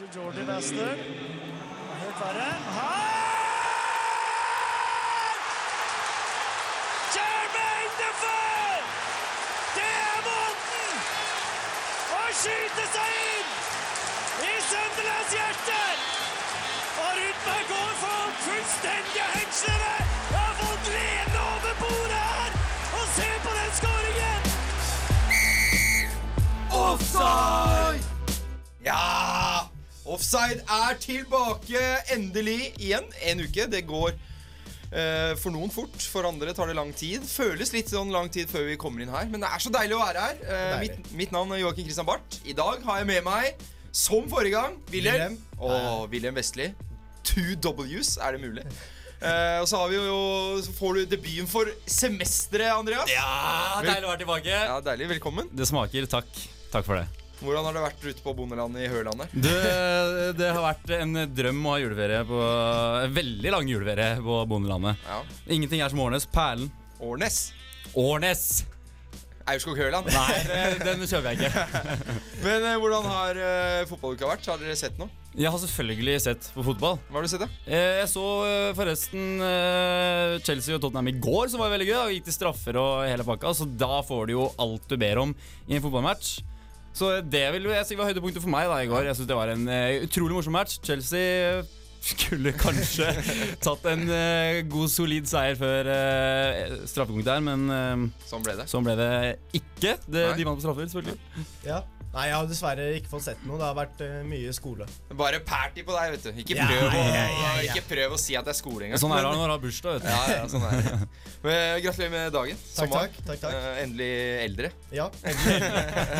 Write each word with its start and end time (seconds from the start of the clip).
til 0.00 0.08
Jordi 0.16 0.44
Bester. 0.46 0.92
Helt 2.00 2.18
verre. 2.22 2.50
Her! 2.76 3.08
Jermaine 7.16 7.94
Defoe! 8.00 8.76
Det 9.76 9.90
er 10.04 10.20
måten 10.28 10.94
å 12.16 12.22
skyte 12.40 12.86
seg 12.94 13.10
inn 13.26 13.50
i 14.48 14.54
Sunderlands 14.70 15.36
hjerte! 15.36 15.82
Og 17.02 17.10
Rudberg 17.20 17.66
går 17.74 17.92
for 18.04 18.32
fullstendige 18.46 19.28
hengslene! 19.36 19.94
Jeg 20.32 20.40
har 20.46 20.56
fått 20.62 20.90
lene 20.96 21.38
over 21.52 21.78
bordet 21.84 22.24
her! 22.32 22.50
Og 22.96 23.06
se 23.18 23.30
på 23.44 23.50
den 23.60 23.72
skåringen! 23.82 24.42
Offside! 26.86 28.04
Ja! 28.84 29.49
Offside 30.20 30.60
er 30.68 30.98
tilbake 31.00 31.80
endelig 32.12 32.74
igjen. 32.76 33.06
En 33.24 33.40
uke. 33.40 33.64
Det 33.72 33.80
går 33.88 34.10
uh, 34.12 35.32
for 35.40 35.48
noen 35.54 35.72
fort, 35.72 35.96
for 36.12 36.28
andre 36.28 36.52
tar 36.56 36.68
det 36.68 36.76
lang 36.76 36.90
tid. 36.92 37.24
Føles 37.24 37.72
litt 37.72 37.88
sånn 37.88 38.12
lang 38.12 38.28
tid 38.32 38.50
før 38.50 38.66
vi 38.68 38.76
kommer 38.80 39.00
inn 39.00 39.12
her, 39.14 39.30
men 39.32 39.40
det 39.40 39.48
er 39.48 39.64
så 39.64 39.72
deilig 39.72 39.96
å 39.96 40.02
være 40.02 40.26
her. 40.26 40.42
Uh, 40.44 40.76
mitt, 40.82 41.12
mitt 41.16 41.32
navn 41.32 41.56
er 41.56 41.62
Joakim 41.62 41.88
Christian 41.88 42.08
Barth. 42.08 42.36
I 42.44 42.52
dag 42.58 42.84
har 42.84 43.00
jeg 43.00 43.08
med 43.08 43.24
meg, 43.24 43.64
som 43.96 44.28
forrige 44.28 44.58
gang, 44.58 44.76
Wilhelm. 44.92 45.38
Wilhelm. 45.56 45.86
Og 45.96 46.10
Wilhelm 46.12 46.36
Vestli. 46.36 46.68
Two 47.24 47.56
W's, 47.56 48.18
er 48.20 48.36
det 48.36 48.42
mulig? 48.44 48.66
Uh, 49.20 49.60
og 49.62 49.66
så 49.72 49.80
har 49.80 49.88
vi 49.88 50.02
jo, 50.02 50.20
så 50.64 50.74
får 50.76 51.00
du 51.00 51.14
debuten 51.14 51.48
for 51.48 51.72
semesteret, 51.88 52.74
Andreas. 52.76 53.08
Ja, 53.12 53.80
deilig 53.88 54.04
å 54.04 54.12
være 54.12 54.22
tilbake. 54.26 54.52
Ja, 54.52 54.76
Deilig. 54.84 55.14
Velkommen. 55.16 55.48
Det 55.56 55.68
smaker. 55.72 56.12
Takk. 56.18 56.44
Takk 56.76 56.84
for 56.84 57.00
det. 57.00 57.19
Hvordan 57.40 57.64
har 57.64 57.76
det 57.76 57.82
vært 57.86 58.02
ute 58.04 58.24
på 58.24 58.34
bondelandet 58.36 58.84
i 58.84 58.88
Hørlandet? 58.92 59.32
Det, 59.32 59.54
det 60.36 60.50
har 60.52 60.60
vært 60.64 60.90
en 60.98 61.22
drøm 61.32 61.62
å 61.64 61.72
ha 61.72 61.78
juleferie 61.80 62.24
på 62.28 62.40
Veldig 63.16 63.54
lang 63.54 63.70
juleferie 63.70 64.18
på 64.24 64.40
bondelandet. 64.50 65.00
Ja. 65.08 65.22
Ingenting 65.56 65.80
er 65.80 65.92
som 65.92 66.02
Årnes. 66.04 66.28
Perlen. 66.28 66.68
Årnes. 67.00 67.40
Årnes! 67.96 68.44
Aurskog-Høland. 69.50 70.10
Nei, 70.12 70.74
den 70.84 71.00
kjøper 71.08 71.32
jeg 71.32 71.48
ikke. 71.48 71.64
Men 72.44 72.66
eh, 72.68 72.76
hvordan 72.78 73.08
har 73.08 73.40
uh, 73.40 73.88
fotballuka 73.88 74.28
vært? 74.30 74.46
Har 74.46 74.60
dere 74.60 74.76
sett 74.78 75.00
noe? 75.00 75.08
Jeg 75.38 75.50
har 75.50 75.60
selvfølgelig 75.62 76.14
sett 76.24 76.46
på 76.54 76.62
fotball. 76.66 76.96
Hva 77.08 77.20
har 77.20 77.26
du 77.26 77.30
sett, 77.30 77.42
da? 77.44 77.48
Eh, 77.70 78.00
Jeg 78.02 78.08
så 78.10 78.24
eh, 78.46 78.70
forresten 78.74 79.42
eh, 79.46 80.36
Chelsea 80.46 80.74
og 80.74 80.82
Tottenham 80.82 81.10
i 81.12 81.16
går, 81.22 81.48
som 81.52 81.62
var 81.62 81.70
veldig 81.72 81.86
gøy. 81.88 81.98
Og 82.02 82.14
gikk 82.16 82.28
til 82.28 82.36
straffer 82.36 82.78
og 82.82 83.04
hele 83.06 83.26
pakka. 83.26 83.52
Så 83.54 83.66
da 83.80 84.00
får 84.06 84.28
du 84.30 84.36
jo 84.36 84.48
alt 84.60 84.86
du 84.90 84.96
ber 85.00 85.22
om 85.22 85.34
i 85.70 85.78
en 85.78 85.84
fotballmatch. 85.84 86.40
Så 86.96 87.10
det 87.22 87.44
vil 87.54 87.68
jeg 87.70 87.86
si 87.86 87.98
var 87.98 88.10
høydepunktet 88.10 88.42
for 88.42 88.52
meg 88.52 88.66
da 88.70 88.80
i 88.82 88.88
går. 88.90 89.06
Jeg 89.10 89.18
synes 89.18 89.28
Det 89.30 89.36
var 89.38 89.52
en 89.52 89.68
uh, 89.70 90.02
utrolig 90.06 90.34
morsom 90.36 90.56
match. 90.56 90.80
Chelsea 90.84 91.62
skulle 92.00 92.52
kanskje 92.56 93.10
tatt 93.66 93.86
en 93.92 94.06
uh, 94.08 94.60
god, 94.72 94.88
solid 94.92 95.28
seier 95.30 95.58
før 95.60 95.90
uh, 95.92 96.76
straffekonk 96.88 97.26
der, 97.26 97.42
men 97.44 97.66
uh, 97.70 98.26
Sånn 98.30 98.44
ble 98.46 98.56
det. 98.58 98.66
sånn 98.72 98.86
ble 98.86 98.96
det 98.98 99.10
ikke. 99.60 99.96
Det, 100.08 100.26
de 100.38 100.48
vant 100.48 100.58
på 100.58 100.64
straffer, 100.64 100.88
selvfølgelig. 100.90 101.46
Ja. 101.68 101.82
Nei, 102.10 102.24
jeg 102.26 102.34
har 102.34 102.46
dessverre 102.50 102.86
ikke 102.98 103.10
fått 103.12 103.22
sett 103.28 103.42
noe. 103.46 103.54
Det 103.60 103.66
har 103.68 103.76
vært 103.78 104.00
uh, 104.02 104.16
mye 104.26 104.50
skole. 104.56 104.86
Bare 105.14 105.38
party 105.46 105.84
på 105.86 105.94
deg, 105.94 106.16
vet 106.16 106.26
du. 106.26 106.42
Ikke 106.42 106.56
prøv, 106.58 106.82
å, 106.88 107.04
ja, 107.06 107.06
ja, 107.14 107.30
ja. 107.30 107.52
Ikke 107.68 107.84
prøv 107.86 108.16
å 108.16 108.18
si 108.18 108.34
at 108.38 108.48
det 108.48 108.54
er 108.56 108.58
skole 108.58 108.88
engang. 108.88 108.98
Sånn 109.02 109.14
er 109.14 109.22
det 109.22 109.30
når 109.30 109.46
du 109.46 109.54
har 109.54 109.62
bursdag. 109.62 110.00
vet 110.00 110.08
du. 110.08 110.10
Ja, 110.10 110.40
ja, 110.40 110.44
sånn 110.52 110.66
er 110.66 110.76
det. 110.80 110.98
Men, 111.44 111.62
gratulerer 111.86 112.14
med 112.16 112.34
dagen. 112.34 112.62
Takk, 112.74 112.94
takk. 112.96 113.18
takk, 113.30 113.42
takk. 113.46 113.54
Uh, 113.54 113.82
endelig 113.84 114.12
eldre. 114.48 114.72
Ja, 114.94 115.06
endelig. 115.22 115.58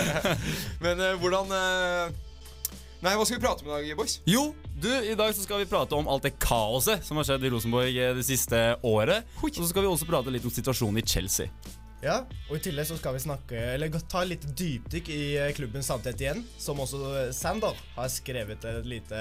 Men 0.84 1.02
uh, 1.02 1.14
hvordan 1.18 1.56
eh, 1.58 2.18
Nei, 3.00 3.14
hva 3.16 3.24
skal 3.24 3.38
vi 3.38 3.44
prate 3.46 3.64
om 3.64 3.70
i 3.70 3.72
dag, 3.72 3.86
boys? 3.96 4.18
Jo, 4.28 4.50
du, 4.76 4.90
i 4.92 5.14
dag 5.16 5.32
så 5.32 5.40
skal 5.40 5.62
vi 5.62 5.68
prate 5.70 5.96
om 5.96 6.08
alt 6.12 6.26
det 6.26 6.34
kaoset 6.36 7.00
som 7.06 7.16
har 7.16 7.24
skjedd 7.24 7.46
i 7.48 7.50
Rosenborg 7.54 7.96
eh, 7.96 8.12
det 8.16 8.26
siste 8.28 8.60
året. 8.84 9.24
Og 9.40 9.56
så 9.56 9.68
skal 9.70 9.86
vi 9.86 9.88
også 9.88 10.08
prate 10.08 10.32
litt 10.34 10.44
om 10.44 10.52
situasjonen 10.52 11.00
i 11.00 11.06
Chelsea. 11.08 11.48
Ja, 12.00 12.22
og 12.48 12.56
I 12.56 12.62
tillegg 12.64 12.86
så 12.88 12.96
skal 12.96 13.12
vi 13.12 13.20
snakke 13.20 13.58
Eller 13.74 13.92
ta 14.08 14.22
litt 14.24 14.46
dypdykk 14.56 15.10
i 15.12 15.22
klubbens 15.28 15.56
klubben 15.58 15.84
Samtidig 15.84 16.24
igjen. 16.24 16.44
Som 16.58 16.80
også 16.80 17.00
eh, 17.12 17.32
Sander 17.36 17.76
har 17.96 18.08
skrevet 18.12 18.64
et 18.64 18.88
lite 18.88 19.20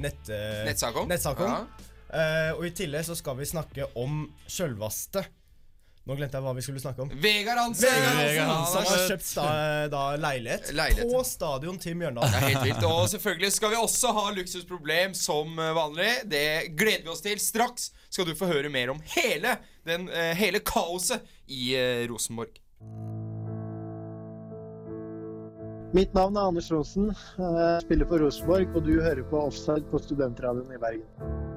nett, 0.00 0.28
eh, 0.32 0.62
Nettsak 0.64 0.96
om? 0.96 1.08
nettsak 1.10 1.42
om. 1.44 1.52
Ja. 1.52 1.88
Uh, 2.12 2.50
og 2.58 2.66
i 2.68 2.72
tillegg 2.76 3.06
så 3.08 3.14
skal 3.16 3.38
vi 3.38 3.46
snakke 3.48 3.86
om 3.96 4.26
sjølvaste 4.44 5.22
Nå 6.02 6.16
glemte 6.18 6.34
jeg 6.34 6.42
hva 6.42 6.52
vi 6.56 6.62
skulle 6.66 6.80
snakke 6.82 7.04
om. 7.04 7.10
Vegard 7.22 7.60
Hansen! 7.60 7.92
Vegard 8.18 8.48
Hansen, 8.50 8.72
som 8.72 8.88
har 8.90 9.04
kjøpt 9.12 9.28
da, 9.36 9.44
da 9.92 10.00
leilighet, 10.18 10.72
Leilighet. 10.74 11.12
på 11.12 11.20
stadion 11.28 11.78
til 11.78 11.94
Det 12.02 12.10
er 12.26 12.46
helt 12.48 12.64
vilt. 12.66 12.86
Og 12.88 13.06
selvfølgelig 13.12 13.52
skal 13.54 13.70
vi 13.70 13.78
også 13.78 14.10
ha 14.16 14.24
luksusproblem 14.34 15.14
som 15.14 15.54
eh, 15.62 15.70
vanlig. 15.78 16.10
Det 16.26 16.74
gleder 16.74 17.06
vi 17.06 17.14
oss 17.14 17.22
til. 17.22 17.38
Straks 17.38 17.92
skal 18.10 18.26
du 18.26 18.34
få 18.34 18.50
høre 18.50 18.72
mer 18.72 18.90
om 18.90 18.98
hele, 19.14 19.54
den, 19.86 20.08
eh, 20.10 20.34
hele 20.42 20.58
kaoset 20.58 21.22
i 21.46 21.70
eh, 21.78 22.02
Rosenborg. 22.10 22.58
Mitt 25.94 26.14
navn 26.16 26.34
er 26.34 26.48
Anders 26.50 26.72
Rosen. 26.72 27.12
Jeg 27.38 27.86
spiller 27.86 28.08
for 28.10 28.26
Rosenborg, 28.26 28.74
og 28.74 28.86
du 28.88 28.96
hører 28.98 29.22
på 29.30 29.46
Offside 29.46 29.86
på 29.92 30.02
Studentradioen 30.02 30.72
i 30.74 30.80
Bergen. 30.82 31.51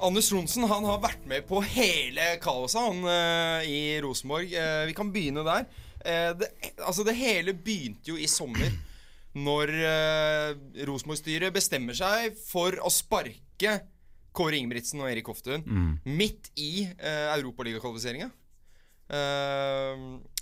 Anders 0.00 0.30
Tronsen 0.30 0.64
han 0.68 0.86
har 0.88 1.00
vært 1.02 1.24
med 1.28 1.44
på 1.48 1.60
hele 1.74 2.24
kaoset 2.40 2.80
han, 2.80 3.02
uh, 3.04 3.60
i 3.66 3.98
Rosenborg. 4.00 4.48
Uh, 4.52 4.84
vi 4.88 4.94
kan 4.96 5.10
begynne 5.12 5.44
der. 5.46 5.66
Uh, 6.00 6.30
det, 6.40 6.48
altså 6.78 7.04
det 7.06 7.16
hele 7.18 7.54
begynte 7.56 8.12
jo 8.12 8.16
i 8.20 8.28
sommer. 8.30 8.72
Når 9.30 9.70
Rosenborg-styret 10.88 11.54
bestemmer 11.54 11.94
seg 11.94 12.32
for 12.34 12.74
å 12.82 12.90
sparke 12.90 13.76
Kåre 14.34 14.58
Ingebrigtsen 14.58 14.98
og 15.04 15.06
Erik 15.06 15.28
Hoftun 15.30 15.62
midt 16.02 16.48
i 16.58 16.88
uh, 16.88 17.36
Europaligakvalifiseringa. 17.36 18.26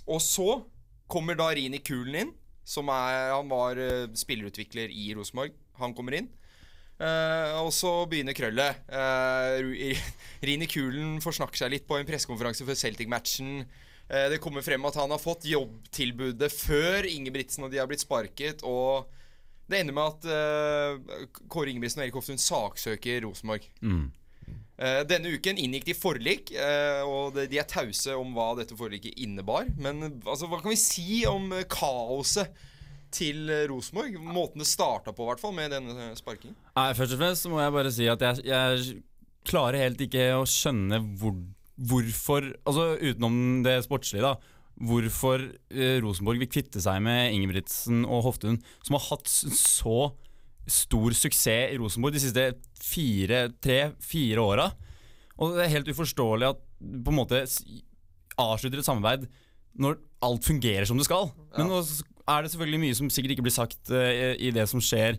Og 0.08 0.24
så 0.24 0.48
kommer 1.04 1.36
da 1.36 1.50
Rini 1.52 1.82
Kulen 1.84 2.16
inn. 2.22 2.32
Som 2.68 2.88
er, 2.92 3.34
han 3.34 3.48
var 3.48 3.76
spillerutvikler 4.16 4.88
i 4.92 5.10
Rosenborg. 5.16 5.52
Han 5.80 5.92
kommer 5.96 6.16
inn. 6.16 6.32
Eh, 6.98 7.52
og 7.62 7.70
så 7.74 7.92
begynner 8.10 8.34
krøllet. 8.34 8.80
Uh, 8.90 9.94
Rini 10.46 10.66
Kulen 10.70 11.18
forsnakker 11.22 11.60
seg 11.60 11.70
litt 11.76 11.86
på 11.86 11.98
en 11.98 12.08
pressekonferanse 12.08 12.66
før 12.66 12.78
Celtic-matchen. 12.78 13.62
Uh, 14.10 14.26
det 14.32 14.40
kommer 14.42 14.66
frem 14.66 14.86
at 14.88 14.98
han 14.98 15.14
har 15.14 15.22
fått 15.22 15.46
jobbtilbudet 15.46 16.50
før 16.50 17.06
Ingebrigtsen 17.06 17.66
og 17.66 17.74
de 17.74 17.78
har 17.78 17.90
blitt 17.90 18.02
sparket. 18.02 18.64
Og 18.66 19.06
det 19.70 19.82
ender 19.82 19.94
med 19.94 20.14
at 20.16 21.34
Kåre 21.52 21.70
Ingebrigtsen 21.70 22.00
og 22.00 22.06
Erik 22.06 22.16
Hoftun 22.16 22.40
saksøker 22.40 23.20
Rosenborg. 23.26 23.68
Eh, 24.78 25.02
denne 25.10 25.34
uken 25.34 25.58
inngikk 25.60 25.90
de 25.90 25.94
forlik, 25.98 26.52
og 27.04 27.36
de, 27.36 27.58
er 27.58 27.66
tause 27.68 28.14
om 28.16 28.30
hva 28.32 28.52
dette 28.56 28.78
forliket 28.78 29.18
innebar. 29.20 29.68
Men 29.76 30.06
altså, 30.22 30.48
hva 30.48 30.62
kan 30.62 30.72
vi 30.72 30.80
si 30.80 31.20
om 31.28 31.52
kaoset 31.68 32.54
til 33.14 33.48
eh, 33.50 33.64
Rosenborg? 33.70 34.16
Måten 34.22 34.62
det 34.62 34.68
starta 34.70 35.12
på, 35.14 35.24
i 35.24 35.30
hvert 35.32 35.40
fall, 35.42 35.54
med 35.56 35.70
denne 35.74 36.10
sparkingen. 36.18 36.56
Nei, 36.76 36.88
Først 36.98 37.14
og 37.16 37.22
fremst 37.22 37.48
må 37.52 37.60
jeg 37.62 37.74
bare 37.76 37.92
si 37.94 38.08
at 38.12 38.24
jeg, 38.24 38.44
jeg 38.48 39.02
klarer 39.48 39.80
helt 39.86 40.00
ikke 40.04 40.26
å 40.36 40.44
skjønne 40.48 40.98
hvor, 41.20 41.36
hvorfor 41.88 42.48
Altså 42.68 42.90
utenom 43.00 43.62
det 43.64 43.78
sportslige, 43.86 44.24
da. 44.26 44.34
Hvorfor 44.78 45.42
eh, 45.74 45.96
Rosenborg 46.04 46.38
vil 46.44 46.50
kvitte 46.52 46.82
seg 46.84 47.00
med 47.02 47.32
Ingebrigtsen 47.34 48.04
og 48.06 48.22
Hoftun, 48.28 48.60
som 48.86 48.94
har 48.98 49.06
hatt 49.08 49.26
så 49.30 50.12
stor 50.68 51.14
suksess 51.16 51.72
i 51.72 51.78
Rosenborg 51.80 52.14
de 52.14 52.20
siste 52.22 52.44
fire, 52.84 53.46
tre-fire 53.64 54.42
åra. 54.44 54.68
Og 55.40 55.54
det 55.56 55.64
er 55.64 55.72
helt 55.78 55.88
uforståelig 55.94 56.50
at 56.52 56.60
på 56.78 57.10
en 57.14 57.16
måte 57.18 57.40
avslutter 58.38 58.82
et 58.82 58.86
samarbeid 58.86 59.24
når 59.78 59.96
alt 60.26 60.46
fungerer 60.46 60.86
som 60.88 60.98
det 60.98 61.06
skal. 61.08 61.30
Men 61.56 61.70
nå 61.70 61.80
s- 61.82 62.02
er 62.28 62.44
det 62.44 62.52
selvfølgelig 62.52 62.80
mye 62.84 62.96
som 62.98 63.10
sikkert 63.12 63.36
ikke 63.36 63.46
blir 63.46 63.54
sagt 63.54 63.92
uh, 63.92 64.34
i 64.36 64.52
det 64.54 64.66
som 64.70 64.82
skjer 64.84 65.18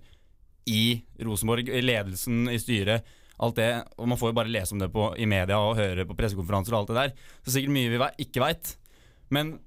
i 0.70 1.02
Rosenborg, 1.26 1.70
i 1.72 1.82
ledelsen, 1.82 2.44
i 2.52 2.60
styret. 2.62 3.08
Alt 3.40 3.56
det, 3.56 3.70
og 3.98 4.10
Man 4.12 4.20
får 4.20 4.34
jo 4.34 4.38
bare 4.42 4.52
lese 4.52 4.76
om 4.76 4.82
det 4.82 4.92
på, 4.92 5.14
i 5.18 5.26
media 5.30 5.58
og 5.64 5.78
høre 5.80 6.06
på 6.06 6.18
pressekonferanser. 6.18 6.76
og 6.76 6.82
alt 6.82 6.92
det 6.92 6.98
der 7.00 7.14
Så 7.46 7.56
sikkert 7.56 7.74
mye 7.74 7.94
vi 7.94 8.26
ikke 8.26 8.44
veit. 8.44 8.76
Men 9.32 9.58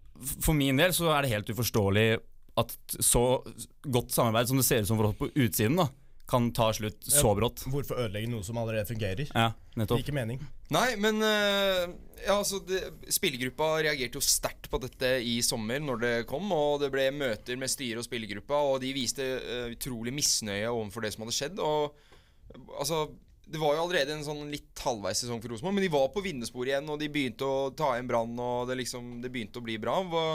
for 0.44 0.52
min 0.54 0.76
del 0.78 0.92
så 0.94 1.08
er 1.10 1.22
det 1.22 1.32
helt 1.32 1.50
uforståelig 1.50 2.20
at 2.60 2.76
så 3.00 3.40
godt 3.88 4.12
samarbeid 4.12 4.50
som 4.50 4.60
det 4.60 4.66
ser 4.66 4.84
ut 4.84 4.90
som 4.90 5.00
for 5.00 5.08
oss 5.08 5.16
på 5.16 5.30
utsiden, 5.32 5.80
da 5.80 5.88
kan 6.28 6.48
ta 6.54 6.70
slutt 6.72 7.04
så 7.04 7.34
brått. 7.36 7.64
Hvorfor 7.68 7.98
ødelegge 8.04 8.30
noe 8.30 8.44
som 8.46 8.58
allerede 8.60 8.88
fungerer? 8.88 9.28
Ja, 9.34 9.50
nettopp. 9.78 10.02
Ikke 10.02 10.14
mening. 10.16 10.40
Nei, 10.72 10.94
men 11.00 11.18
eh, 11.26 11.82
ja, 12.22 12.36
altså, 12.38 12.62
det, 12.64 12.80
spillergruppa 13.12 13.74
reagerte 13.82 14.20
jo 14.20 14.24
sterkt 14.24 14.70
på 14.72 14.80
dette 14.82 15.16
i 15.26 15.36
sommer 15.44 15.82
når 15.82 16.00
det 16.02 16.14
kom. 16.30 16.46
Og 16.54 16.78
det 16.82 16.92
ble 16.94 17.08
møter 17.16 17.58
med 17.60 17.72
styret 17.72 18.00
og 18.00 18.06
spillergruppa, 18.06 18.62
og 18.70 18.80
de 18.84 18.94
viste 18.96 19.26
uh, 19.42 19.68
utrolig 19.74 20.14
misnøye 20.14 20.70
overfor 20.70 21.04
det 21.04 21.12
som 21.14 21.26
hadde 21.26 21.36
skjedd. 21.36 21.60
Og 21.60 22.62
altså 22.78 23.04
Det 23.52 23.60
var 23.60 23.74
jo 23.74 23.82
allerede 23.82 24.14
en 24.14 24.24
sånn 24.24 24.46
litt 24.52 24.78
halvveis 24.80 25.24
sesong 25.24 25.42
for 25.42 25.52
Rosenborg, 25.52 25.76
men 25.76 25.84
de 25.84 25.92
var 25.92 26.08
på 26.14 26.22
vinnersporet 26.24 26.72
igjen, 26.72 26.88
og 26.88 27.00
de 27.00 27.10
begynte 27.12 27.44
å 27.44 27.70
ta 27.76 27.92
igjen 27.96 28.08
Brann, 28.08 28.38
og 28.40 28.70
det 28.70 28.78
liksom 28.80 29.18
Det 29.20 29.32
begynte 29.34 29.60
å 29.60 29.66
bli 29.66 29.76
bra. 29.82 29.98
Hva, 30.06 30.26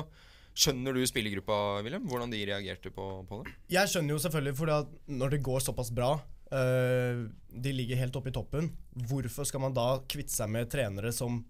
Skjønner 0.58 0.96
du 0.96 1.04
spillergruppa, 1.06 1.56
Wilhelm? 1.86 2.08
Hvordan 2.10 2.32
de 2.34 2.40
reagerte 2.50 2.90
på, 2.94 3.06
på 3.30 3.44
det? 3.44 3.54
Jeg 3.76 3.92
skjønner 3.92 4.16
jo 4.16 4.24
selvfølgelig, 4.24 4.56
fordi 4.58 4.74
at 4.74 4.96
når 5.20 5.36
det 5.36 5.44
går 5.46 5.62
såpass 5.62 5.92
bra 5.94 6.16
øh, 6.18 7.28
De 7.54 7.74
ligger 7.76 8.00
helt 8.02 8.18
oppe 8.18 8.32
i 8.32 8.34
toppen. 8.34 8.72
Hvorfor 9.10 9.46
skal 9.46 9.62
man 9.62 9.76
da 9.78 10.00
kvitte 10.10 10.34
seg 10.34 10.50
med 10.50 10.72
trenere 10.74 11.14
som 11.14 11.44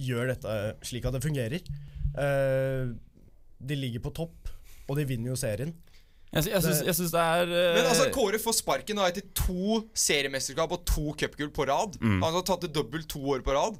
gjør 0.00 0.32
dette 0.32 0.56
slik 0.88 1.04
at 1.04 1.18
det 1.18 1.24
fungerer? 1.24 1.60
Uh, 2.16 2.96
de 3.60 3.76
ligger 3.76 4.00
på 4.04 4.12
topp, 4.16 4.48
og 4.88 4.96
de 4.96 5.04
vinner 5.08 5.32
jo 5.32 5.36
serien. 5.38 5.74
Jeg, 6.32 6.48
jeg, 6.48 6.64
syns, 6.64 6.80
jeg 6.88 6.96
syns 6.96 7.12
det 7.12 7.20
er 7.20 7.50
uh, 7.50 7.74
Men 7.76 7.86
altså, 7.90 8.08
Kåre 8.12 8.40
får 8.40 8.56
sparken 8.62 8.96
da 8.96 9.10
etter 9.12 9.26
to 9.36 9.82
seriemesterskap 9.92 10.72
og 10.72 10.86
to 10.88 11.12
cupgull 11.20 11.52
på 11.52 11.68
rad. 11.68 12.00
Han 12.00 12.24
har 12.24 12.44
tatt 12.48 12.64
det 12.64 12.72
dobbelt 12.72 13.10
to 13.12 13.20
år 13.34 13.44
på 13.44 13.52
rad. 13.52 13.76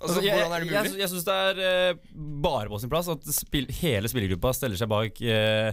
Altså, 0.00 0.20
jeg, 0.24 0.32
Hvordan 0.32 0.54
er 0.56 0.64
det 0.64 0.72
jeg, 0.72 0.84
mulig? 0.88 1.00
jeg 1.02 1.12
syns 1.12 1.26
det 1.26 1.38
er 1.46 1.58
uh, 1.60 2.20
bare 2.40 2.70
på 2.72 2.78
sin 2.80 2.92
plass 2.92 3.08
at 3.12 3.26
spill, 3.36 3.66
hele 3.82 4.08
spillergruppa 4.08 4.52
steller 4.56 4.80
seg 4.80 4.88
bak 4.88 5.20
uh, 5.20 5.72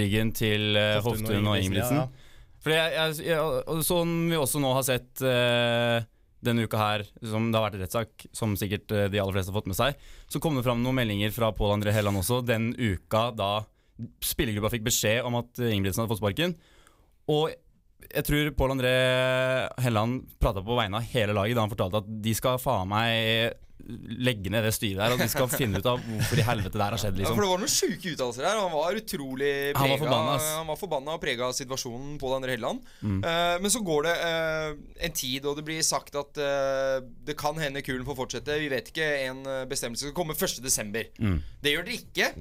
ryggen 0.00 0.32
til 0.36 0.78
uh, 0.78 0.96
Hoftun 1.04 1.50
og 1.50 1.58
Ingebrigtsen. 1.60 2.00
Ja, 2.00 2.06
ja. 2.06 2.22
Jeg, 2.66 2.94
jeg, 2.96 3.26
jeg, 3.28 3.82
Sånn 3.86 4.14
vi 4.30 4.38
også 4.40 4.58
nå 4.58 4.72
har 4.74 4.82
sett 4.82 5.20
denne 5.22 6.64
uka 6.66 6.80
her, 6.80 7.04
som 7.22 7.44
det 7.52 7.60
har 7.60 7.66
vært 7.68 7.76
rettssak, 7.84 8.24
som 8.34 8.56
sikkert 8.58 8.90
de 8.90 9.20
aller 9.22 9.36
fleste 9.36 9.52
har 9.52 9.58
fått 9.60 9.68
med 9.70 9.78
seg, 9.78 10.00
så 10.26 10.40
kom 10.42 10.58
det 10.58 10.64
fram 10.66 10.82
noen 10.82 10.98
meldinger 10.98 11.30
fra 11.34 11.52
Pål 11.54 11.76
André 11.76 11.94
Helland 11.94 12.18
også 12.18 12.40
den 12.42 12.72
uka 12.74 13.28
da 13.38 13.50
spillergruppa 14.24 14.72
fikk 14.74 14.88
beskjed 14.88 15.28
om 15.28 15.38
at 15.38 15.62
Ingebrigtsen 15.62 16.02
hadde 16.02 16.10
fått 16.10 16.22
sparken. 16.24 16.56
Og 17.30 17.54
jeg 18.06 18.26
tror 18.26 18.50
Pål 18.58 18.74
André 18.76 18.96
Helland 19.82 20.26
prata 20.42 20.62
på 20.64 20.76
vegne 20.78 21.00
av 21.00 21.14
hele 21.14 21.36
laget 21.36 21.56
da 21.58 21.64
han 21.64 21.72
fortalte 21.72 22.02
at 22.02 22.10
de 22.26 22.34
skal 22.36 22.60
faen 22.62 22.90
meg 22.90 23.54
legge 23.86 24.50
ned 24.50 24.64
det 24.66 24.72
styret 24.74 24.98
der, 24.98 25.14
og 25.14 25.20
de 25.20 25.28
skal 25.30 25.48
finne 25.50 25.80
ut 25.80 25.88
av 25.88 26.00
hvorfor 26.02 26.40
i 26.40 26.44
helvete 26.46 26.74
det 26.74 26.82
her 26.82 26.94
har 26.96 27.00
skjedd. 27.00 27.20
Ja, 27.20 27.28
for 27.30 27.36
liksom 27.36 27.42
det 27.44 27.50
var 27.50 27.62
noen 27.62 27.72
sjuke 27.72 28.12
uttalelser 28.14 28.46
her. 28.48 28.60
Han 28.60 28.72
var 28.74 28.98
utrolig 29.00 29.50
prega. 29.52 29.82
Han 29.82 29.92
var 29.92 30.00
forbanna. 30.02 30.36
Han 30.56 30.70
var 30.70 30.80
forbanna 30.80 31.16
og 31.16 31.22
prega 31.22 31.50
situasjonen 31.56 32.16
på 32.20 32.32
André 32.36 32.56
Helland. 32.56 32.82
Mm. 33.00 33.18
Uh, 33.22 33.56
men 33.62 33.72
så 33.72 33.82
går 33.86 34.08
det 34.08 34.14
uh, 34.22 34.70
en 35.08 35.16
tid, 35.20 35.46
og 35.46 35.58
det 35.60 35.66
blir 35.68 35.84
sagt 35.86 36.18
at 36.18 36.40
uh, 36.42 36.96
det 37.26 37.36
kan 37.38 37.60
hende 37.62 37.84
kulen 37.86 38.06
får 38.08 38.18
fortsette. 38.22 38.58
Vi 38.62 38.70
vet 38.72 38.90
ikke. 38.92 39.10
En 39.26 39.44
bestemmelse 39.70 40.08
skal 40.08 40.16
komme 40.16 40.36
1.12. 40.36 41.12
Mm. 41.22 41.38
Det 41.62 41.74
gjør 41.74 41.86
det 41.86 42.00
ikke. 42.00 42.32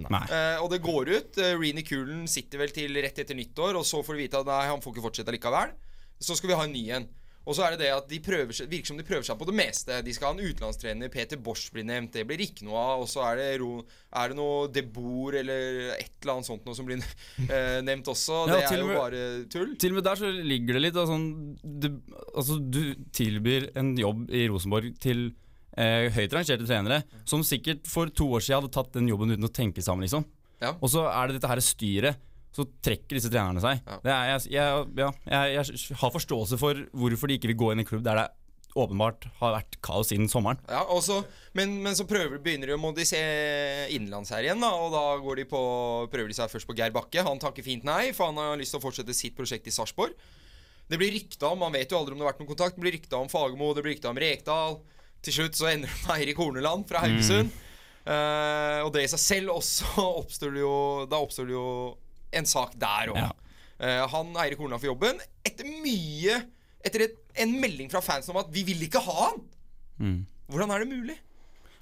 Og 0.64 0.72
det 0.74 0.82
går 0.86 1.14
ut. 1.14 1.42
Uh, 1.42 1.52
Reenie 1.60 1.86
Kulen 1.86 2.26
sitter 2.32 2.64
vel 2.64 2.74
til 2.74 2.98
rett 3.06 3.22
etter 3.22 3.38
nyttår, 3.38 3.78
og 3.78 3.86
så 3.88 4.02
får 4.06 4.18
du 4.18 4.26
vite 4.26 4.42
at 4.42 4.50
nei, 4.50 4.64
han 4.72 4.82
får 4.84 4.96
ikke 4.96 5.08
fortsette 5.10 5.36
likevel. 5.36 5.76
Så 6.22 6.38
skal 6.38 6.52
vi 6.52 6.58
ha 6.58 6.66
en 6.66 6.74
ny 6.74 6.88
en. 6.96 7.08
Og 7.46 7.54
så 7.54 7.62
er 7.66 7.76
det 7.76 7.84
det 7.86 7.92
at 7.94 8.08
de 8.10 8.18
prøver 8.26 8.50
virker 8.72 8.90
som 8.90 8.98
de 8.98 9.06
prøver 9.06 9.26
seg 9.28 9.38
på 9.38 9.46
det 9.46 9.54
meste. 9.58 10.00
De 10.06 10.14
skal 10.16 10.32
ha 10.32 10.34
en 10.36 10.42
utenlandstrener. 10.50 11.12
Peter 11.14 11.38
Bosch 11.38 11.68
blir 11.76 11.86
nevnt. 11.86 12.12
Det 12.16 12.26
blir 12.26 12.42
ikke 12.42 12.66
noe 12.66 12.80
av. 12.82 13.04
Og 13.06 13.10
så 13.12 13.22
er 13.30 13.38
det, 13.42 13.48
ro, 13.62 13.84
er 14.18 14.34
det 14.34 14.38
noe 14.40 14.68
Debor 14.74 15.38
eller 15.38 15.92
et 16.00 16.10
eller 16.24 16.34
annet 16.40 16.50
sånt 16.50 16.66
noe 16.66 16.78
som 16.78 16.90
blir 16.90 17.04
eh, 17.46 17.80
nevnt 17.86 18.10
også. 18.10 18.44
Ja, 18.50 18.58
det 18.58 18.68
er 18.72 18.82
jo 18.82 18.90
med- 18.90 18.98
bare 18.98 19.24
tull. 19.54 19.76
Til 19.78 19.94
og 19.94 20.00
med 20.02 20.08
der 20.10 20.22
så 20.24 20.32
ligger 20.34 20.80
det 20.80 20.84
litt 20.88 20.98
av 21.04 21.10
sånn 21.12 21.28
du, 21.62 21.90
Altså, 22.36 22.58
du 22.60 22.82
tilbyr 23.16 23.70
en 23.78 23.94
jobb 24.00 24.26
i 24.34 24.48
Rosenborg 24.50 24.96
til 25.04 25.28
eh, 25.78 26.10
høyt 26.16 26.34
rangerte 26.34 26.66
trenere, 26.66 27.04
som 27.30 27.44
sikkert 27.46 27.86
for 27.88 28.10
to 28.10 28.28
år 28.36 28.44
siden 28.44 28.62
hadde 28.64 28.74
tatt 28.76 28.94
den 28.98 29.08
jobben 29.12 29.32
uten 29.36 29.48
å 29.48 29.54
tenke 29.54 29.84
sammen, 29.86 30.08
liksom. 30.08 30.26
Ja. 30.64 30.74
Og 30.82 30.90
så 30.92 31.06
er 31.12 31.28
det 31.30 31.38
dette 31.38 31.50
her 31.52 31.62
styret. 31.64 32.22
Så 32.56 32.64
trekker 32.84 33.18
disse 33.18 33.30
trenerne 33.32 33.60
seg. 33.60 33.84
Er, 34.00 34.32
jeg, 34.32 34.48
jeg, 34.56 34.88
ja, 35.02 35.12
jeg, 35.28 35.56
jeg 35.60 36.00
har 36.00 36.14
forståelse 36.16 36.60
for 36.62 36.86
hvorfor 36.96 37.28
de 37.28 37.36
ikke 37.36 37.52
vil 37.52 37.60
gå 37.60 37.72
inn 37.74 37.84
i 37.84 37.86
en 37.86 37.90
klubb 37.90 38.06
der 38.06 38.22
det 38.22 38.30
åpenbart 38.76 39.28
har 39.40 39.54
vært 39.56 39.78
kaos 39.86 40.10
siden 40.12 40.28
sommeren. 40.32 40.60
Ja, 40.68 40.82
også, 40.92 41.22
men, 41.56 41.78
men 41.84 41.96
så 41.96 42.04
prøver, 42.08 42.42
begynner 42.44 42.74
de 42.74 42.76
å 42.76 43.08
se 43.08 43.22
innenlands 43.96 44.34
her 44.36 44.44
igjen, 44.44 44.64
da. 44.64 44.72
Og 44.76 44.92
da 44.92 45.04
går 45.24 45.42
de 45.42 45.46
på, 45.52 45.62
prøver 46.12 46.32
de 46.32 46.38
seg 46.38 46.52
først 46.52 46.68
på 46.68 46.76
Geir 46.76 46.96
Bakke. 46.96 47.24
Han 47.24 47.40
takker 47.42 47.64
fint 47.66 47.88
nei, 47.88 48.10
for 48.16 48.32
han 48.32 48.42
har 48.42 48.60
lyst 48.60 48.76
til 48.76 48.82
å 48.82 48.84
fortsette 48.84 49.16
sitt 49.16 49.38
prosjekt 49.38 49.70
i 49.72 49.76
Sarpsborg. 49.76 50.16
Det 50.92 51.00
blir 51.02 51.16
rykta 51.16 51.50
om, 51.50 51.64
man 51.64 51.74
vet 51.74 51.90
jo 51.90 51.98
aldri 51.98 52.14
om 52.14 52.20
det 52.20 52.28
har 52.28 52.34
vært 52.34 52.44
noen 52.44 52.52
kontakt, 52.52 52.76
det 52.76 52.84
blir 52.84 52.94
rykta 52.94 53.18
om 53.18 53.32
Fagermo, 53.32 53.72
det 53.74 53.86
blir 53.86 53.96
rykta 53.96 54.12
om 54.12 54.20
Rekdal. 54.22 54.82
Til 55.26 55.40
slutt 55.40 55.58
så 55.58 55.72
ender 55.72 55.90
det 55.90 56.02
med 56.04 56.18
Eirik 56.20 56.42
Horneland 56.42 56.86
fra 56.90 57.02
Haugesund. 57.06 57.56
Eh, 58.06 58.80
og 58.86 58.92
det 58.94 59.08
i 59.08 59.10
seg 59.10 59.24
selv 59.24 59.56
også 59.56 60.04
oppstår 60.22 60.52
det 60.54 60.62
jo 60.62 60.74
Da 61.10 61.18
oppstår 61.18 61.48
det 61.50 61.56
jo 61.56 61.70
en 62.36 62.48
sak 62.50 62.76
der 62.80 63.14
òg. 63.14 63.20
Ja. 63.20 63.32
han 64.12 64.30
Eirik 64.40 64.60
Horneland 64.62 64.80
for 64.80 64.94
jobben 64.94 65.18
etter 65.44 65.68
mye 65.68 66.38
Etter 66.86 67.02
et, 67.08 67.16
en 67.42 67.54
melding 67.58 67.90
fra 67.90 67.98
fansen 68.06 68.30
om 68.30 68.38
at 68.44 68.52
'vi 68.54 68.62
vil 68.68 68.84
ikke 68.86 69.02
ha 69.02 69.14
han'. 69.24 69.40
Mm. 69.98 70.20
Hvordan 70.54 70.70
er 70.70 70.84
det 70.84 70.92
mulig? 70.92 71.16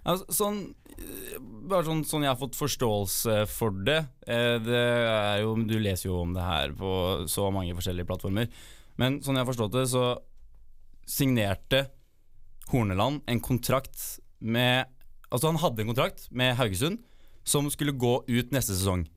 Altså, 0.04 0.36
sånn, 0.36 0.60
eh, 0.98 1.40
bare 1.40 1.86
sånn, 1.88 2.04
sånn 2.08 2.26
jeg 2.26 2.32
har 2.34 2.40
fått 2.40 2.60
forståelse 2.60 3.36
for 3.48 3.72
det, 3.88 4.02
eh, 4.28 4.58
det 4.60 4.84
er 5.08 5.42
jo, 5.42 5.56
Du 5.64 5.80
leser 5.80 6.10
jo 6.10 6.22
om 6.22 6.34
det 6.34 6.44
her 6.44 6.72
på 6.76 7.28
så 7.28 7.52
mange 7.52 7.76
forskjellige 7.76 8.08
plattformer. 8.08 8.50
Men 8.98 9.22
sånn 9.22 9.36
jeg 9.36 9.46
har 9.46 9.52
forstått 9.54 9.72
det, 9.72 9.88
så 9.90 10.20
signerte 11.08 11.90
Horneland 12.72 13.22
en 13.28 13.40
kontrakt 13.40 14.20
med 14.40 14.88
Altså 15.34 15.50
han 15.50 15.58
hadde 15.58 15.82
en 15.82 15.88
kontrakt 15.90 16.28
med 16.32 16.56
Haugesund 16.56 17.00
som 17.44 17.66
skulle 17.72 17.92
gå 17.98 18.24
ut 18.28 18.52
neste 18.52 18.76
sesong. 18.78 19.08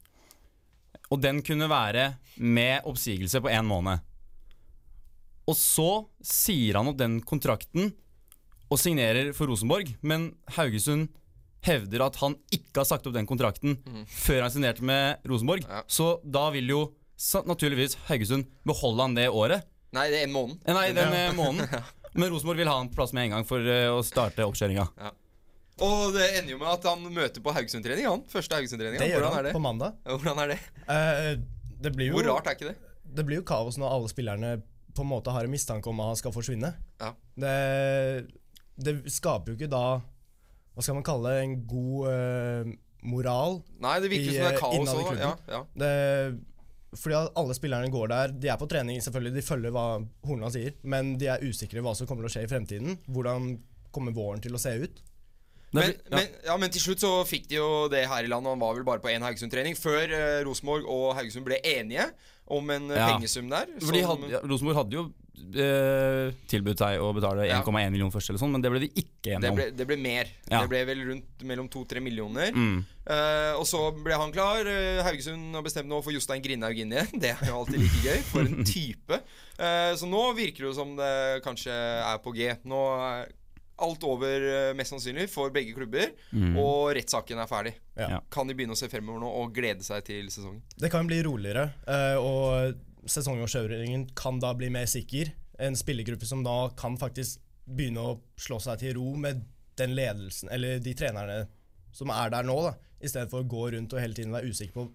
Og 1.13 1.21
den 1.23 1.43
kunne 1.47 1.69
være 1.71 2.17
med 2.43 2.87
oppsigelse 2.89 3.41
på 3.43 3.53
én 3.53 3.67
måned. 3.69 4.03
Og 5.47 5.55
så 5.55 5.91
sier 6.27 6.81
han 6.81 6.91
opp 6.91 6.99
den 6.99 7.21
kontrakten 7.23 7.93
og 8.67 8.81
signerer 8.83 9.31
for 9.37 9.47
Rosenborg, 9.47 9.93
men 10.03 10.33
Haugesund 10.57 11.13
hevder 11.67 12.03
at 12.07 12.19
han 12.19 12.35
ikke 12.55 12.83
har 12.83 12.89
sagt 12.89 13.07
opp 13.07 13.15
den 13.15 13.29
kontrakten 13.29 13.77
før 14.11 14.43
han 14.45 14.53
signerte 14.55 14.87
med 14.87 15.23
Rosenborg. 15.27 15.63
Ja. 15.67 15.85
Så 15.87 16.17
da 16.23 16.49
vil 16.55 16.71
jo 16.75 16.81
naturligvis 17.47 17.97
Haugesund 18.11 18.51
beholde 18.67 19.07
han 19.07 19.15
det 19.19 19.29
året. 19.31 19.67
Nei, 19.95 20.09
det 20.11 20.25
er 20.25 20.27
en 20.27 20.35
måned. 20.35 20.59
Nei, 20.67 20.89
den 20.97 21.15
ja. 21.21 21.31
måneden. 21.39 21.87
Men 22.17 22.33
Rosenborg 22.33 22.59
vil 22.61 22.71
ha 22.71 22.81
han 22.81 22.91
på 22.91 22.99
plass 22.99 23.15
med 23.17 23.29
en 23.29 23.37
gang 23.39 23.47
for 23.49 23.63
eh, 23.63 23.87
å 23.93 24.03
starte 24.05 24.45
oppkjøringa. 24.49 24.89
Og 25.85 26.15
det 26.15 26.27
ender 26.39 26.55
jo 26.55 26.59
med 26.63 26.71
at 26.73 26.87
han 26.89 27.03
møter 27.13 27.43
på 27.45 27.53
Haugesund-trening. 27.53 28.07
han 28.09 28.23
Første 28.33 28.57
Haugesund-trening. 28.57 28.97
Det 29.03 29.11
gjør 29.11 29.27
Hvordan 29.27 29.35
han 29.35 29.43
er 29.43 29.49
det? 29.51 29.53
på 29.53 29.61
mandag. 29.61 29.99
Hvordan 30.09 30.39
er 30.45 30.55
det? 30.55 30.59
Uh, 30.89 31.33
det 31.85 31.93
blir 31.93 32.09
jo 32.09 32.17
Hvor 32.17 32.31
rart 32.33 32.49
er 32.49 32.57
ikke 32.57 32.71
det? 32.71 32.77
det 33.17 33.25
blir 33.25 33.41
jo 33.41 33.45
kaos 33.49 33.77
når 33.81 33.93
alle 33.93 34.09
spillerne 34.13 34.51
på 34.97 35.05
en 35.05 35.11
måte 35.11 35.33
har 35.33 35.45
en 35.45 35.53
mistanke 35.53 35.89
om 35.89 36.01
at 36.01 36.11
han 36.13 36.19
skal 36.21 36.33
forsvinne. 36.33 36.73
Ja. 37.01 37.13
Det, 37.37 37.53
det 38.81 38.95
skaper 39.13 39.53
jo 39.53 39.59
ikke 39.59 39.69
da 39.73 39.85
Hva 40.73 40.85
skal 40.85 40.97
man 40.99 41.05
kalle 41.07 41.33
det? 41.33 41.45
En 41.45 41.55
god 41.69 42.09
uh, 42.09 42.73
moral. 43.07 43.61
Nei, 43.85 43.95
det 44.01 44.11
virker 44.13 44.33
I, 44.33 44.35
som 44.35 44.43
det 44.43 44.49
er 44.49 44.57
eh, 44.57 44.61
kaos 44.61 44.77
innad 44.81 45.01
i 45.01 45.07
klubben. 45.07 45.23
Ja, 45.25 45.35
ja. 45.53 45.61
Det, 45.83 46.97
fordi 46.97 47.21
alle 47.43 47.57
spillerne 47.57 47.93
går 47.93 48.09
der. 48.13 48.35
De 48.41 48.49
er 48.53 48.59
på 48.61 48.69
trening, 48.73 49.01
selvfølgelig. 49.05 49.37
De 49.37 49.45
følger 49.45 49.73
hva 49.77 49.87
Horneland 50.27 50.57
sier. 50.57 50.77
Men 50.89 51.15
de 51.21 51.29
er 51.33 51.45
usikre 51.45 51.85
hva 51.85 51.93
som 51.97 52.09
kommer 52.09 52.25
til 52.25 52.33
å 52.33 52.35
skje 52.37 52.45
i 52.49 52.51
fremtiden. 52.51 52.99
Hvordan 53.13 53.53
kommer 53.95 54.17
våren 54.17 54.41
til 54.45 54.57
å 54.57 54.61
se 54.61 54.73
ut? 54.81 55.01
Det 55.73 55.81
Men, 55.83 55.91
ja. 55.93 56.17
men, 56.17 56.27
ja, 56.47 56.57
men 56.63 56.71
til 56.71 56.81
slutt 56.81 57.03
så 57.03 57.11
fikk 57.27 57.49
de 57.51 57.57
jo 57.59 57.89
det 57.93 58.05
her 58.09 58.25
i 58.25 58.31
landet. 58.31 58.53
Han 58.55 58.61
var 58.63 58.75
vel 58.79 58.85
bare 58.87 59.03
på 59.03 59.11
én 59.13 59.21
Haugesund-trening 59.27 59.75
før 59.77 60.05
eh, 60.15 60.45
Rosenborg 60.47 60.87
og 60.87 61.15
Haugesund 61.19 61.45
ble 61.45 61.59
enige 61.65 62.07
om 62.47 62.71
en 62.71 62.91
eh, 62.91 62.97
Ja. 62.97 63.09
pengesum 63.17 63.49
der. 63.51 63.67
fordi 63.83 64.03
som- 64.03 64.11
hadde, 64.23 64.31
ja, 64.33 64.41
Rosenborg 64.47 64.77
hadde 64.79 64.95
jo 64.95 65.07
eh, 65.55 66.31
tilbudt 66.49 66.79
seg 66.81 67.01
å 67.03 67.11
betale 67.15 67.47
Ja. 67.49 67.61
1,1 67.63 67.91
million 67.93 68.11
først, 68.11 68.31
eller 68.31 68.39
sånn, 68.41 68.53
men 68.53 68.63
det 68.63 68.71
ble 68.73 68.81
de 68.81 68.89
ikke 69.03 69.35
enige 69.37 69.51
om. 69.51 69.57
ble, 69.59 69.71
det 69.77 69.87
ble 69.87 69.97
mer. 70.01 70.27
Ja. 70.51 70.61
Det 70.63 70.69
ble 70.71 70.85
vel 70.89 71.03
rundt 71.11 71.43
mellom 71.45 71.69
to-tre 71.69 72.01
millioner. 72.01 72.53
Mm. 72.55 72.85
Eh, 73.07 73.53
og 73.59 73.67
så 73.69 73.83
ble 74.03 74.15
han 74.17 74.33
klar. 74.33 74.67
Eh, 74.67 75.03
Haugesund 75.03 75.55
har 75.55 75.63
bestemt 75.67 75.89
nå 75.91 76.03
for 76.03 76.13
Jostein 76.13 76.43
Grindhaug 76.43 76.79
inn 76.79 76.93
igjen. 76.95 77.11
Det 77.21 77.35
er 77.37 77.51
jo 77.51 77.59
alltid 77.65 77.81
like 77.83 78.03
gøy. 78.07 78.23
For 78.31 78.41
en 78.47 78.65
type. 78.73 79.21
Eh, 79.59 79.93
så 79.99 80.09
nå 80.09 80.23
virker 80.39 80.69
det 80.71 80.75
som 80.79 80.95
det 80.97 81.43
kanskje 81.45 81.75
er 81.75 82.19
på 82.25 82.33
G. 82.35 82.55
Nå 82.65 82.81
er 83.03 83.29
alt 83.85 84.05
over, 84.09 84.47
eh, 84.49 84.75
mest 84.77 84.95
sannsynlig, 84.95 85.29
for 85.31 85.53
begge 85.55 85.75
klubber. 85.77 86.13
Og 86.57 86.95
rettssaken 86.97 87.41
er 87.43 87.51
ferdig. 87.51 87.75
Ja. 87.97 88.21
Kan 88.33 88.49
de 88.49 88.55
begynne 88.55 88.77
å 88.77 88.79
se 88.79 88.89
fremover 88.89 89.21
nå 89.21 89.33
og 89.43 89.55
glede 89.57 89.85
seg 89.87 90.05
til 90.05 90.31
sesongen? 90.33 90.63
Det 90.77 90.91
kan 90.93 91.09
bli 91.09 91.23
roligere, 91.27 91.73
eh, 91.87 92.17
og 92.17 92.77
sesongoverkjøringen 93.07 94.09
kan 94.15 94.41
da 94.43 94.55
bli 94.55 94.71
mer 94.73 94.87
sikker. 94.87 95.33
En 95.59 95.77
spillergruppe 95.79 96.27
som 96.27 96.43
da 96.45 96.69
kan 96.77 96.97
faktisk 96.97 97.39
begynne 97.67 98.03
å 98.03 98.21
slå 98.39 98.61
seg 98.63 98.79
til 98.79 98.95
ro 98.99 99.15
med 99.17 99.45
den 99.77 99.95
ledelsen, 99.97 100.51
eller 100.53 100.79
de 100.81 100.95
trenerne 100.95 101.47
som 101.93 102.11
er 102.13 102.31
der 102.31 102.47
nå, 102.47 102.57
da. 102.63 102.75
I 102.97 103.11
stedet 103.11 103.29
for 103.29 103.45
å 103.45 103.49
gå 103.49 103.71
rundt 103.75 103.93
og 103.93 104.01
hele 104.01 104.17
tiden 104.17 104.33
være 104.33 104.49
usikker 104.49 104.73
på 104.73 104.87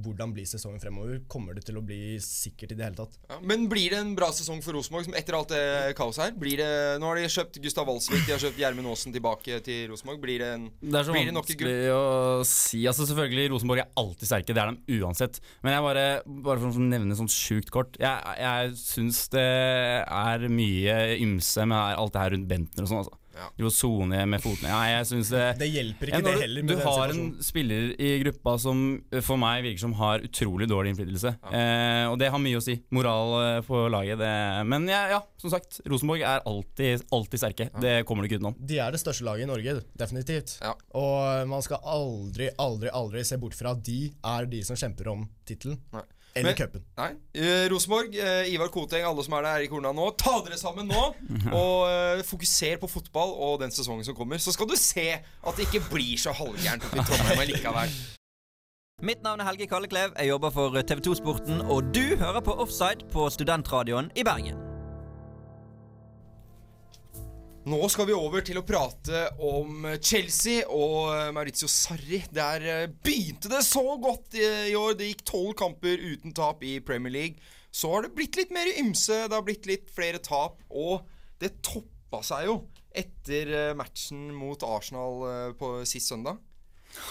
hvordan 0.00 0.32
blir 0.32 0.46
sesongen 0.48 0.80
fremover. 0.80 1.18
Kommer 1.28 1.56
det 1.56 1.66
til 1.66 1.76
å 1.76 1.82
bli 1.84 2.16
sikkert 2.24 2.72
i 2.72 2.78
det 2.78 2.86
hele 2.86 2.96
tatt? 2.96 3.18
Ja, 3.28 3.36
men 3.44 3.66
blir 3.68 3.92
det 3.92 3.98
en 4.00 4.14
bra 4.16 4.30
sesong 4.32 4.62
for 4.64 4.76
Rosenborg 4.76 5.08
som 5.10 5.16
etter 5.18 5.36
alt 5.36 5.52
det 5.52 5.92
kaoset 5.98 6.22
her? 6.24 6.32
Blir 6.40 6.62
det, 6.62 6.70
nå 7.02 7.10
har 7.10 7.20
de 7.20 7.28
kjøpt 7.28 7.60
Gustav 7.60 7.88
Walsvik, 7.90 8.24
de 8.24 8.32
har 8.32 8.40
kjøpt 8.40 8.60
Gjermund 8.62 8.88
Aasen 8.94 9.12
tilbake 9.16 9.60
til 9.66 9.92
Rosenborg. 9.92 10.22
Blir 10.24 10.40
det 10.40 10.50
en 10.54 10.66
Det 10.80 11.02
er 11.02 11.08
så 11.10 11.16
Blir 11.16 11.28
det 11.28 11.36
nok 11.36 11.50
vanskelig 11.50 11.92
å 11.92 12.02
si. 12.48 12.82
Altså 12.88 13.08
Selvfølgelig, 13.10 13.52
Rosenborg 13.52 13.84
er 13.84 13.92
alltid 14.00 14.32
sterke, 14.32 14.56
det 14.56 14.64
er 14.64 14.72
de 14.72 15.00
uansett. 15.04 15.40
Men 15.60 15.76
jeg 15.76 15.86
bare, 15.90 16.06
bare 16.48 16.64
for 16.64 16.80
å 16.80 16.90
nevne 16.90 17.18
sånn 17.18 17.30
sjukt 17.30 17.72
kort 17.74 17.98
Jeg, 18.00 18.36
jeg 18.40 18.74
syns 18.80 19.26
det 19.34 19.44
er 19.44 20.48
mye 20.48 20.96
ymse 21.20 21.68
med 21.68 22.00
alt 22.00 22.16
det 22.16 22.24
her 22.24 22.34
rundt 22.36 22.48
Bentner 22.50 22.86
og 22.86 22.90
sånn. 22.90 23.04
Altså. 23.04 23.19
Drive 23.30 23.50
Jo, 23.60 23.70
sone 23.70 24.24
med 24.26 24.42
fotene. 24.42 24.70
Ja, 24.70 24.80
jeg 25.00 25.06
det 25.30 25.44
Det 25.60 25.68
hjelper 25.70 26.10
ikke 26.10 26.22
det 26.26 26.34
heller. 26.40 26.62
med 26.62 26.70
Du 26.70 26.76
den 26.76 26.86
har 26.86 27.12
en 27.14 27.42
spiller 27.44 28.00
i 28.00 28.10
gruppa 28.24 28.56
som 28.58 28.82
eh, 29.12 29.22
for 29.24 29.40
meg 29.40 29.62
virker 29.64 29.84
som 29.84 29.94
har 29.98 30.24
utrolig 30.26 30.68
dårlig 30.70 30.94
innflytelse. 30.94 31.34
Eh, 31.52 32.04
og 32.10 32.18
det 32.20 32.30
har 32.32 32.42
mye 32.42 32.60
å 32.60 32.64
si. 32.64 32.78
Moral 32.90 33.34
eh, 33.40 33.60
på 33.66 33.82
laget. 33.92 34.18
Det. 34.20 34.32
Men 34.70 34.88
ja, 34.90 35.02
ja, 35.14 35.20
som 35.40 35.52
sagt, 35.54 35.80
Rosenborg 35.88 36.24
er 36.26 36.44
alltid, 36.48 37.06
alltid 37.10 37.44
sterke. 37.44 37.68
Det 37.80 37.96
kommer 38.08 38.24
du 38.24 38.30
ikke 38.30 38.40
utenom. 38.40 38.56
De 38.58 38.80
er 38.82 38.94
det 38.94 39.02
største 39.02 39.26
laget 39.26 39.46
i 39.46 39.50
Norge, 39.50 39.80
definitivt. 39.98 40.58
Ja. 40.64 40.74
Og 40.98 41.48
man 41.50 41.64
skal 41.64 41.82
aldri, 41.86 42.50
aldri, 42.60 42.92
aldri 42.92 43.24
se 43.26 43.38
bort 43.40 43.56
fra 43.58 43.76
at 43.76 43.84
de 43.86 44.08
er 44.10 44.50
de 44.50 44.64
som 44.66 44.78
kjemper 44.78 45.12
om 45.14 45.28
tittelen. 45.48 45.80
Eller 46.34 46.54
cupen. 46.54 46.84
Nei. 46.98 47.10
Eh, 47.34 47.66
Rosenborg, 47.72 48.14
eh, 48.14 48.52
Ivar 48.54 48.70
Koteng, 48.72 49.04
alle 49.06 49.24
som 49.26 49.34
er 49.38 49.46
der, 49.48 49.64
i 49.66 49.70
korna 49.70 49.92
nå. 49.96 50.10
Ta 50.20 50.36
dere 50.46 50.58
sammen 50.60 50.88
nå, 50.90 51.02
og 51.62 51.90
eh, 51.90 52.22
fokuser 52.26 52.78
på 52.82 52.90
fotball 52.90 53.34
og 53.34 53.58
den 53.64 53.74
sesongen 53.74 54.06
som 54.06 54.16
kommer. 54.18 54.38
Så 54.38 54.54
skal 54.54 54.70
du 54.70 54.76
se 54.78 55.08
at 55.18 55.58
det 55.58 55.68
ikke 55.68 55.84
blir 55.90 56.16
så 56.20 56.34
halvgærent 56.36 56.86
oppe 56.86 57.02
i 57.02 57.06
Trondheim 57.10 57.46
likevel. 57.50 58.00
Mitt 59.00 59.22
navn 59.24 59.40
er 59.40 59.48
Helge 59.48 59.66
Kalleklev. 59.66 60.12
Jeg 60.18 60.28
jobber 60.28 60.50
for 60.52 60.82
TV 60.82 61.00
2 61.08 61.14
Sporten, 61.22 61.62
og 61.62 61.94
du 61.94 62.16
hører 62.20 62.44
på 62.44 62.52
Offside 62.52 63.08
på 63.12 63.30
Studentradioen 63.32 64.12
i 64.14 64.26
Bergen. 64.26 64.69
Nå 67.68 67.76
skal 67.92 68.06
vi 68.08 68.14
over 68.16 68.40
til 68.40 68.56
å 68.56 68.64
prate 68.64 69.26
om 69.44 69.84
Chelsea 70.00 70.62
og 70.64 71.10
eh, 71.12 71.26
Maurizio 71.36 71.68
Sarri. 71.68 72.22
Der 72.32 72.64
eh, 72.64 72.92
begynte 73.04 73.50
det 73.52 73.60
så 73.66 73.82
godt 74.00 74.32
i, 74.38 74.72
år. 74.78 74.94
Det 74.96 75.10
gikk 75.10 75.26
tolv 75.28 75.52
kamper 75.60 76.00
uten 76.00 76.32
tap 76.36 76.64
i 76.64 76.78
Premier 76.80 77.12
League. 77.12 77.50
Så 77.68 77.90
har 77.92 78.06
det 78.06 78.14
blitt 78.16 78.38
litt 78.40 78.54
mer 78.56 78.70
ymse. 78.80 79.26
Det 79.28 79.36
har 79.36 79.44
blitt 79.44 79.68
litt 79.68 79.92
flere 79.92 80.22
tap. 80.24 80.56
Og 80.72 81.04
det 81.42 81.58
toppa 81.66 82.22
seg 82.24 82.48
jo 82.48 82.56
etter 82.96 83.52
eh, 83.52 83.74
matchen 83.76 84.30
mot 84.32 84.64
Arsenal 84.64 85.52
på 85.60 85.74
sist 85.88 86.08
søndag. 86.14 86.40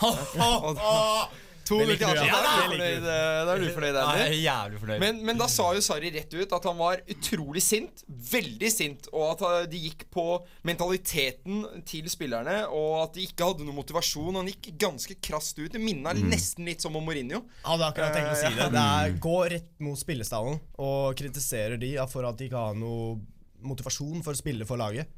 Og- 1.69 1.69
To 1.69 1.77
Det 1.77 1.85
null 1.85 1.91
liker 1.93 2.15
til 2.17 2.25
ja. 2.25 2.33
Arsenal. 2.33 2.79
Da 3.05 3.53
er 3.53 3.59
du 3.61 3.67
fornøyd, 3.75 3.95
eh, 3.95 4.09
Andy. 4.09 4.21
er 4.25 4.35
jævlig 4.41 4.79
fornøyd. 4.81 4.99
Men, 5.03 5.19
men 5.27 5.37
da 5.37 5.45
sa 5.53 5.67
jo 5.75 5.81
Sarri 5.85 6.09
rett 6.15 6.33
ut 6.33 6.53
at 6.57 6.63
han 6.65 6.77
var 6.79 7.03
utrolig 7.13 7.61
sint. 7.61 8.01
Veldig 8.09 8.71
sint. 8.73 9.09
Og 9.13 9.25
at 9.35 9.43
eh, 9.45 9.67
de 9.69 9.81
gikk 9.83 10.07
på 10.09 10.25
mentaliteten 10.65 11.61
til 11.85 12.09
spillerne, 12.09 12.63
og 12.73 13.03
at 13.03 13.13
de 13.19 13.27
ikke 13.27 13.51
hadde 13.51 13.67
noe 13.67 13.77
motivasjon. 13.77 14.39
Han 14.39 14.49
gikk 14.49 14.71
ganske 14.81 15.17
krast 15.21 15.59
ut. 15.61 15.71
Det 15.75 15.81
minna 15.83 16.13
nesten 16.17 16.65
litt 16.65 16.81
som 16.81 16.95
om 16.97 17.05
Mourinho. 17.05 17.43
Hadde 17.67 17.85
akkurat 17.91 18.17
tenkt 18.17 18.33
å 18.33 18.39
si 18.39 18.49
det. 18.57 18.71
Det 18.73 18.85
er 18.89 19.15
Gå 19.21 19.37
rett 19.53 19.71
mot 19.83 19.99
spillestallen 19.99 20.59
og 20.79 21.15
kritiserer 21.19 21.77
de 21.79 21.93
for 22.09 22.25
at 22.25 22.37
de 22.39 22.49
ikke 22.49 22.65
har 22.65 22.75
noe 22.77 23.19
motivasjon 23.61 24.23
for 24.25 24.33
å 24.33 24.39
spille 24.39 24.65
for 24.65 24.79
laget. 24.81 25.09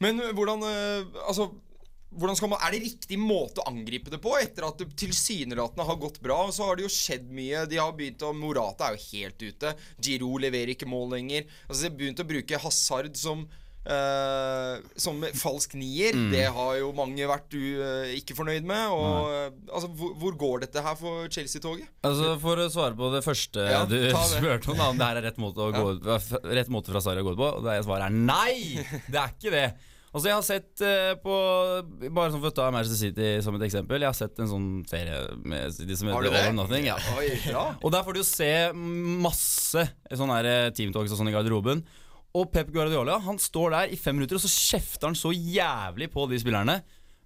Men 0.00 0.18
eh, 0.20 0.32
hvordan 0.34 0.62
eh, 0.64 1.04
Altså 1.28 1.50
man, 2.10 2.58
Er 2.58 2.74
det 2.74 2.82
riktig 2.82 3.18
måte 3.18 3.62
å 3.62 3.68
angripe 3.70 4.10
det 4.10 4.20
på 4.22 4.34
etter 4.40 4.66
at 4.66 4.82
det 4.82 4.90
tilsynelatende 4.98 5.86
har 5.86 5.96
gått 5.96 6.20
bra? 6.20 6.42
og 6.48 6.54
Så 6.54 6.66
har 6.66 6.76
det 6.76 6.88
jo 6.88 6.92
skjedd 6.92 7.30
mye. 7.30 7.66
De 7.70 7.78
har 7.78 7.94
begynt 7.96 8.22
å 8.26 8.34
Morata 8.34 8.90
er 8.90 8.98
jo 8.98 9.06
helt 9.12 9.42
ute. 9.42 9.74
Giroud 10.02 10.42
leverer 10.46 10.74
ikke 10.74 10.90
mål 10.90 11.16
lenger. 11.16 11.46
Altså 11.68 11.82
De 11.84 11.90
har 11.90 11.98
begynt 12.02 12.22
å 12.24 12.30
bruke 12.30 12.62
Hazard 12.66 13.16
som 13.16 13.46
eh, 13.86 14.80
som 15.00 15.22
falsk 15.40 15.74
nier. 15.78 16.16
Det 16.32 16.46
har 16.52 16.78
jo 16.80 16.90
mange 16.96 17.28
vært 17.30 17.54
u, 17.56 17.62
eh, 17.84 18.14
ikke 18.18 18.36
fornøyd 18.38 18.66
med. 18.68 18.94
Og 18.94 19.30
eh, 19.34 19.60
altså 19.70 19.90
hvor, 19.96 20.14
hvor 20.20 20.38
går 20.42 20.66
dette 20.66 20.84
her 20.84 20.98
for 21.00 21.30
Chelsea-toget? 21.32 21.88
Altså 22.06 22.34
For 22.42 22.60
å 22.60 22.68
svare 22.72 22.98
på 22.98 23.12
det 23.14 23.22
første 23.26 23.68
Ja, 23.70 23.84
du 23.88 23.96
spurte 24.34 24.74
om, 24.74 24.80
da, 24.80 24.90
om 24.92 25.00
det 25.00 25.08
her 25.12 25.22
er 25.22 25.28
rett 25.30 25.40
måte, 25.42 25.68
å 25.68 25.72
gå, 25.74 26.18
rett 26.50 26.72
måte 26.72 26.92
fra 26.92 27.04
Sarri 27.04 27.24
å 27.24 27.28
gå 27.30 27.36
ut 27.36 27.40
på, 27.40 27.54
og 27.60 27.66
det 27.66 27.80
svaret 27.86 28.10
er 28.10 28.18
nei! 28.18 28.84
Det 29.10 29.20
er 29.20 29.34
ikke 29.36 29.54
det. 29.54 29.66
Altså 30.10 30.26
Jeg 30.26 30.34
har 30.34 30.42
sett 30.46 30.82
eh, 30.82 31.12
på 31.22 31.34
Bare 32.10 32.32
sånn 32.32 32.42
for 32.42 32.50
å 32.50 32.54
ta 32.54 32.66
Manchester 32.74 32.98
City 32.98 33.28
som 33.44 33.54
et 33.58 33.66
eksempel. 33.68 34.02
Jeg 34.02 34.10
har 34.10 34.18
sett 34.18 34.40
en 34.42 34.50
sånn 34.50 34.68
serie 34.90 35.20
med 35.46 35.70
City 35.76 35.94
som 35.98 36.10
heter? 36.10 36.30
All 36.30 36.48
or 36.50 36.56
Nothing. 36.56 36.88
Ja. 36.88 36.96
Oi, 37.14 37.28
ja. 37.46 37.64
Og 37.84 37.94
der 37.94 38.02
får 38.06 38.16
du 38.16 38.22
jo 38.22 38.26
se 38.26 38.50
masse 38.74 39.86
sånne 40.10 40.40
eh, 40.42 40.70
teamtalks 40.74 41.14
og 41.14 41.20
sånn 41.20 41.30
i 41.30 41.36
garderoben. 41.36 41.84
Og 42.34 42.50
Pep 42.50 42.72
Guardiola 42.74 43.18
han 43.22 43.38
står 43.42 43.74
der 43.74 43.94
i 43.94 43.98
fem 43.98 44.18
minutter, 44.18 44.38
og 44.38 44.42
så 44.44 44.50
kjefter 44.50 45.08
han 45.08 45.18
så 45.18 45.32
jævlig 45.34 46.10
på 46.12 46.26
de 46.30 46.38
spillerne. 46.42 46.80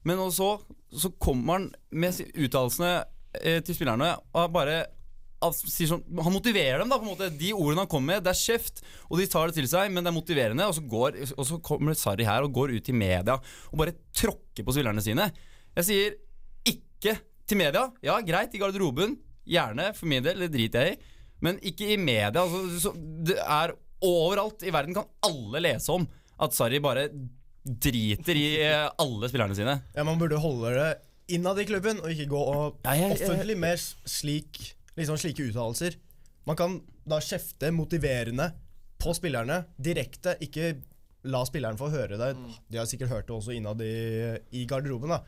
Men 0.04 0.20
også, 0.20 0.50
så 0.92 1.10
kommer 1.20 1.58
han 1.58 1.66
med 1.96 2.20
uttalelsene 2.36 2.92
eh, 3.40 3.60
til 3.64 3.76
spillerne 3.76 4.12
og 4.36 4.52
bare 4.52 4.82
sånn, 5.52 6.02
Han 6.24 6.32
motiverer 6.32 6.78
dem, 6.80 6.88
da. 6.88 6.96
på 6.98 7.04
en 7.04 7.12
måte 7.12 7.28
De 7.36 7.52
ordene 7.52 7.84
han 7.84 7.90
kommer 7.90 8.14
med, 8.14 8.24
det 8.24 8.32
er 8.32 8.40
kjeft, 8.40 8.82
og 9.10 9.20
de 9.20 9.26
tar 9.30 9.50
det 9.50 9.58
til 9.58 9.68
seg, 9.68 9.92
men 9.92 10.04
det 10.04 10.12
er 10.12 10.16
motiverende. 10.16 10.68
Og 10.70 10.76
så, 10.78 10.84
går, 10.94 11.18
og 11.36 11.48
så 11.48 11.58
kommer 11.64 11.98
Sarri 11.98 12.24
her 12.28 12.46
og 12.46 12.54
går 12.56 12.76
ut 12.78 12.88
i 12.88 12.96
media 12.96 13.36
og 13.36 13.78
bare 13.80 13.96
tråkker 14.16 14.64
på 14.64 14.74
spillerne 14.76 15.04
sine. 15.04 15.28
Jeg 15.74 15.88
sier 15.90 16.18
ikke 16.70 17.18
til 17.44 17.60
media. 17.60 17.88
Ja, 18.04 18.18
greit, 18.24 18.54
i 18.56 18.62
garderoben. 18.62 19.18
Gjerne, 19.44 19.90
for 19.96 20.08
min 20.08 20.24
del. 20.24 20.46
Det 20.46 20.52
driter 20.54 20.86
jeg 20.88 20.96
i. 20.96 21.14
Men 21.44 21.58
ikke 21.60 21.90
i 21.92 22.00
media. 22.00 22.44
Altså, 22.44 22.64
så 22.88 22.94
det 22.96 23.40
er 23.42 23.76
Overalt 24.04 24.60
i 24.66 24.72
verden 24.74 24.92
kan 24.92 25.06
alle 25.24 25.62
lese 25.64 25.88
om 25.94 26.02
at 26.44 26.52
Sarri 26.52 26.76
bare 26.82 27.06
driter 27.64 28.36
i 28.36 28.46
eh, 28.60 28.88
alle 29.00 29.30
spillerne 29.30 29.56
sine. 29.56 29.78
Ja, 29.96 30.04
Man 30.04 30.18
burde 30.20 30.36
holde 30.42 30.74
det 30.76 30.88
innad 31.32 31.56
i 31.62 31.64
klubben, 31.64 32.02
og 32.04 32.12
ikke 32.12 32.26
gå 32.34 32.40
og 32.52 32.82
offentlig 32.84 33.56
med 33.56 33.80
slik, 33.80 34.60
liksom 34.98 35.18
slike 35.20 35.48
uttalelser. 35.48 35.96
Man 36.44 36.58
kan 36.58 36.80
da 37.08 37.20
kjefte 37.24 37.70
motiverende 37.74 38.50
på 39.00 39.14
spillerne 39.16 39.62
direkte. 39.76 40.36
Ikke 40.44 40.74
la 41.28 41.40
spilleren 41.48 41.80
få 41.80 41.88
høre 41.92 42.18
det. 42.20 42.34
De 42.68 42.80
har 42.80 42.88
sikkert 42.88 43.12
hørt 43.12 43.28
det 43.28 43.36
også 43.36 43.54
innad 43.56 43.80
i, 43.84 43.94
i 44.60 44.66
garderoben, 44.68 45.14
da. 45.14 45.22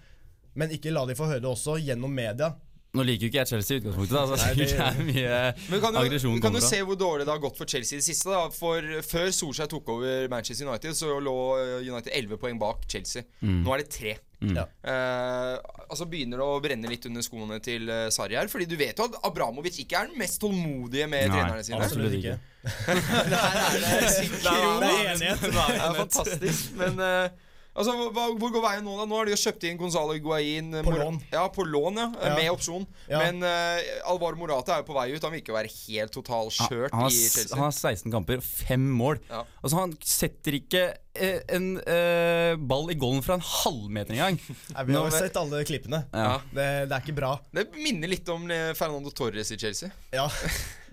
Men 0.56 0.72
ikke 0.72 0.92
la 0.92 1.04
de 1.08 1.16
få 1.16 1.28
høre 1.28 1.42
det 1.44 1.50
også 1.50 1.78
gjennom 1.84 2.12
media. 2.12 2.54
Nå 2.96 3.04
liker 3.04 3.26
jo 3.26 3.30
ikke 3.30 3.42
jeg 3.42 3.50
Chelsea 3.52 3.76
i 3.76 3.80
utgangspunktet, 3.82 4.16
da, 4.16 4.24
så 4.26 4.36
Nei, 4.40 4.52
det- 4.56 4.80
er 4.80 5.00
mye 5.04 5.40
Men 5.70 5.80
kan 5.84 5.92
du, 5.96 6.00
aggresjon 6.00 6.40
kan 6.40 6.54
du 6.56 6.60
se 6.64 6.78
hvor 6.88 6.96
dårlig 7.00 7.26
det 7.28 7.34
har 7.34 7.42
gått 7.44 7.58
for 7.60 7.68
Chelsea 7.68 7.98
i 7.98 8.00
det 8.00 8.06
siste? 8.08 8.30
da 8.32 8.46
For 8.56 8.80
Før 9.06 9.28
Solskjær 9.36 9.68
tok 9.72 9.90
over 9.96 10.28
Manchester 10.32 10.66
United, 10.70 10.96
så 10.96 11.18
lå 11.20 11.34
eh, 11.60 11.74
United 11.90 12.10
11 12.16 12.40
poeng 12.40 12.58
bak 12.62 12.86
Chelsea. 12.88 13.22
Nå 13.44 13.74
er 13.76 13.84
det 13.84 13.90
3. 13.92 14.16
Ja. 14.52 14.66
Uh, 14.84 15.56
altså 15.88 16.04
Begynner 16.12 16.36
det 16.42 16.44
å 16.44 16.58
brenne 16.60 16.90
litt 16.90 17.06
under 17.08 17.24
skoene 17.24 17.56
til 17.64 17.88
uh, 17.88 18.10
Sarri 18.12 18.36
her? 18.36 18.50
Fordi 18.52 18.66
du 18.68 18.74
vet 18.76 18.98
jo 19.00 19.06
at 19.08 19.16
Abramovic 19.24 19.78
ikke 19.80 19.96
er 20.02 20.10
den 20.10 20.18
mest 20.20 20.36
tålmodige 20.42 21.06
med 21.08 21.30
Nei, 21.30 21.38
trenerne 21.38 21.64
sine. 21.64 21.80
absolutt 21.80 22.18
ikke. 22.18 22.36
Det 23.26 24.52
er 24.52 25.10
enighet. 25.14 25.40
Det 25.46 25.56
er 25.56 25.96
fantastisk. 26.02 26.72
Men 26.78 27.00
eh, 27.00 27.28
altså, 27.76 27.92
hva, 28.16 28.24
hvor 28.40 28.50
går 28.54 28.62
veien 28.64 28.84
nå, 28.86 28.96
da? 28.98 29.04
Nå 29.06 29.18
har 29.20 29.28
de 29.28 29.34
jo 29.34 29.40
kjøpt 29.44 29.66
inn 29.68 29.78
Gonzalo 29.80 30.16
Higuain. 30.16 30.72
eh, 30.74 30.82
På 30.86 30.90
Mor- 30.94 31.02
lån. 31.04 31.20
Ja, 31.32 31.44
på 31.52 31.64
lån, 31.68 32.00
ja. 32.02 32.06
eh, 32.20 32.28
Ja. 32.30 32.34
Med 32.40 32.50
opsjon. 32.52 32.86
Ja. 33.08 33.20
Men 33.22 33.42
uh, 33.44 34.10
Alvaro 34.10 34.36
Morata 34.40 34.74
er 34.76 34.82
jo 34.82 34.88
på 34.90 34.96
vei 34.98 35.10
ut. 35.14 35.22
Han 35.22 35.32
virker 35.36 35.54
å 35.54 35.58
være 35.60 35.72
helt 35.86 36.12
totalskjørt 36.16 36.92
Han 36.96 37.06
i 37.10 37.14
Chelsea. 37.14 37.54
han 37.54 37.64
har 37.68 37.74
16 37.76 38.10
kamper, 38.16 38.40
fem 38.44 38.86
mål. 38.98 39.20
Ja. 39.30 39.44
Altså 39.62 39.76
Han 39.82 39.94
setter 40.02 40.56
ikke 40.58 40.82
eh, 41.14 41.40
en 41.56 41.68
eh, 41.84 42.56
ball 42.56 42.90
i 42.92 42.98
golden 43.00 43.22
fra 43.26 43.36
en 43.38 43.44
halvmeter 43.44 44.16
engang. 44.16 44.40
Vi 44.88 44.96
har 44.98 45.06
jo 45.10 45.14
sett 45.14 45.36
alle 45.40 45.62
klippene. 45.68 46.02
Ja. 46.12 46.40
Det, 46.50 46.66
det 46.90 46.96
er 46.96 47.04
ikke 47.04 47.16
bra. 47.18 47.34
Det 47.54 47.68
minner 47.76 48.08
litt 48.12 48.28
om 48.32 48.48
Fernando 48.78 49.10
Torres 49.14 49.52
i 49.52 49.58
Chelsea. 49.60 49.90
Ja. 50.14 50.28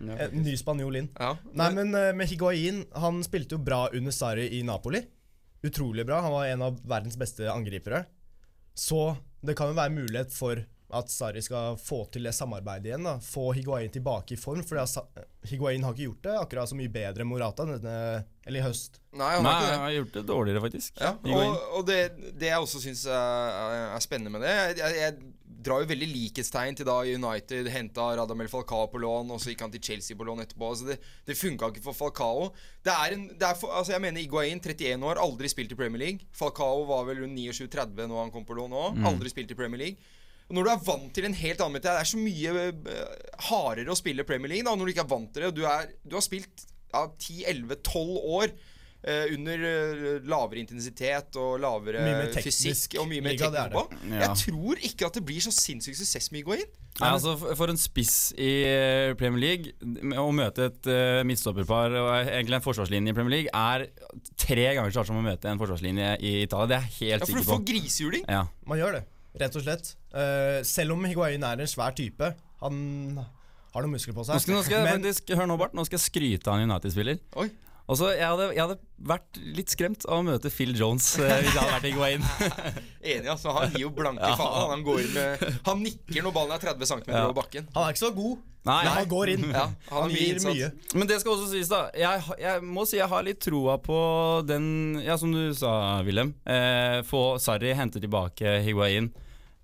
En 0.03 0.41
ny 0.43 0.55
spanjol 0.57 0.95
inn. 0.99 1.05
Ja. 1.15 1.35
Nei, 1.55 1.67
men 1.77 1.91
med 2.17 2.27
Higuain 2.27 2.81
Han 2.99 3.21
spilte 3.23 3.55
jo 3.55 3.59
bra 3.63 3.85
under 3.93 4.11
Sarri 4.11 4.49
i 4.57 4.63
Napoli. 4.65 4.99
Utrolig 5.63 6.05
bra. 6.05 6.21
Han 6.25 6.31
var 6.35 6.45
en 6.51 6.61
av 6.61 6.79
verdens 6.83 7.17
beste 7.19 7.47
angripere. 7.51 8.03
Så 8.75 9.15
det 9.45 9.55
kan 9.57 9.69
jo 9.71 9.77
være 9.77 9.93
mulighet 9.93 10.33
for 10.33 10.63
at 10.93 11.09
Sarri 11.09 11.41
skal 11.41 11.73
få 11.81 12.03
til 12.13 12.27
det 12.27 12.35
samarbeidet 12.37 12.91
igjen. 12.91 13.05
da 13.07 13.15
Få 13.23 13.47
Higuain 13.55 13.89
tilbake 13.89 14.35
i 14.35 14.37
form. 14.37 14.61
For 14.67 14.77
Higuain 15.49 15.83
har 15.85 15.95
ikke 15.95 16.05
gjort 16.05 16.27
det 16.27 16.35
akkurat 16.37 16.69
så 16.69 16.77
mye 16.77 16.91
bedre 16.93 17.23
enn 17.25 17.31
Morata 17.31 17.65
denne, 17.65 17.95
eller 18.45 18.59
i 18.61 18.65
høst. 18.65 18.99
Nei, 19.17 19.31
han 19.37 19.47
Nei, 19.47 19.53
har 19.53 19.61
ikke 19.63 19.69
det. 19.71 19.77
han 19.77 19.85
har 19.87 19.95
gjort 19.97 20.13
det 20.19 20.25
dårligere, 20.29 20.61
faktisk. 20.67 21.01
Ja, 21.01 21.15
og, 21.37 21.63
og 21.79 21.87
det, 21.89 21.97
det 22.37 22.51
jeg 22.51 22.67
også 22.67 22.83
syns 22.83 23.07
er, 23.09 23.79
er 23.95 24.05
spennende 24.05 24.35
med 24.35 24.45
det 24.45 24.53
jeg, 24.83 24.99
jeg 24.99 25.33
drar 25.65 25.83
jo 25.83 25.89
veldig 25.89 26.07
likhetstegn 26.11 26.77
til 26.79 26.87
da 26.87 26.95
United 27.07 27.69
henta 27.73 28.09
Radamel 28.19 28.49
Falcao 28.51 28.87
på 28.91 29.01
lån, 29.03 29.31
og 29.33 29.41
så 29.41 29.51
gikk 29.51 29.63
han 29.65 29.73
til 29.73 29.83
Chelsea 29.83 30.17
på 30.19 30.27
lån 30.27 30.43
etterpå. 30.45 30.69
Altså 30.69 30.89
det 30.91 30.97
det 31.27 31.37
funka 31.39 31.69
ikke 31.71 31.85
for 31.85 31.97
Falcao. 31.97 32.49
Det 32.83 32.93
er 32.93 33.15
en, 33.15 33.27
det 33.39 33.47
er 33.47 33.55
for, 33.59 33.71
altså 33.73 33.95
jeg 33.95 34.03
mener 34.03 34.21
Iguain, 34.21 34.59
31 34.59 35.07
år, 35.07 35.21
aldri 35.23 35.51
spilt 35.51 35.71
i 35.71 35.79
Premier 35.79 36.03
League. 36.03 36.27
Falcao 36.35 36.83
var 36.89 37.07
vel 37.09 37.23
rundt 37.23 37.39
29-30 37.39 38.09
når 38.11 38.21
han 38.25 38.33
kom 38.33 38.45
på 38.45 38.57
lån 38.59 38.75
òg. 38.75 38.99
Aldri 39.07 39.31
spilt 39.31 39.51
i 39.51 39.57
Premier 39.59 39.81
League. 39.85 40.11
Når 40.53 40.67
du 40.67 40.69
er 40.69 40.83
vant 40.85 41.09
til 41.15 41.25
en 41.25 41.33
helt 41.33 41.61
annen 41.63 41.77
metode 41.77 41.93
Det 41.95 42.01
er 42.03 42.09
så 42.09 42.19
mye 42.19 42.65
eh, 42.67 43.13
hardere 43.47 43.93
å 43.93 43.97
spille 43.97 44.25
Premier 44.27 44.51
League 44.51 44.67
da 44.67 44.75
når 44.75 44.85
du 44.85 44.91
ikke 44.93 45.05
er 45.05 45.13
vant 45.15 45.31
til 45.33 45.47
det. 45.47 45.53
Du, 45.55 45.63
er, 45.65 45.87
du 46.03 46.17
har 46.17 46.25
spilt 46.25 46.65
ja, 46.93 47.07
10-11-12 47.07 48.19
år 48.37 48.53
under 49.35 49.63
eh, 49.67 50.21
lavere 50.31 50.61
intensitet 50.61 51.35
og 51.39 51.57
lavere 51.59 52.03
Mye 52.05 52.43
fysikk 52.45 52.95
og 53.01 53.09
mye 53.09 53.23
mer 53.25 53.35
er 53.35 53.41
teknisk 53.41 53.73
på. 53.75 53.83
Ja. 54.07 54.21
Jeg 54.23 54.37
tror 54.45 54.83
ikke 54.89 55.09
at 55.09 55.19
det 55.19 55.23
blir 55.27 55.43
så 55.43 55.51
sinnssyk 55.51 55.97
suksess 55.99 56.31
med 56.31 56.43
Higuain. 56.43 56.63
Nei, 57.01 57.09
altså 57.09 57.33
for- 57.41 57.71
en 57.73 57.79
spiss 57.81 58.33
i 58.37 58.51
eh, 58.69 59.13
Premier 59.17 59.41
League 59.41 60.19
å 60.21 60.27
møte 60.35 60.67
et 60.69 60.89
uh, 60.91 61.23
midtstopperpar 61.25 61.95
og 61.97 62.09
egentlig 62.21 62.59
en 62.59 62.65
forsvarslinje 62.67 63.09
i 63.09 63.17
Premier 63.17 63.33
League 63.33 63.53
er 63.53 63.87
tre 64.37 64.67
ganger 64.77 64.93
så 64.93 65.01
hardt 65.01 65.09
som 65.09 65.17
å 65.17 65.25
møte 65.25 65.49
en 65.49 65.61
forsvarslinje 65.61 66.11
i 66.21 66.35
Italia. 66.43 66.69
Det 66.69 66.77
er 66.77 66.85
jeg 66.85 66.97
helt 66.99 67.25
Ja, 67.25 67.29
for 67.31 67.41
du 67.41 67.49
får 67.49 67.63
grisehjuling. 67.71 68.27
Ja. 68.29 68.43
Man 68.69 68.79
gjør 68.79 68.99
det, 68.99 69.03
rett 69.41 69.57
og 69.57 69.65
slett. 69.65 69.95
Uh, 70.13 70.61
selv 70.69 70.93
om 70.93 71.09
Higuain 71.09 71.43
er 71.49 71.65
en 71.65 71.71
svær 71.71 71.97
type, 71.97 72.29
han 72.61 72.77
har 73.73 73.81
noen 73.81 73.95
muskler 73.97 74.13
på 74.13 74.21
Nå 74.21 74.29
seg. 74.29 74.45
skal, 74.45 74.53
nå 74.59 74.63
skal 74.67 74.77
jeg 74.77 74.85
Men 74.85 75.01
faktisk, 75.01 75.33
hør 75.33 75.49
nå, 75.49 75.57
Bart. 75.57 75.73
Nå 75.73 75.87
skal 75.89 75.97
jeg 75.97 76.05
skryte 76.05 76.51
av 76.53 76.61
en 76.61 76.69
United-spiller. 76.69 77.17
Oi. 77.83 77.91
Altså, 77.91 78.07
jeg 78.15 78.23
hadde, 78.23 78.45
jeg 78.55 78.61
hadde 78.63 78.77
vært 79.11 79.37
litt 79.57 79.71
skremt 79.73 80.05
av 80.07 80.21
å 80.21 80.23
møte 80.23 80.47
Phil 80.53 80.71
Jones 80.79 81.09
eh, 81.19 81.33
hvis 81.43 81.51
jeg 81.51 81.59
hadde 81.59 81.73
vært 81.73 81.87
Higuain. 81.89 82.23
Enig, 83.11 83.27
altså. 83.33 83.51
Han 83.57 83.73
gir 83.73 83.83
jo 83.83 83.89
blanke 83.91 84.29
faen. 84.39 84.69
Han, 84.71 84.85
går 84.87 85.01
inn 85.03 85.11
med, 85.17 85.43
han 85.67 85.81
nikker 85.83 86.23
når 86.23 86.35
ballen 86.37 86.55
er 86.55 86.63
30 86.63 86.89
cm 86.93 87.03
Ja. 87.11 87.25
over 87.27 87.35
bakken. 87.41 87.67
han 87.75 87.83
er 87.89 87.91
ikke 87.97 88.03
så 88.05 88.11
god, 88.15 88.37
Nei. 88.69 88.77
men 88.85 88.93
han 88.95 89.09
går 89.11 89.33
inn. 89.33 89.43
Ja, 89.51 89.65
han 89.89 90.05
han 90.05 90.15
gir 90.15 90.31
innsats. 90.37 90.55
mye. 90.55 90.71
Men 91.01 91.11
det 91.11 91.19
skal 91.19 91.33
også 91.35 91.49
sies, 91.51 91.67
da. 91.73 91.81
Jeg, 91.99 92.23
jeg 92.45 92.63
må 92.63 92.85
si 92.87 93.01
jeg 93.01 93.11
har 93.11 93.27
litt 93.27 93.41
troa 93.43 93.75
på 93.83 93.99
den 94.47 94.69
Ja, 95.03 95.19
som 95.19 95.35
du 95.35 95.43
sa, 95.59 95.73
Wilhelm. 96.07 96.31
Eh, 96.47 97.01
få 97.09 97.25
Sarri 97.43 97.75
hente 97.75 97.99
tilbake 97.99 98.61
Higuain. 98.63 99.11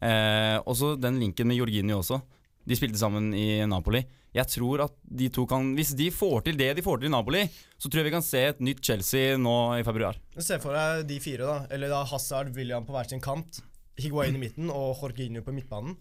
Eh, 0.03 0.57
også 0.67 0.97
den 0.99 1.23
linken 1.23 1.47
med 1.47 1.55
Jorginho 1.63 2.01
også. 2.03 2.19
De 2.67 2.75
spilte 2.75 2.99
sammen 2.99 3.31
i 3.33 3.63
Napoli. 3.65 4.03
Jeg 4.35 4.45
tror 4.51 4.83
at 4.85 4.93
de 5.09 5.29
to 5.33 5.45
kan 5.49 5.71
Hvis 5.77 5.95
de 5.97 6.11
får 6.13 6.43
til 6.45 6.57
det 6.59 6.75
de 6.77 6.83
får 6.85 6.99
til 7.01 7.09
i 7.09 7.13
Napoli, 7.15 7.41
så 7.81 7.89
tror 7.89 8.03
jeg 8.03 8.09
vi 8.11 8.15
kan 8.17 8.25
se 8.25 8.43
et 8.51 8.59
nytt 8.61 8.83
Chelsea 8.85 9.37
nå 9.41 9.55
i 9.79 9.83
februar. 9.87 10.19
Se 10.37 10.59
for 10.61 10.75
deg 10.77 11.07
de 11.09 11.17
fire, 11.23 11.47
da. 11.47 11.57
Eller 11.73 11.89
da 11.89 12.03
Hazard, 12.05 12.51
William 12.55 12.85
på 12.85 12.93
hver 12.93 13.09
sin 13.09 13.21
kant. 13.23 13.61
Higuain 13.99 14.35
i 14.37 14.39
midten 14.39 14.69
og 14.71 14.93
Jorginho 15.01 15.41
på 15.43 15.51
midtbanen. 15.55 15.97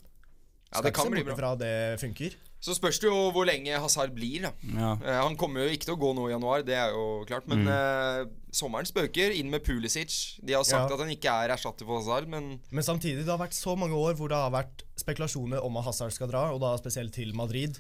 Ja, 0.69 0.83
det 0.85 0.93
kan 0.93 1.09
bli 1.11 1.23
bra. 1.25 1.35
fra 1.39 1.55
det 1.57 1.97
funker. 2.03 2.35
Så 2.61 2.75
spørs 2.75 2.99
det 3.01 3.07
jo 3.09 3.31
hvor 3.33 3.47
lenge 3.47 3.73
Hazard 3.81 4.11
blir. 4.13 4.43
da 4.43 4.51
Ja. 4.77 4.91
uh, 5.01 5.23
Han 5.25 5.37
kommer 5.37 5.63
jo 5.65 5.71
ikke 5.73 5.87
til 5.87 5.95
å 5.95 5.99
gå 6.03 6.11
nå 6.15 6.27
i 6.29 6.33
januar, 6.35 6.63
det 6.67 6.75
er 6.77 6.91
jo 6.93 7.25
klart. 7.25 7.47
Men 7.49 7.65
eh, 7.67 8.27
sommeren 8.53 8.85
spøker. 8.85 9.33
Inn 9.39 9.49
med 9.49 9.63
Pulisic. 9.65 10.37
De 10.45 10.53
har 10.53 10.65
sagt 10.65 10.91
Ja. 10.91 10.95
at 10.95 11.01
han 11.01 11.09
ikke 11.15 11.31
er 11.33 11.55
erstatter 11.55 11.87
for 11.87 12.03
Hazard, 12.03 12.29
men 12.29 12.61
Men 12.71 12.85
samtidig, 12.85 13.25
det 13.25 13.33
har 13.33 13.39
vært 13.39 13.55
så 13.57 13.79
mange 13.79 13.95
år 13.97 14.15
hvor 14.19 14.29
det 14.29 14.37
har 14.37 14.51
vært 14.51 14.83
spekulasjoner 14.99 15.65
om 15.65 15.77
at 15.79 15.85
Hazard 15.85 16.13
skal 16.13 16.29
dra, 16.29 16.53
og 16.53 16.61
da 16.61 16.77
spesielt 16.77 17.15
til 17.15 17.33
Madrid. 17.33 17.79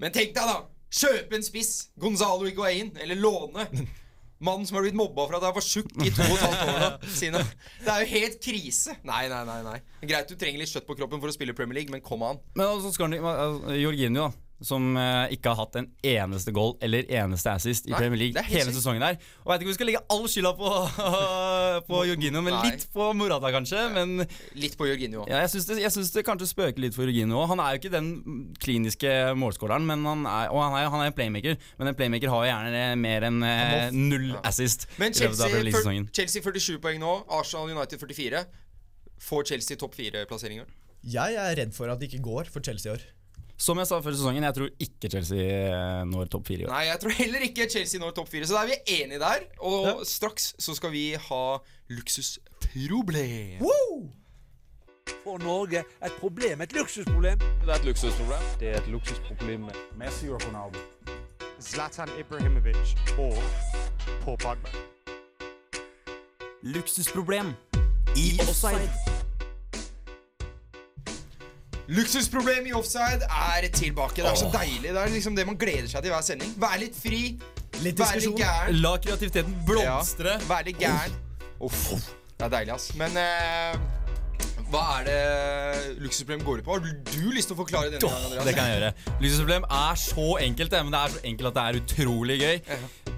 Men 0.00 0.14
tenk 0.14 0.32
deg, 0.36 0.44
da! 0.48 0.60
Kjøpe 0.90 1.36
en 1.36 1.44
spiss! 1.44 1.90
Gonzalo 2.00 2.48
Higuain. 2.48 2.94
Eller 3.02 3.18
låne. 3.20 3.66
Mannen 4.40 4.64
som 4.64 4.78
har 4.78 4.86
blitt 4.86 4.96
mobba 4.96 5.26
for 5.28 5.36
at 5.36 5.44
han 5.44 5.52
var 5.52 5.64
tjukk 5.64 5.90
i 6.00 6.08
to 6.16 6.24
og 6.24 6.36
et 6.38 6.44
halvt 6.46 6.70
år. 6.72 6.94
Sine. 7.20 7.42
Det 7.84 7.92
er 7.92 8.04
jo 8.06 8.12
helt 8.14 8.38
krise. 8.40 8.94
Nei, 9.04 9.26
nei, 9.28 9.42
nei. 9.44 9.58
nei 9.66 10.08
Greit 10.08 10.32
du 10.32 10.38
trenger 10.40 10.62
litt 10.62 10.72
kjøtt 10.72 10.88
på 10.88 10.96
kroppen 10.96 11.20
for 11.20 11.28
å 11.28 11.34
spille 11.36 11.52
Premier 11.56 11.82
League, 11.82 11.92
men 11.92 12.00
kom 12.04 12.24
an. 12.24 12.40
Men 12.56 12.70
altså 12.70 12.94
skal 12.94 13.10
han, 13.10 13.18
altså, 13.20 13.76
Jorginho, 13.76 14.30
da. 14.30 14.46
Som 14.60 14.90
eh, 15.00 15.30
ikke 15.32 15.54
har 15.54 15.56
hatt 15.62 15.76
en 15.80 15.86
eneste 16.04 16.52
goal 16.52 16.74
eller 16.84 17.06
eneste 17.08 17.48
assist 17.54 17.86
i 17.88 17.94
Nei, 17.94 17.96
Premier 18.02 18.18
det 18.18 18.24
League 18.26 18.42
er 18.42 18.44
helt 18.44 18.58
hele 18.58 18.72
sykt. 18.74 18.76
sesongen 18.82 19.04
her. 19.06 19.14
Og 19.40 19.48
jeg 19.48 19.52
vet 19.54 19.62
ikke 19.62 19.68
om 19.68 19.70
vi 19.70 19.76
skal 19.78 19.88
legge 19.88 20.02
all 20.12 20.26
skylda 20.28 20.50
på, 20.58 20.72
på 21.88 22.00
Jorginho, 22.10 22.42
men 22.44 22.56
Nei. 22.58 22.70
litt 22.74 22.84
på 22.92 23.06
Morata 23.16 23.48
kanskje. 23.54 23.84
Men 23.94 24.26
Litt 24.60 24.76
på 24.76 24.88
Jorginho. 24.90 25.24
ja, 25.30 25.38
jeg 25.46 25.52
syns 25.54 25.68
det, 25.70 25.78
jeg 25.80 25.94
syns 25.94 26.10
det 26.12 26.24
kanskje 26.28 26.50
spøker 26.50 26.84
litt 26.84 26.96
for 26.98 27.08
Jorginho. 27.08 27.40
Han 27.48 27.62
er 27.64 27.72
jo 27.76 27.80
ikke 27.80 27.92
den 27.94 28.10
kliniske 28.60 29.14
målskåreren, 29.40 29.86
men 29.88 30.04
han 30.08 30.26
er, 30.28 30.50
og 30.52 30.60
han 30.66 30.76
er, 30.82 30.90
han 30.92 31.04
er 31.06 31.12
en 31.12 31.16
playmaker. 31.16 31.56
Men 31.80 31.92
en 31.94 31.96
playmaker 31.98 32.32
har 32.34 32.44
jo 32.44 32.50
gjerne 32.52 32.82
mer 33.00 33.26
enn 33.30 33.40
eh, 33.48 33.88
null 33.96 34.28
assist. 34.44 34.84
Men 35.00 35.16
i 35.16 35.22
løpet 35.24 35.40
av 35.40 35.46
Chelsea, 35.46 35.54
fyr- 35.56 35.64
League-sesongen. 35.70 36.10
Chelsea 36.20 36.44
47 36.44 36.76
poeng 36.84 37.00
nå. 37.00 37.14
Arsenal 37.40 37.72
United 37.72 37.96
44. 38.02 38.44
Får 39.20 39.48
Chelsea 39.54 39.80
topp 39.80 39.96
fire-plasseringer? 39.96 40.68
Jeg 41.16 41.40
er 41.40 41.56
redd 41.56 41.72
for 41.76 41.88
at 41.92 42.00
det 42.00 42.10
ikke 42.12 42.22
går 42.28 42.52
for 42.52 42.60
Chelsea 42.64 42.90
i 42.92 42.94
år. 42.98 43.08
Som 43.60 43.76
jeg 43.76 43.86
sa 43.90 43.98
før 44.00 44.14
sesongen, 44.16 44.44
jeg 44.46 44.56
tror 44.56 44.70
ikke 44.80 45.10
Chelsea 45.12 45.42
eh, 45.68 46.04
når 46.08 46.30
topp 46.32 46.46
fire 46.48 46.62
i 46.62 46.64
år. 46.64 46.70
Nei, 46.72 46.84
jeg 46.88 47.00
tror 47.02 47.12
heller 47.18 47.42
ikke 47.44 47.66
Chelsea 47.68 48.00
når 48.00 48.14
topp 48.16 48.30
fire. 48.32 48.46
Så 48.48 48.56
da 48.56 48.62
er 48.64 48.70
vi 48.72 48.78
enige 49.02 49.18
der. 49.20 49.44
Og 49.60 49.86
Ja. 49.86 49.94
straks 50.08 50.54
så 50.58 50.74
skal 50.78 50.90
vi 50.94 51.02
ha 51.28 51.42
luksusproblem. 51.92 53.60
For 55.24 55.38
Norge 55.42 55.82
et 55.84 56.12
problem, 56.20 56.60
et 56.64 56.72
luksusproblem. 56.72 57.38
Det 57.38 57.68
er 57.68 57.74
et 57.76 57.84
luksusproblem. 57.84 58.42
Det 58.60 58.68
er 58.72 58.78
et 58.80 58.88
luksusproblem 58.88 59.60
med 59.68 59.74
Messi 60.00 60.28
og 60.32 60.40
Ronaldo. 60.46 60.78
Zlatan 61.60 62.08
Ibrahimovic 62.18 62.94
og 63.18 63.36
Paul 64.24 64.38
Pogba. 64.40 64.72
Luksusproblem 66.62 67.52
i 68.16 68.38
offside. 68.40 68.88
Luksusproblem 71.90 72.66
i 72.70 72.72
offside 72.72 73.26
er 73.26 73.68
tilbake. 73.74 74.22
Det 74.22 74.30
er 74.30 74.34
så 74.38 74.50
deilig. 74.54 74.92
Det 74.94 75.00
er 75.02 75.08
liksom 75.10 75.36
det 75.36 75.46
man 75.46 75.56
gleder 75.58 75.88
seg 75.90 76.04
til 76.04 76.12
i 76.12 76.14
hver 76.14 76.22
sending. 76.22 76.52
Vær 76.62 76.76
litt 76.78 76.94
fri. 76.94 77.22
Litt 77.82 77.98
diskusjon. 77.98 78.36
gæren. 78.38 78.78
La 78.78 78.92
kreativiteten 79.02 79.56
blomstre. 79.66 80.36
Ja, 80.36 80.46
vær 80.46 80.62
litt 80.68 80.78
gæren. 80.78 81.16
Uff. 81.60 81.88
Det 82.36 82.46
er 82.46 82.52
deilig, 82.54 82.76
ass. 82.76 82.92
Men 83.00 83.18
uh, 83.18 83.74
hva 84.70 84.84
er 85.00 85.08
det 85.08 85.98
luksusproblem 86.04 86.46
går 86.46 86.62
ut 86.62 86.68
på? 86.68 86.76
Har 86.76 86.84
du 86.86 87.30
lyst 87.34 87.50
til 87.50 87.58
å 87.58 87.60
forklare 87.64 87.90
denne 87.90 88.06
gangen, 88.06 88.26
Andreas? 88.28 88.46
Det 88.46 88.54
kan 88.54 88.70
jeg 88.70 88.78
gjøre. 88.78 88.92
Luksusproblem 89.24 89.66
er 89.82 90.00
så 90.06 90.26
enkelt, 90.46 90.76
men 90.78 90.94
det 90.94 91.00
er 91.00 91.14
så 91.16 91.22
enkelt 91.32 91.50
at 91.50 91.58
det 91.58 91.64
er 91.64 91.80
utrolig 91.82 92.36
gøy. 92.44 92.60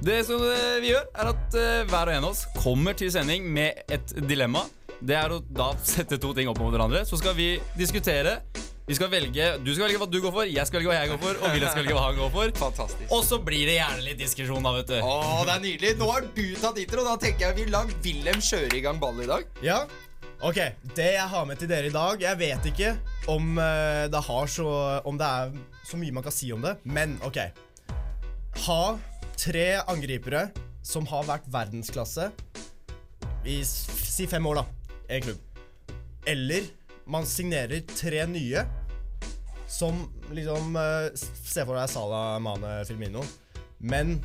Det 0.03 0.21
som 0.27 0.41
eh, 0.49 0.79
vi 0.83 0.95
gjør, 0.95 1.05
er 1.13 1.35
at 1.35 1.59
eh, 1.61 1.83
hver 1.93 2.09
og 2.09 2.17
en 2.17 2.25
av 2.25 2.31
oss 2.33 2.47
kommer 2.57 2.97
til 2.97 3.13
sending 3.13 3.45
med 3.53 3.85
et 3.93 4.17
dilemma. 4.25 4.65
Det 5.03 5.17
er 5.19 5.33
å 5.35 5.41
da 5.43 5.73
sette 5.83 6.19
to 6.23 6.31
ting 6.37 6.51
opp 6.51 6.61
mot 6.63 6.71
hverandre. 6.71 7.03
Så 7.09 7.19
skal 7.19 7.35
vi 7.39 7.57
diskutere. 7.79 8.39
Vi 8.87 8.97
skal 8.99 9.09
velge, 9.13 9.45
Du 9.63 9.71
skal 9.73 9.87
velge 9.87 9.99
hva 10.03 10.09
du 10.11 10.17
går 10.21 10.33
for, 10.35 10.49
jeg 10.51 10.67
skal 10.67 10.81
velge 10.81 10.91
hva 10.91 10.97
jeg 10.99 11.11
går 11.13 11.19
for, 11.23 11.37
og 11.39 11.53
Wilhelm 11.55 11.71
skal 11.71 11.85
velge 11.85 11.95
hva 11.95 12.07
han 12.09 12.17
går 12.19 12.31
for. 12.35 12.55
Fantastisk. 12.59 13.13
Og 13.15 13.21
så 13.25 13.39
blir 13.43 13.69
det 13.71 13.77
gjerne 13.77 14.07
litt 14.09 14.19
diskusjon, 14.19 14.63
da, 14.67 14.73
vet 14.75 14.91
du. 14.91 14.97
Å, 15.07 15.43
det 15.47 15.55
er 15.55 15.63
nydelig. 15.63 15.93
Nå 16.01 16.09
har 16.11 16.27
du 16.27 16.43
tatt 16.59 16.81
intro. 16.83 17.05
Da 17.07 17.15
tenker 17.23 17.47
jeg 17.47 17.59
vi 17.61 17.67
lar 17.71 17.93
Wilhelm 18.03 18.43
kjøre 18.43 18.79
i 18.79 18.83
gang 18.85 18.99
ballet 19.03 19.27
i 19.27 19.31
dag. 19.31 19.47
Ja, 19.65 19.79
ok. 20.43 20.61
Det 20.99 21.09
jeg 21.15 21.29
har 21.35 21.47
med 21.47 21.63
til 21.63 21.71
dere 21.71 21.89
i 21.89 21.95
dag 21.95 22.23
Jeg 22.27 22.39
vet 22.41 22.67
ikke 22.73 22.91
om, 23.31 23.55
eh, 23.63 24.09
det, 24.11 24.25
har 24.27 24.51
så, 24.51 24.69
om 25.07 25.19
det 25.19 25.31
er 25.31 25.55
så 25.87 26.03
mye 26.03 26.19
man 26.19 26.27
kan 26.27 26.35
si 26.35 26.51
om 26.55 26.67
det, 26.67 26.75
men 26.83 27.15
ok. 27.27 27.39
Ha 28.67 28.83
tre 29.39 29.69
angripere 29.87 30.49
som 30.83 31.07
har 31.11 31.27
vært 31.31 31.47
verdensklasse 31.55 32.33
i 33.47 33.63
si 33.67 34.27
fem 34.31 34.45
år, 34.47 34.61
da, 34.61 34.82
en 35.19 35.27
klubb. 35.27 35.41
Eller 36.27 36.69
man 37.11 37.27
signerer 37.27 37.83
tre 37.89 38.25
nye 38.31 38.63
som 39.73 40.05
liksom 40.37 40.77
eh, 40.77 41.09
Se 41.17 41.65
for 41.65 41.75
deg 41.79 41.89
Salah, 41.91 42.37
Mane, 42.45 42.83
Filmino. 42.89 43.25
Men 43.81 44.19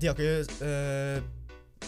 de 0.00 0.08
har 0.08 0.16
ikke 0.16 0.64
eh, 0.66 1.22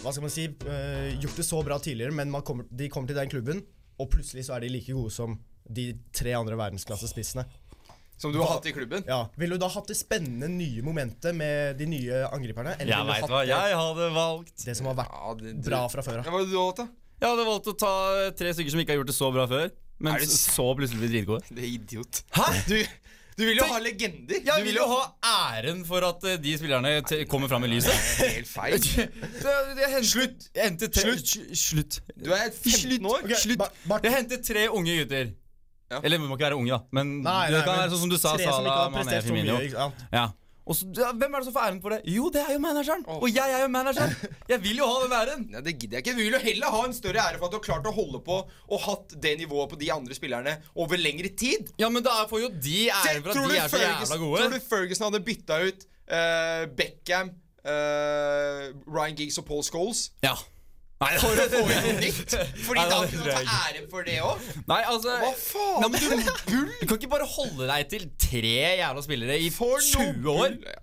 hva 0.03 0.13
skal 0.13 0.27
man 0.27 0.33
si, 0.35 0.45
eh, 0.69 1.15
gjort 1.23 1.39
det 1.41 1.47
så 1.47 1.63
bra 1.65 1.79
tidligere, 1.83 2.13
men 2.15 2.31
man 2.31 2.43
kommer, 2.47 2.67
de 2.71 2.89
kommer 2.93 3.09
til 3.11 3.17
den 3.19 3.31
klubben, 3.33 3.63
og 3.99 4.11
plutselig 4.13 4.45
så 4.47 4.57
er 4.57 4.65
de 4.67 4.73
like 4.75 4.93
gode 4.93 5.13
som 5.15 5.39
de 5.65 5.95
tre 6.13 6.35
andre 6.37 6.59
verdensklassespissene. 6.61 7.47
Som 8.21 8.31
du 8.35 8.39
har 8.43 8.53
hatt 8.53 8.67
i 8.69 8.73
klubben. 8.77 9.03
Ja, 9.09 9.25
Ville 9.41 9.57
du 9.57 9.63
da 9.65 9.69
hatt 9.75 9.89
det 9.91 9.97
spennende 9.99 10.47
nye 10.53 10.83
momentet 10.87 11.35
med 11.35 11.79
de 11.81 11.87
nye 11.91 12.21
angriperne? 12.29 12.77
Eller 12.79 12.93
Jeg 12.95 13.09
veit 13.09 13.33
hva 13.33 13.41
jeg 13.49 13.79
hadde 13.81 14.11
valgt. 14.15 14.55
det 14.69 14.77
som 14.79 14.87
har 14.91 14.99
vært 15.01 15.17
Ja, 15.17 15.33
det, 15.41 15.55
bra 15.67 15.81
fra 15.91 16.05
før 16.07 16.21
Ja, 16.21 16.23
av? 16.23 16.29
hva 16.29 16.39
hadde 16.43 16.53
du 16.53 16.59
valgt, 16.61 16.83
da? 16.85 16.87
Jeg 17.25 17.31
hadde 17.33 17.47
valgt 17.49 17.71
å 17.73 17.75
ta 17.81 17.93
tre 18.37 18.53
stykker 18.53 18.75
som 18.75 18.81
ikke 18.85 18.93
har 18.93 18.99
gjort 19.01 19.09
det 19.11 19.17
så 19.17 19.31
bra 19.33 19.47
før, 19.49 19.71
men 20.05 20.19
det 20.21 20.29
så 20.29 20.67
plutselig 20.77 21.01
blir 21.01 21.13
dritgode. 21.15 21.47
Det 21.57 21.63
er 21.65 21.71
idiot. 21.73 22.19
Hæ? 22.37 22.49
Du, 22.69 22.75
du 23.39 23.43
vil 23.49 23.57
jo 23.57 23.65
Tenk- 23.65 23.73
ha 23.73 23.79
legender. 23.83 24.43
Jeg 24.45 24.61
du 24.61 24.67
vil 24.69 24.77
jo 24.77 24.85
ha 24.93 25.01
æren 25.57 25.81
for 25.89 26.05
at 26.07 26.27
eh, 26.29 26.37
de 26.45 26.53
spillerne 26.61 26.93
t 27.09 27.23
kommer 27.31 27.49
fram 27.49 27.65
i 27.65 27.71
lyset. 27.73 27.97
Helt 28.21 28.51
feil. 28.51 28.77
Slutt! 30.13 30.51
Jeg 30.55 30.69
hentet 30.69 30.93
tre 30.95 31.15
Slutt. 31.17 31.33
Slutt. 31.65 31.99
Du 32.21 32.31
er 32.37 32.51
15 32.53 33.09
år. 33.09 33.25
Okay, 33.25 33.41
Slutt. 33.47 33.65
Ba- 33.89 34.01
Jeg 34.05 34.13
hentet 34.19 34.45
tre 34.47 34.69
unge 34.69 34.99
gutter. 35.01 35.33
Ja. 35.93 36.01
Eller 36.05 36.19
vi 36.21 36.29
må 36.29 36.37
ikke 36.37 36.47
være 36.51 36.57
unge, 36.61 36.71
da. 36.77 36.81
Men 36.97 37.11
Nei, 37.25 37.49
det 37.53 37.59
nei, 37.59 37.65
kan 37.65 37.75
men 37.75 37.83
være 37.85 37.93
sånn 37.97 38.05
som 38.05 38.13
du 38.13 38.17
sa, 38.19 38.37
Salah, 38.41 38.79
Mané, 38.91 39.01
prestert 39.01 39.27
så 39.29 39.35
mye, 39.35 39.43
Firmino. 39.45 39.59
ikke 39.65 39.81
sant? 39.81 40.05
Ja. 40.13 40.25
Og 40.65 40.77
så, 40.79 40.87
ja, 40.97 41.11
hvem 41.13 41.35
er 41.35 41.43
det 41.43 41.47
som 41.51 41.55
får 41.55 41.67
æren 41.69 41.81
for 41.85 41.93
det? 41.93 41.99
Jo, 42.09 42.31
det 42.33 42.41
er 42.41 42.55
jo 42.55 42.61
manageren! 42.65 43.03
Og 43.13 43.27
jeg 43.29 43.53
er 43.53 43.67
jo 43.67 43.69
manageren! 43.69 44.15
Jeg 44.49 44.63
vil 44.65 44.79
jo 44.81 44.87
ha 44.89 45.03
den 45.03 45.13
æren! 45.19 45.43
Nei, 45.53 45.61
det 45.67 45.75
gidder 45.77 45.99
jeg 45.99 46.07
ikke. 46.07 46.15
Vi 46.17 46.25
vil 46.25 46.37
jo 46.39 46.41
heller 46.41 46.73
ha 46.73 46.81
en 46.89 46.97
større 46.97 47.21
ære 47.21 47.37
for 47.41 47.47
at 47.51 47.53
du 47.53 47.59
har 47.59 47.65
klart 47.67 47.89
å 47.91 47.93
holde 47.93 48.21
på 48.25 48.39
og 48.49 48.81
hatt 48.87 49.13
det 49.27 49.35
nivået 49.43 49.75
på 49.75 49.79
de 49.83 49.91
andre 49.93 50.17
spillerne 50.17 50.55
over 50.81 51.01
lengre 51.01 51.29
tid. 51.37 51.69
Ja, 51.81 51.91
men 51.93 52.07
da 52.07 52.17
får 52.31 52.47
jo 52.47 52.49
de 52.55 52.79
æren 52.89 53.21
for 53.27 53.35
at 53.35 53.53
de 53.53 53.61
er 53.61 53.69
så 53.75 53.83
jævla 53.83 54.21
gode. 54.25 54.41
tror 54.41 54.57
du 54.57 54.69
Ferguson 54.71 55.09
hadde 55.11 55.23
bytta 55.29 55.61
ut 55.69 55.85
uh, 55.85 56.65
Beckham, 56.81 57.35
uh, 57.69 58.65
Ryan 58.89 59.21
Giggs 59.21 59.39
og 59.43 59.49
Paul 59.53 59.65
Scholes 59.69 60.07
Ja. 60.25 60.33
Nei, 61.03 61.11
for 61.21 61.37
å 61.43 61.45
få 61.51 61.61
inn 61.91 61.99
nytt? 62.01 62.35
Fordi 62.65 62.85
da 62.89 63.01
kan 63.03 63.11
du 63.11 63.27
ta 63.27 63.41
ære 63.43 63.83
for 63.91 64.07
det 64.07 64.15
òg. 64.25 64.45
Nei, 64.71 64.79
altså 64.89 65.17
Hva 65.21 65.33
faen? 65.37 65.83
Nei, 65.83 65.89
men 65.91 66.01
du, 66.01 66.73
du 66.81 66.87
kan 66.87 66.97
ikke 67.01 67.11
bare 67.13 67.27
holde 67.29 67.67
deg 67.69 67.89
til 67.91 68.07
tre 68.23 68.53
jævla 68.79 69.03
spillere 69.05 69.39
i 69.43 69.51
For 69.53 69.83
20 69.83 70.29
år. 70.33 70.55
bull. 70.55 70.81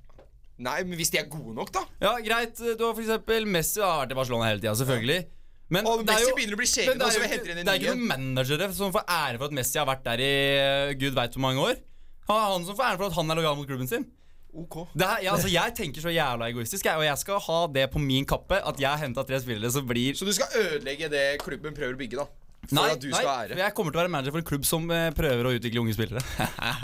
Nei, 0.62 0.76
men 0.86 1.00
hvis 1.00 1.10
de 1.16 1.18
er 1.24 1.30
gode 1.32 1.56
nok, 1.58 1.72
da. 1.74 1.86
Ja, 2.04 2.12
greit. 2.22 2.60
Du 2.60 2.84
har 2.86 2.92
for 2.94 3.02
eksempel 3.02 3.48
Messi 3.50 3.82
har 3.82 4.04
vært 4.04 4.14
i 4.14 4.20
Barcelona 4.20 4.50
hele 4.52 4.62
tida, 4.62 4.76
selvfølgelig. 4.78 5.24
Men 5.72 5.88
Og 5.88 6.02
er 6.04 6.08
Messi 6.12 6.28
jo- 6.28 6.36
begynner 6.38 6.58
å 6.58 6.60
bli 6.60 6.68
det 6.68 7.08
er 7.08 7.16
så 7.16 7.22
jo 7.24 7.30
henter 7.32 7.52
inn 7.56 7.62
en 7.64 7.66
Det 7.66 7.74
er 7.74 7.80
ny 7.80 7.86
ikke 7.88 7.96
noen 7.96 8.08
managere 8.36 8.68
som 8.76 8.92
får 8.94 9.06
ære 9.08 9.38
for 9.40 9.48
at 9.48 9.56
Messi 9.58 9.80
har 9.80 9.88
vært 9.90 10.04
der 10.06 10.20
i 10.22 10.32
eh, 10.60 10.94
gud 11.00 11.16
veit 11.18 11.34
hvor 11.40 11.46
mange 11.48 11.64
år. 11.72 11.80
Han 12.28 12.38
er 12.38 12.50
han 12.52 12.66
som 12.68 12.76
får 12.78 12.90
ære 12.92 13.00
for 13.00 13.08
at 13.08 13.16
han 13.18 13.32
er 13.32 13.40
lojal 13.40 13.56
mot 13.58 13.68
klubben 13.72 13.88
sin. 13.90 14.06
Ok. 14.52 14.76
Det 14.92 15.06
er, 15.08 15.22
ja, 15.24 15.32
altså, 15.32 15.48
jeg 15.48 15.72
tenker 15.78 16.02
så 16.04 16.12
jævla 16.12 16.50
egoistisk, 16.52 16.84
jeg, 16.86 16.98
og 17.00 17.06
jeg 17.06 17.18
skal 17.22 17.40
ha 17.46 17.60
det 17.72 17.86
på 17.94 18.00
min 18.04 18.26
kappe 18.28 18.58
at 18.60 18.80
jeg 18.84 19.00
henta 19.06 19.24
tre 19.24 19.40
spillere 19.40 19.72
som 19.72 19.88
blir 19.88 20.12
Så 20.20 20.26
du 20.28 20.34
skal 20.36 20.52
ødelegge 20.60 21.08
det 21.14 21.38
klubben 21.40 21.72
prøver 21.78 21.94
å 21.96 21.98
bygge, 22.02 22.18
da? 22.20 22.26
For 22.62 22.76
Nei, 22.78 22.92
at 22.94 23.02
du 23.02 23.08
nei, 23.10 23.18
skal 23.18 23.30
ære? 23.48 23.56
jeg 23.58 23.74
kommer 23.74 23.90
til 23.94 23.98
å 23.98 24.02
være 24.04 24.12
manager 24.14 24.32
for 24.36 24.42
en 24.44 24.48
klubb 24.52 24.66
som 24.70 24.84
eh, 24.94 25.08
prøver 25.18 25.48
å 25.50 25.52
utvikle 25.58 25.82
unge 25.82 25.94
spillere. 25.96 26.22
I 26.38 26.80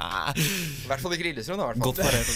hvert 0.90 1.02
fall 1.04 1.14
ikke 1.14 1.28
Lillestrøm, 1.28 1.60
da. 1.62 1.66
i 1.68 1.70
hvert 1.70 1.78
fall. 1.78 1.86
Godt 1.86 2.02
parert. 2.08 2.28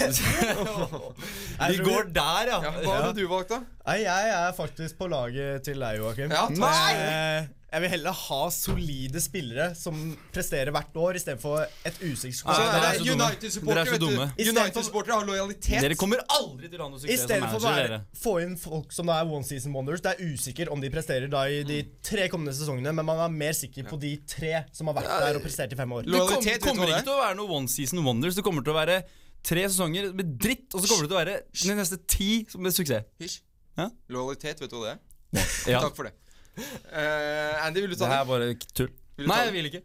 Vi 1.74 1.78
går 1.88 2.04
der, 2.14 2.44
ja. 2.52 2.58
Ja, 2.68 2.72
hva 2.86 2.94
hadde 3.08 3.18
du 3.18 3.26
valgt, 3.32 3.50
da? 3.56 3.60
Nei, 3.88 3.98
jeg 4.04 4.24
er 4.38 4.54
faktisk 4.60 4.94
på 5.00 5.06
laget 5.10 5.66
til 5.66 5.78
deg, 5.82 5.98
Joakim. 6.04 6.30
Ja, 6.38 6.46
nei! 6.54 7.50
Jeg 7.72 7.86
vil 7.86 7.92
heller 7.94 8.16
ha 8.26 8.38
solide 8.52 9.20
spillere 9.24 9.70
som 9.80 9.96
presterer 10.36 10.74
hvert 10.76 10.98
år, 11.00 11.16
istedenfor 11.16 11.62
et 11.88 12.00
usikkert 12.04 12.52
er 12.52 12.74
er 12.76 12.98
det. 12.98 13.14
United-supportere, 13.14 13.94
er. 14.26 14.34
United-supportere 14.52 15.16
har 15.16 15.28
lojalitet. 15.30 15.80
Dere 15.86 15.96
kommer 15.96 16.20
aldri 16.36 16.68
til 16.68 16.82
å 16.82 16.90
ha 16.90 16.92
noe 16.92 17.00
I 17.00 17.16
suksess 17.16 17.32
som 17.32 17.64
manager. 17.64 17.94
å 17.96 18.20
få 18.26 18.34
inn 18.44 18.58
folk 18.60 18.92
som 18.92 19.08
da 19.08 19.22
er 19.22 19.32
one 19.32 19.48
season 19.48 19.72
wonders. 19.72 20.04
Det 20.04 20.12
er 20.18 20.34
usikker 20.34 20.72
om 20.76 20.84
de 20.84 20.92
presterer 20.92 21.32
da 21.32 21.46
i 21.48 21.62
de 21.64 21.78
tre 22.04 22.26
kommende 22.34 22.52
sesongene, 22.58 22.92
men 22.98 23.08
man 23.08 23.24
er 23.24 23.32
mer 23.32 23.56
sikker 23.56 23.88
på 23.88 24.00
de 24.02 24.18
tre 24.28 24.66
som 24.76 24.92
har 24.92 25.00
vært 25.00 25.14
der 25.24 25.40
og 25.40 25.46
prestert 25.48 25.72
i 25.72 25.80
fem 25.80 25.96
år. 25.96 26.04
Det 26.04 26.12
kom, 26.12 26.28
Lojalitet, 26.28 26.58
vet 26.60 26.68
kommer 26.68 26.92
ikke 26.92 27.06
til 27.08 27.16
å 27.16 27.22
være 27.24 27.38
noe 27.40 27.60
one 27.62 27.72
season 27.72 28.04
wonders. 28.04 28.36
Det 28.36 28.44
kommer 28.44 28.68
til 28.68 28.76
å 28.76 28.80
være 28.82 29.00
tre 29.48 29.64
sesonger 29.70 30.12
med 30.12 30.36
dritt, 30.44 30.68
og 30.76 30.84
så 30.84 30.92
kommer 30.92 31.08
det 31.08 31.14
til 31.14 31.16
å 31.16 31.24
være 31.24 31.40
de 31.56 31.80
neste 31.80 32.02
ti 32.04 32.32
som 32.52 32.68
med 32.68 32.76
suksess. 32.76 33.08
Hysj. 33.24 33.40
Ja? 33.80 33.88
Lojalitet, 34.12 34.60
vet 34.60 34.76
du 34.76 34.82
hva 34.82 34.90
det 34.90 34.98
er? 34.98 35.48
Ja. 35.72 35.80
Takk 35.80 35.96
for 35.96 36.10
det. 36.12 36.18
Eh, 36.58 37.66
Andy, 37.66 37.82
vil 37.86 37.94
du 37.94 37.98
ta 38.00 38.08
den? 38.08 38.12
Det 38.14 38.20
er 38.20 38.30
bare 38.30 38.50
tull. 38.76 38.92
Nei, 39.22 39.40
jeg 39.48 39.54
vil 39.56 39.70
ikke. 39.72 39.82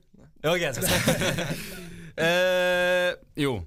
Ok, 0.47 0.61
jeg 0.65 0.75
skal 0.79 0.89
se. 0.91 1.57
Eh, 2.17 3.11
jo. 3.37 3.59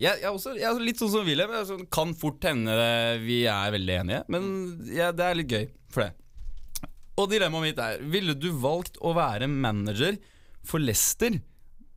Jeg, 0.00 0.22
jeg, 0.22 0.30
også, 0.32 0.54
jeg 0.56 0.64
er 0.64 0.78
litt 0.80 0.96
sånn 0.96 1.10
som 1.12 1.26
Wilhelm. 1.26 1.50
jeg 1.52 1.66
Sånn, 1.68 1.82
kan 1.92 2.14
fort 2.16 2.46
hende 2.48 2.72
vi 3.20 3.42
er 3.44 3.74
veldig 3.74 3.96
enige, 3.98 4.20
men 4.32 4.46
ja, 4.88 5.10
det 5.12 5.26
er 5.26 5.36
litt 5.36 5.52
gøy 5.52 5.66
for 5.92 6.06
det. 6.06 6.88
Og 7.20 7.28
dilemmaet 7.28 7.66
mitt 7.66 7.82
er 7.84 8.00
Ville 8.08 8.32
du 8.40 8.48
valgt 8.62 8.96
å 9.04 9.12
være 9.18 9.50
manager 9.52 10.16
for 10.64 10.80
Leicester 10.80 11.36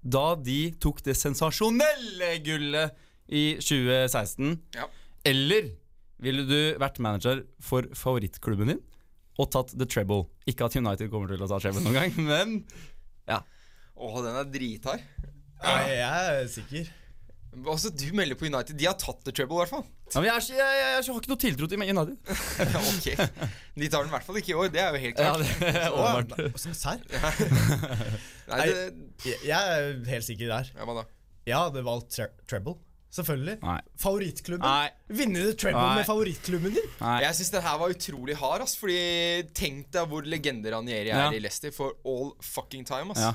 da 0.03 0.33
de 0.35 0.73
tok 0.83 0.99
det 1.05 1.15
sensasjonelle 1.15 2.33
gullet 2.43 2.91
i 3.31 3.45
2016? 3.63 4.57
Ja. 4.75 4.89
Eller 5.23 5.71
ville 6.19 6.43
du 6.49 6.57
vært 6.83 6.99
manager 6.99 7.45
for 7.63 7.87
favorittklubben 7.95 8.73
din 8.73 8.83
og 9.39 9.49
tatt 9.53 9.71
the 9.79 9.85
treble? 9.89 10.25
Ikke 10.49 10.67
at 10.67 10.75
United 10.77 11.09
kommer 11.13 11.31
til 11.33 11.41
å 11.41 11.47
ta 11.49 11.57
treble 11.63 11.81
noen 11.85 11.95
gang, 12.01 12.17
men 12.27 12.57
Åh, 13.93 14.15
den 14.25 14.35
er 14.39 14.47
drithard. 14.49 15.01
Nei, 15.63 15.81
jeg 15.93 16.29
er 16.41 16.47
sikker. 16.49 16.87
Altså, 17.69 17.91
du 17.93 18.07
melder 18.17 18.33
på 18.39 18.47
United. 18.49 18.73
De 18.79 18.87
har 18.89 18.95
tatt 18.97 19.19
the 19.23 19.31
treble, 19.31 19.53
i 19.53 19.61
hvert 19.61 19.69
fall. 19.69 19.83
ja, 20.09 20.17
men 20.17 20.25
jeg, 20.25 20.33
er, 20.33 20.47
jeg, 20.57 20.79
jeg, 20.79 20.87
jeg 20.95 21.13
har 21.13 21.19
ikke 21.21 21.31
noe 21.31 21.41
tiltro 21.43 21.67
til 21.69 21.83
United. 21.85 22.15
Ok. 22.89 23.05
De 23.77 23.89
tar 23.93 24.01
den 24.01 24.09
i 24.09 24.13
hvert 24.15 24.25
fall 24.25 24.39
ikke 24.41 24.51
i 24.55 24.57
år. 24.57 24.71
Det 24.73 24.81
er 24.81 24.97
jo 24.97 25.03
helt 25.03 25.21
Ja, 25.21 25.35
klart. 25.37 25.45
det 25.61 26.41
er. 26.41 26.49
Å, 26.49 26.73
Serr? 26.73 27.05
Nei, 28.49 28.65
det, 28.65 28.81
Jeg 29.29 29.37
jeg 29.51 29.77
er 29.77 29.93
helt 30.09 30.27
sikker 30.27 30.49
der. 30.55 30.73
ja, 30.73 30.89
hva 30.89 30.97
da? 31.03 31.05
Jeg 31.45 31.59
hadde 31.59 31.85
valgt 31.85 32.09
tre 32.17 32.27
treble. 32.49 32.75
Selvfølgelig. 33.13 33.59
Nei. 33.61 33.79
Favorittklubben. 34.01 34.65
Nei. 34.65 34.89
Vinne 35.13 35.43
the 35.45 35.53
treble 35.53 35.83
med 35.99 36.05
favorittklubben 36.07 36.73
din. 36.73 36.87
Nei. 37.01 37.19
Jeg 37.21 37.37
syns 37.37 37.51
den 37.53 37.61
her 37.61 37.77
var 37.77 37.93
utrolig 37.93 38.35
hard, 38.39 38.63
ass. 38.65 38.73
Fordi 38.79 38.97
tenk 39.53 39.91
deg 39.93 40.07
hvor 40.09 40.25
legende 40.25 40.71
Ranieri 40.73 41.11
er 41.13 41.19
Ja. 41.27 41.31
i 41.31 41.39
Leicester 41.43 41.71
for 41.75 41.93
all 42.05 42.33
fucking 42.41 42.85
time, 42.89 43.11
ass. 43.13 43.21
Ja. 43.21 43.33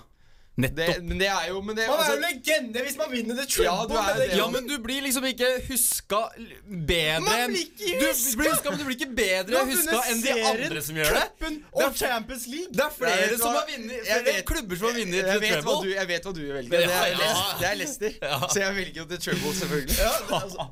Det, 0.59 0.87
men 1.07 1.21
det 1.21 1.29
er 1.31 1.44
jo 1.53 1.61
men 1.62 1.77
det, 1.77 1.85
Man 1.87 2.01
er 2.01 2.09
jo 2.09 2.14
altså, 2.16 2.16
legende 2.25 2.81
hvis 2.83 2.97
man 2.99 3.11
vinner 3.12 3.37
the 3.38 3.44
Triple. 3.47 3.64
Ja, 3.64 4.03
er 4.11 4.16
det. 4.18 4.37
Ja, 4.40 4.47
men 4.51 4.64
du 4.66 4.75
blir 4.83 5.05
liksom 5.05 5.25
ikke 5.31 5.47
huska 5.68 6.18
bedre 6.66 7.21
Man 7.23 7.53
blir 7.53 7.62
ikke 7.62 7.92
Du 8.01 8.35
blir 8.40 8.51
huska, 8.51 8.71
men 8.73 8.79
du 8.81 8.85
blir 8.88 8.97
ikke 8.99 9.12
bedre 9.21 9.62
huska 9.71 10.01
enn 10.11 10.23
de 10.25 10.35
andre 10.51 10.83
som 10.83 10.99
gjør 10.99 11.12
det. 11.14 11.23
Cupen 11.29 11.55
Det 11.55 11.62
er- 11.62 11.87
og 11.87 11.94
Champions 12.03 12.47
League. 12.51 12.73
Det 12.75 12.83
er 12.83 12.90
Jeg 12.90 12.97
flere 12.99 13.31
vet 13.31 13.38
som 13.38 13.49
hva- 13.49 13.61
har 13.61 13.66
vunnet 13.71 13.94
jeg 13.94 14.07
Flere 14.11 14.25
vet- 14.35 14.44
klubber 14.51 14.77
som 14.83 14.87
har 14.88 14.94
vunnet 14.99 15.14
jeg, 15.14 15.25
The 15.25 15.38
vet 15.47 15.62
hva 15.62 15.62
du, 15.62 15.88
Treble. 15.88 15.94
jeg 15.94 16.07
vet 16.09 16.23
hva 16.27 16.33
du 16.35 16.42
velger. 16.53 16.71
Det 16.71 16.83
er, 16.85 17.07
ja. 17.07 17.18
Leicester, 17.23 17.59
det 17.61 17.66
er 17.71 17.75
Leicester. 17.83 18.12
Ja. 18.23 18.38
Så 18.49 18.59
jeg 18.64 18.75
velger 18.81 18.99
jo 19.03 19.05
The 19.14 19.18
Trouble, 19.29 19.55
selvfølgelig. 19.62 19.99
Ja, 19.99 20.12
det, 20.27 20.42
altså, 20.42 20.68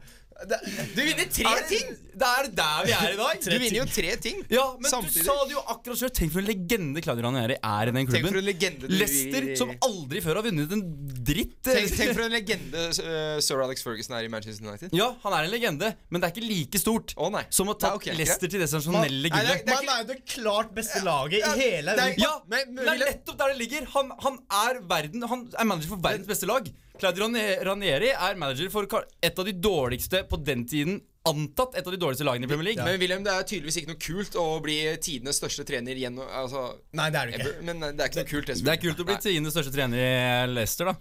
det, 0.50 0.58
Du 0.94 1.00
vinner 1.00 1.28
tre 1.32 1.52
Er 1.52 1.62
ting! 1.68 1.94
Det 2.16 2.24
er 2.24 2.46
der 2.56 2.86
vi 2.86 2.92
er 2.96 3.10
i 3.12 3.16
dag. 3.18 3.40
Du 3.44 3.50
vinner 3.60 3.76
jo 3.76 3.84
tre 3.92 4.12
ting. 4.24 4.38
Ja, 4.48 4.62
men 4.80 4.88
Samtidig. 4.88 5.20
du 5.20 5.28
sa 5.28 5.34
det 5.44 5.52
jo 5.52 5.60
akkurat 5.68 5.98
selv. 6.00 6.12
Tenk 6.16 6.30
for 6.32 6.40
en 6.40 6.46
legende 6.48 7.02
Claudio 7.04 7.26
Ranieri 7.26 7.58
er 7.60 7.90
i 7.90 7.92
den 7.92 8.06
klubben. 8.08 8.14
Tenk 8.16 8.28
for 8.30 8.40
en 8.40 8.46
legende 8.48 8.88
Leicester, 8.88 9.48
som 9.60 9.72
aldri 9.84 10.22
før 10.24 10.40
har 10.40 10.46
vunnet 10.46 10.72
en 10.72 10.84
dritt. 11.28 11.52
Tenk, 11.66 11.92
tenk 11.98 12.14
for 12.16 12.24
en 12.24 12.32
legende 12.32 12.86
uh, 12.88 13.36
sir 13.44 13.60
Alex 13.66 13.84
Ferguson 13.84 14.16
er 14.16 14.24
i 14.28 14.32
Manchester 14.32 14.64
United. 14.64 14.96
Ja, 14.96 15.10
han 15.26 15.36
er 15.36 15.44
en 15.48 15.52
legende, 15.52 15.92
men 16.08 16.24
det 16.24 16.30
er 16.30 16.34
ikke 16.36 16.46
like 16.48 16.80
stort 16.80 17.12
oh, 17.20 17.28
nei 17.36 17.44
som 17.52 17.68
å 17.68 17.76
ta 17.76 17.92
Nei, 17.92 18.00
ok. 18.00 18.08
Leicester 18.16 18.52
til 18.56 18.64
det 18.64 18.70
sensasjonelle 18.72 19.28
Nei, 19.28 19.34
gullet. 19.36 19.66
det 19.68 19.76
er 19.76 19.84
man 19.84 19.92
er 19.92 20.00
jo 20.00 20.08
det 20.14 20.18
klart 20.38 20.72
beste 20.76 21.04
laget 21.04 21.44
i 21.44 21.52
hele 21.60 21.96
Europa. 21.96 22.24
Ja, 22.24 22.32
Men- 22.48 22.72
men 22.76 22.84
det 22.84 22.96
er 22.96 23.04
nettopp 23.12 23.38
der 23.44 23.52
det 23.52 23.60
ligger. 23.60 23.86
Han, 23.92 24.10
han 24.24 24.40
er 24.64 24.80
verden 24.88 25.28
Han 25.28 25.46
er 25.52 25.64
manager 25.68 25.92
for 25.92 26.00
verdens 26.08 26.28
beste 26.32 26.48
lag. 26.48 26.72
Claudio 27.00 27.28
Ranieri 27.66 28.12
er 28.14 28.38
manager 28.40 28.72
for 28.72 28.88
et 29.22 29.38
av 29.38 29.46
de 29.46 29.52
dårligste 29.52 30.24
på 30.30 30.40
den 30.44 30.64
tiden 30.68 31.00
Antatt 31.26 31.74
et 31.74 31.86
av 31.86 31.90
de 31.90 31.98
dårligste 31.98 32.22
lagene 32.22 32.46
i 32.46 32.48
Premier 32.50 32.68
League. 32.68 32.84
Men 32.86 33.00
William, 33.02 33.22
det 33.26 33.32
er 33.34 33.46
tydeligvis 33.50 33.80
ikke 33.80 33.90
noe 33.90 33.98
kult 33.98 34.36
å 34.38 34.44
bli 34.62 34.76
tidenes 35.02 35.40
største 35.40 35.64
trener 35.66 35.98
gjennom 35.98 36.22
altså, 36.22 36.60
Nei, 36.94 37.08
det 37.10 37.18
er 37.18 37.26
det 37.32 37.40
ever. 37.40 37.48
ikke. 37.50 37.64
Men 37.66 37.82
det 37.82 38.04
er 38.04 38.12
ikke 38.12 38.20
noe 38.20 38.30
kult. 38.30 38.52
Det 38.62 38.70
er 38.70 38.78
kult 38.84 39.02
å 39.02 39.06
bli 39.08 39.16
tidenes 39.24 39.56
største 39.56 39.72
trener 39.74 39.98
i 39.98 40.52
Leicester, 40.52 40.86
da. 40.86 40.94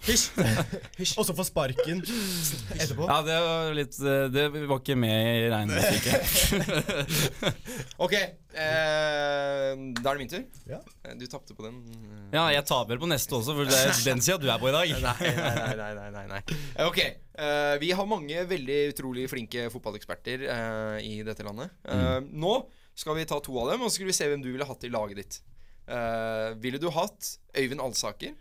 Og 1.20 1.28
så 1.28 1.36
få 1.38 1.46
sparken 1.46 2.02
etterpå. 2.02 3.06
Ja, 3.06 3.20
det 3.28 3.38
var 3.46 3.78
litt 3.78 4.00
eh, 4.02 4.26
Det 4.34 4.48
var 4.56 4.82
ikke 4.82 4.98
med 4.98 5.20
i 5.30 5.46
regnestykket. 5.54 6.20
Ok, 8.06 8.14
eh, 8.56 9.72
da 10.00 10.12
er 10.12 10.18
det 10.18 10.22
min 10.24 10.32
tur. 10.32 10.44
Ja. 10.70 10.80
Eh, 11.06 11.16
Du 11.20 11.26
tapte 11.32 11.56
på 11.58 11.66
den. 11.66 11.82
eh. 11.92 12.36
Ja, 12.38 12.46
jeg 12.56 12.66
taper 12.66 12.98
på 13.02 13.08
neste 13.12 13.36
også, 13.38 13.56
for 13.58 13.66
det 13.70 13.76
er 13.78 13.94
den 14.08 14.22
sida 14.26 14.38
du 14.42 14.48
er 14.50 14.60
på 14.62 14.70
i 14.70 14.76
dag. 14.76 14.94
Nei, 15.06 15.32
nei, 15.36 15.76
nei, 15.80 15.92
nei, 16.00 16.10
nei, 16.16 16.26
nei. 16.34 16.42
Eh, 16.76 16.86
Ok, 16.88 17.00
eh, 17.04 17.76
vi 17.84 17.92
har 17.92 18.06
mange 18.10 18.46
veldig 18.50 18.80
utrolig 18.94 19.28
flinke 19.32 19.68
fotballeksperter 19.74 20.48
eh, 20.48 20.98
i 21.06 21.18
dette 21.28 21.44
landet. 21.48 21.72
Eh, 21.86 22.20
Nå 22.32 22.56
skal 22.96 23.16
vi 23.20 23.26
ta 23.28 23.40
to 23.44 23.58
av 23.60 23.74
dem, 23.74 23.82
og 23.84 23.92
så 23.92 23.98
skal 24.00 24.08
vi 24.12 24.16
se 24.16 24.30
hvem 24.32 24.42
du 24.44 24.52
ville 24.54 24.66
hatt 24.70 24.84
i 24.88 24.92
laget 24.94 25.20
ditt. 25.24 25.42
Eh, 25.88 26.54
ville 26.64 26.80
du 26.82 26.88
hatt 26.96 27.36
Øyvind 27.60 27.84
Alsaker? 27.84 28.34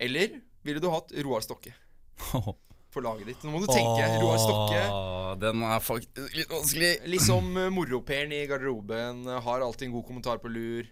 Eller 0.00 0.40
ville 0.64 0.80
du 0.82 0.88
hatt 0.92 1.12
Roar 1.24 1.40
Stokke 1.44 1.72
på 2.98 3.06
laget 3.06 3.30
ditt? 3.32 3.46
Nå 3.46 3.54
må 3.54 3.62
du 3.62 3.70
tenke. 3.70 4.10
Roar 4.18 4.38
Stokke. 4.42 4.84
Den 5.46 5.62
er 5.62 5.82
faktisk 5.84 6.36
litt 6.36 6.52
vanskelig. 6.52 6.92
Liksom 7.14 7.50
moroperen 7.74 8.34
i 8.34 8.44
garderoben. 8.50 9.24
Har 9.46 9.64
alltid 9.64 9.88
en 9.88 9.98
god 9.98 10.08
kommentar 10.10 10.42
på 10.42 10.50
lur. 10.52 10.88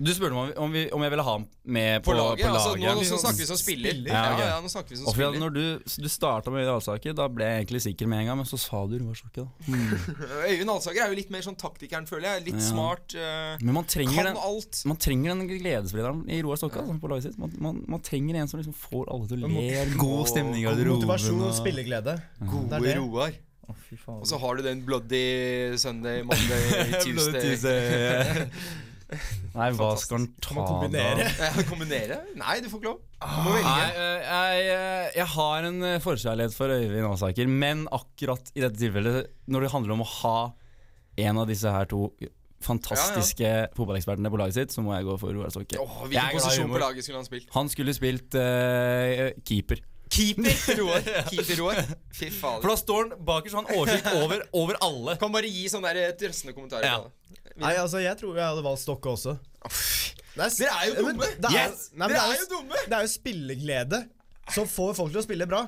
Du 0.00 0.08
spurte 0.16 0.32
meg 0.32 0.54
om, 0.56 0.64
om, 0.64 0.70
vi, 0.72 0.82
om 0.96 1.02
jeg 1.04 1.12
ville 1.12 1.24
ha 1.26 1.32
ham 1.36 1.42
med 1.76 1.98
på, 2.00 2.08
På 2.08 2.14
laget? 2.16 2.46
på 2.46 2.52
altså, 2.56 2.70
nå, 2.80 2.92
nå 2.96 3.18
snakker 3.20 3.42
vi 3.42 3.48
som 3.50 3.58
spiller. 3.60 3.98
Ja, 4.08 4.22
okay. 4.32 4.46
Ja, 4.46 4.54
ja, 4.54 4.60
nå 4.64 4.70
snakker 4.72 4.94
vi 4.94 4.96
som 4.96 5.10
Og 5.10 5.12
spiller. 5.12 5.36
når 5.42 5.52
du, 5.52 5.64
du 6.06 6.08
starta 6.08 6.48
med 6.54 6.62
Øyvind 6.62 6.72
Alsaker, 6.78 7.12
da 7.18 7.26
ble 7.28 7.44
jeg 7.50 7.58
egentlig 7.66 7.82
sikker 7.84 8.08
med 8.08 8.22
en 8.22 8.30
gang, 8.30 8.38
men 8.40 8.48
så 8.48 8.56
sa 8.62 8.80
du 8.88 8.94
Roar 9.02 9.18
Stokke, 9.20 9.44
da. 9.44 9.82
Øyvind 10.48 10.72
Alsaker 10.72 11.04
er 11.04 11.12
jo 11.12 11.18
litt 11.20 11.34
mer 11.34 11.44
sånn 11.44 11.58
taktikeren, 11.60 12.08
føler 12.08 12.30
jeg. 12.30 12.46
Litt 12.48 12.58
Ja. 12.62 12.64
smart. 12.70 13.12
Uh, 13.12 13.60
Men 13.60 13.76
man 13.76 13.84
trenger 13.92 14.16
kan 14.22 14.30
den 14.32 14.40
alt. 14.40 14.80
Man 14.88 14.96
trenger 15.04 15.34
den 15.36 15.44
gledessprederen 15.52 16.24
i 16.32 16.40
Roar 16.48 16.56
Stokke 16.64 16.80
altså, 16.80 16.96
på 17.04 17.12
laget 17.12 17.28
sitt. 17.28 17.38
Man, 17.44 17.52
man, 17.60 17.84
man 17.98 18.00
trenger 18.08 18.40
en 18.40 18.48
som 18.48 18.62
liksom 18.64 18.76
får 18.80 19.04
alle 19.12 19.28
til 19.28 19.44
å 19.44 19.52
le. 19.52 19.84
God 20.00 20.26
stemning 20.32 20.62
i 20.62 20.64
garderoben. 20.64 21.04
Motivasjon 21.04 21.44
og 21.44 21.52
spilleglede. 21.60 22.16
Gode 22.40 22.80
Det 22.80 22.88
det. 22.88 22.96
Roar. 23.04 23.36
Oh, 23.68 23.76
fy 23.86 24.00
faen. 24.00 24.22
Og 24.24 24.26
så 24.26 24.40
har 24.42 24.56
du 24.56 24.64
den 24.64 24.80
bloody 24.88 25.76
Sunday, 25.78 26.24
Monday, 26.24 26.88
Tuesday. 27.04 28.48
Nei, 29.58 29.68
hva 29.76 29.88
skal 29.98 30.18
han 30.20 30.26
ta 30.42 30.54
man 30.56 30.66
kombinere? 30.68 31.26
da? 31.26 31.50
Ja, 31.50 31.64
Kombinere? 31.68 32.18
Nei, 32.38 32.56
du 32.64 32.68
får 32.70 32.80
ikke 32.82 32.90
lov. 32.92 32.98
Du 33.20 33.38
må 33.44 33.54
Nei, 33.56 33.60
velge. 33.60 33.86
eh, 34.04 34.26
jeg, 34.26 34.66
eh, 34.74 35.08
jeg 35.18 35.28
har 35.34 35.68
en 35.70 35.82
eh, 35.90 35.98
forkjærlighet 36.04 36.56
for 36.56 36.74
Øyvind 36.76 37.08
Aasaker, 37.10 37.50
men 37.66 37.86
akkurat 37.92 38.52
i 38.54 38.62
dette 38.64 38.78
tilfellet, 38.80 39.30
når 39.50 39.66
det 39.66 39.72
handler 39.74 39.96
om 39.98 40.04
å 40.06 40.10
ha 40.20 40.36
en 41.20 41.42
av 41.42 41.50
disse 41.50 41.68
her 41.74 41.88
to 41.90 42.06
fantastiske 42.64 43.50
fotballekspertene 43.76 44.30
på 44.32 44.38
laget 44.40 44.58
sitt, 44.58 44.74
så 44.74 44.82
må 44.84 44.92
jeg 44.96 45.06
gå 45.08 45.14
for 45.20 45.32
Roar 45.36 45.52
Stokke. 45.52 45.80
Hvilken 45.80 46.34
posisjon 46.36 46.72
på 46.74 46.80
laget 46.82 47.06
skulle 47.06 47.20
han 47.22 47.28
spilt? 47.28 47.48
Han 47.54 47.70
skulle 47.72 47.94
spilt 47.96 48.36
uh, 48.36 49.30
keeper. 49.48 49.80
Keeper 50.10 50.52
Roar. 50.82 51.06
Keeper 51.30 51.60
Roar. 51.62 51.80
Fy 52.18 52.28
For 52.34 52.66
da 52.66 52.76
står 52.76 53.04
han 53.14 53.24
bakerst, 53.24 53.54
så 53.54 53.60
har 53.60 53.68
han 53.68 53.78
oversikt 53.78 54.10
over, 54.18 54.44
over 54.60 54.80
alle. 54.84 55.16
Kan 55.22 55.32
bare 55.34 55.48
gi 55.48 55.68
sånne 55.72 55.92
der 55.96 56.12
trøstende 56.20 56.52
kommentarer. 56.56 56.84
Ja. 56.90 57.39
Nei, 57.56 57.74
altså, 57.76 57.98
jeg 58.02 58.16
tror 58.20 58.36
jeg 58.36 58.44
hadde 58.46 58.62
valgt 58.64 58.80
Stokke 58.84 59.10
også. 59.16 59.36
Det 60.36 60.46
er, 60.46 60.54
Dere 60.60 60.76
er 60.78 60.86
jo 60.88 60.94
dumme. 61.02 61.26
Det 61.40 61.50
er, 61.50 61.56
Yes! 61.70 61.90
nei, 61.92 62.06
men 62.06 62.14
Dere 62.16 62.28
det 62.30 62.36
er 62.36 62.40
jo 62.40 62.48
dumme. 62.54 62.80
Det 62.86 62.96
er 62.96 63.02
jo 63.04 63.10
spilleglede 63.12 64.00
som 64.54 64.66
får 64.70 64.94
folk 64.96 65.10
til 65.12 65.20
å 65.20 65.24
spille 65.26 65.46
bra. 65.50 65.64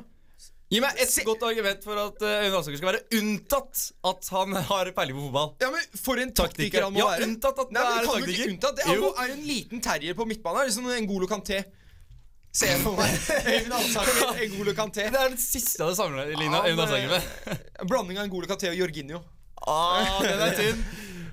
Gi 0.73 0.79
meg 0.81 0.97
et 1.05 1.17
godt 1.27 1.43
argument 1.45 1.83
for 1.85 1.99
at 2.01 2.23
uh, 2.25 2.29
Øyvind 2.41 2.55
Alsaker 2.57 2.79
skal 2.81 2.89
være 2.95 3.03
unntatt 3.19 3.83
at 4.09 4.29
han 4.33 4.55
har 4.71 4.89
peiling 4.97 5.19
på 5.19 5.27
fotball. 5.27 5.51
Ja, 5.61 5.69
men 5.75 5.99
For 6.01 6.23
en 6.23 6.33
Taktiker. 6.33 6.87
han 6.87 6.95
må 6.95 7.03
Ja, 7.03 7.11
være. 7.13 7.27
unntatt 7.29 7.59
at 7.61 7.75
Nei, 7.77 7.83
men 7.83 7.93
er 7.93 8.07
kan 8.07 8.07
du 8.07 8.13
taktiker. 8.23 8.33
ikke 8.39 8.55
unntatt 8.55 8.79
det? 8.81 8.87
er 8.89 8.97
Jo. 9.03 9.11
er 9.27 9.35
en 9.35 9.45
liten 9.51 9.83
terrier 9.85 10.17
på 10.17 10.25
midtbanen. 10.31 10.63
her, 10.63 10.71
Liksom 10.71 10.89
en 10.97 11.11
Golo 11.11 11.29
Kanté. 11.29 11.61
Se 12.53 12.69
for 12.81 12.97
meg. 12.97 13.13
Øyvind 13.53 13.77
Alsaker, 13.83 14.41
en 14.47 14.57
Golo 14.57 14.73
Kanté. 14.81 15.11
Det 15.13 15.21
er 15.21 15.29
den 15.35 15.39
siste 15.45 15.85
av 15.85 15.93
det 15.93 15.99
sammenligna 16.01 16.65
Øyvind 16.65 16.87
Alsaker 16.87 17.13
med. 17.19 17.31
eh, 17.53 17.63
En 17.85 17.93
blanding 17.93 18.19
av 18.23 18.25
en 18.25 18.33
Golo 18.33 18.49
Kanté 18.49 18.73
og 18.73 18.81
Jorginho. 18.81 19.21
Ah, 19.69 20.19
den 20.25 20.41
er 20.49 20.57
tynn. 20.57 20.81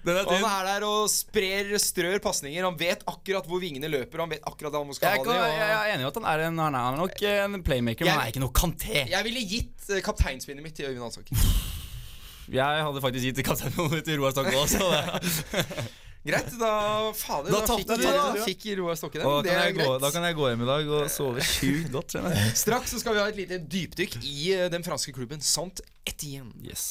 Den 0.05 0.15
er 0.15 0.25
Og 0.29 0.33
han 0.35 0.45
er 0.49 0.67
der 0.69 0.85
og 0.87 1.09
sprer, 1.11 1.71
strør 1.81 2.19
pasninger. 2.23 2.63
Han 2.63 2.77
vet 2.79 3.03
akkurat 3.09 3.45
hvor 3.49 3.59
vingene 3.63 3.89
løper. 3.91 4.23
Han 4.23 4.31
vet 4.31 4.43
akkurat 4.47 4.71
hvor 4.75 4.85
han 4.85 4.95
skal 4.97 5.09
Jeg, 5.11 5.19
ha 5.19 5.25
kan, 5.25 5.33
det. 5.35 5.49
jeg, 5.49 5.59
jeg 5.59 5.79
er 5.79 5.93
enig 5.95 6.05
i 6.05 6.09
at 6.09 6.19
han 6.21 6.29
er 6.33 6.45
en, 6.47 6.61
han 6.65 6.79
er 6.79 6.99
nok 7.01 7.23
en 7.33 7.63
playmaker, 7.67 8.05
men 8.07 8.15
han 8.15 8.23
er 8.27 8.33
ikke 8.33 8.43
noe 8.45 8.55
kanté. 8.55 9.03
jeg 9.11 9.27
ville 9.27 9.43
gitt 9.55 9.89
eh, 9.91 10.01
kapteinspinnet 10.05 10.63
mitt 10.63 10.75
til 10.79 10.89
Øyvind 10.91 11.03
Alsaker. 11.09 11.35
Jeg 12.49 12.81
hadde 12.81 13.01
faktisk 13.03 13.27
gitt 13.27 13.43
kapteinen 13.45 13.99
til 14.07 14.15
Roar 14.17 14.31
Stokke 14.33 14.55
også. 14.57 14.79
Greit, 16.29 16.49
da 16.59 16.71
Fader, 17.15 17.51
Da 17.53 17.59
da, 17.61 17.75
fikk, 17.77 17.87
du, 17.87 18.01
da. 18.01 18.13
da 18.33 18.43
fikk 18.47 18.65
Roar 18.79 18.97
Stokke 18.97 19.21
den. 19.21 19.27
Og 19.29 19.43
Det 19.45 19.53
er 19.53 19.67
jeg 19.69 19.75
gå, 19.77 19.83
greit. 19.85 20.01
da 20.01 20.09
kan 20.15 20.25
jeg 20.25 20.35
gå 20.35 20.47
hjem 20.49 20.63
i 20.65 20.67
dag 20.67 20.89
og 20.97 21.05
sove 21.13 21.45
sjukt 21.45 21.91
godt. 21.93 22.17
Straks 22.59 22.95
så 22.95 22.99
skal 23.03 23.15
vi 23.15 23.21
ha 23.21 23.27
et 23.31 23.37
lite 23.39 23.59
dypdykk 23.69 24.17
i 24.25 24.49
eh, 24.57 24.65
den 24.73 24.83
franske 24.83 25.13
klubben 25.15 25.39
Sant 25.45 25.79
Etienne. 26.09 26.51
Yes. 26.65 26.87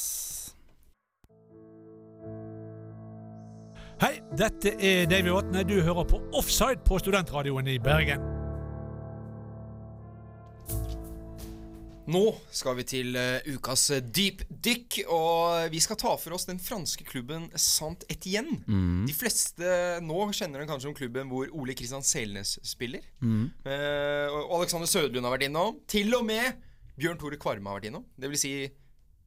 Hei, 3.99 4.21
dette 4.31 4.71
er 4.79 5.09
David 5.11 5.33
Vatne. 5.35 5.61
Du 5.67 5.73
hører 5.83 6.05
på 6.07 6.21
Offside 6.39 6.79
på 6.87 6.95
Studentradioen 7.01 7.67
i 7.67 7.73
Bergen. 7.83 8.21
Nå 12.07 12.21
skal 12.55 12.77
vi 12.79 12.85
til 12.87 13.19
eh, 13.19 13.49
ukas 13.51 13.83
eh, 13.97 13.99
dypdykk, 13.99 15.01
og 15.11 15.67
vi 15.75 15.83
skal 15.83 15.99
ta 15.99 16.13
for 16.15 16.37
oss 16.37 16.47
den 16.47 16.63
franske 16.63 17.03
klubben 17.11 17.49
Sant 17.59 18.07
Etienne. 18.07 18.61
Mm. 18.71 19.03
De 19.09 19.17
fleste 19.19 19.99
nå 20.07 20.29
kjenner 20.31 20.63
den 20.63 20.71
kanskje 20.71 20.93
om 20.93 20.95
klubben 20.95 21.27
hvor 21.27 21.51
Ole 21.59 21.75
Kristian 21.75 22.07
Selnes 22.07 22.55
spiller. 22.63 23.03
Mm. 23.19 23.49
Eh, 23.67 24.31
og 24.31 24.61
Alexander 24.61 24.87
Sødlund 24.87 25.27
har 25.27 25.35
vært 25.35 25.49
innom. 25.51 25.83
Til 25.91 26.15
og 26.15 26.23
med 26.31 26.63
Bjørn 26.95 27.19
Tore 27.19 27.41
Kvarme 27.41 27.67
har 27.67 27.81
vært 27.81 27.91
innom. 27.91 28.07
Det 28.15 28.31
vil 28.31 28.47
si 28.47 28.55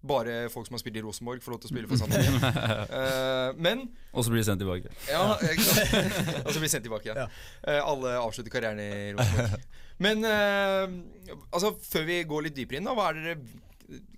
bare 0.06 0.48
folk 0.50 0.66
som 0.66 0.74
har 0.74 0.82
spilt 0.82 0.96
i 0.98 1.02
Rosenborg, 1.04 1.42
får 1.44 1.54
lov 1.54 1.60
til 1.62 1.70
å 1.70 1.72
spille 1.72 1.90
for 1.90 2.00
Sandefjord. 2.00 2.42
Etienne. 2.42 2.88
Eh, 3.02 3.58
men 3.62 3.84
Og 4.12 4.24
så 4.24 4.32
blir 4.32 4.42
de 4.42 4.46
sendt 4.48 4.62
tilbake. 4.62 4.90
ja, 5.10 5.22
ikke 5.52 5.66
sant? 5.66 6.44
Og 6.44 6.50
så 6.52 6.58
blir 6.58 6.68
de 6.68 6.72
sendt 6.74 6.86
tilbake 6.88 7.08
igjen. 7.08 7.20
Uh, 7.62 7.80
alle 7.80 8.14
avslutter 8.20 8.52
karrieren 8.52 8.80
i 8.82 9.12
Rosenborg. 9.16 9.66
Men 10.02 10.24
uh, 10.26 10.86
altså, 11.54 11.74
før 11.86 12.06
vi 12.08 12.22
går 12.26 12.48
litt 12.48 12.56
dypere 12.58 12.80
inn, 12.80 12.88
da, 12.88 12.94
hva 12.98 13.10
er 13.12 13.20
det 13.20 13.28
dere 13.32 13.60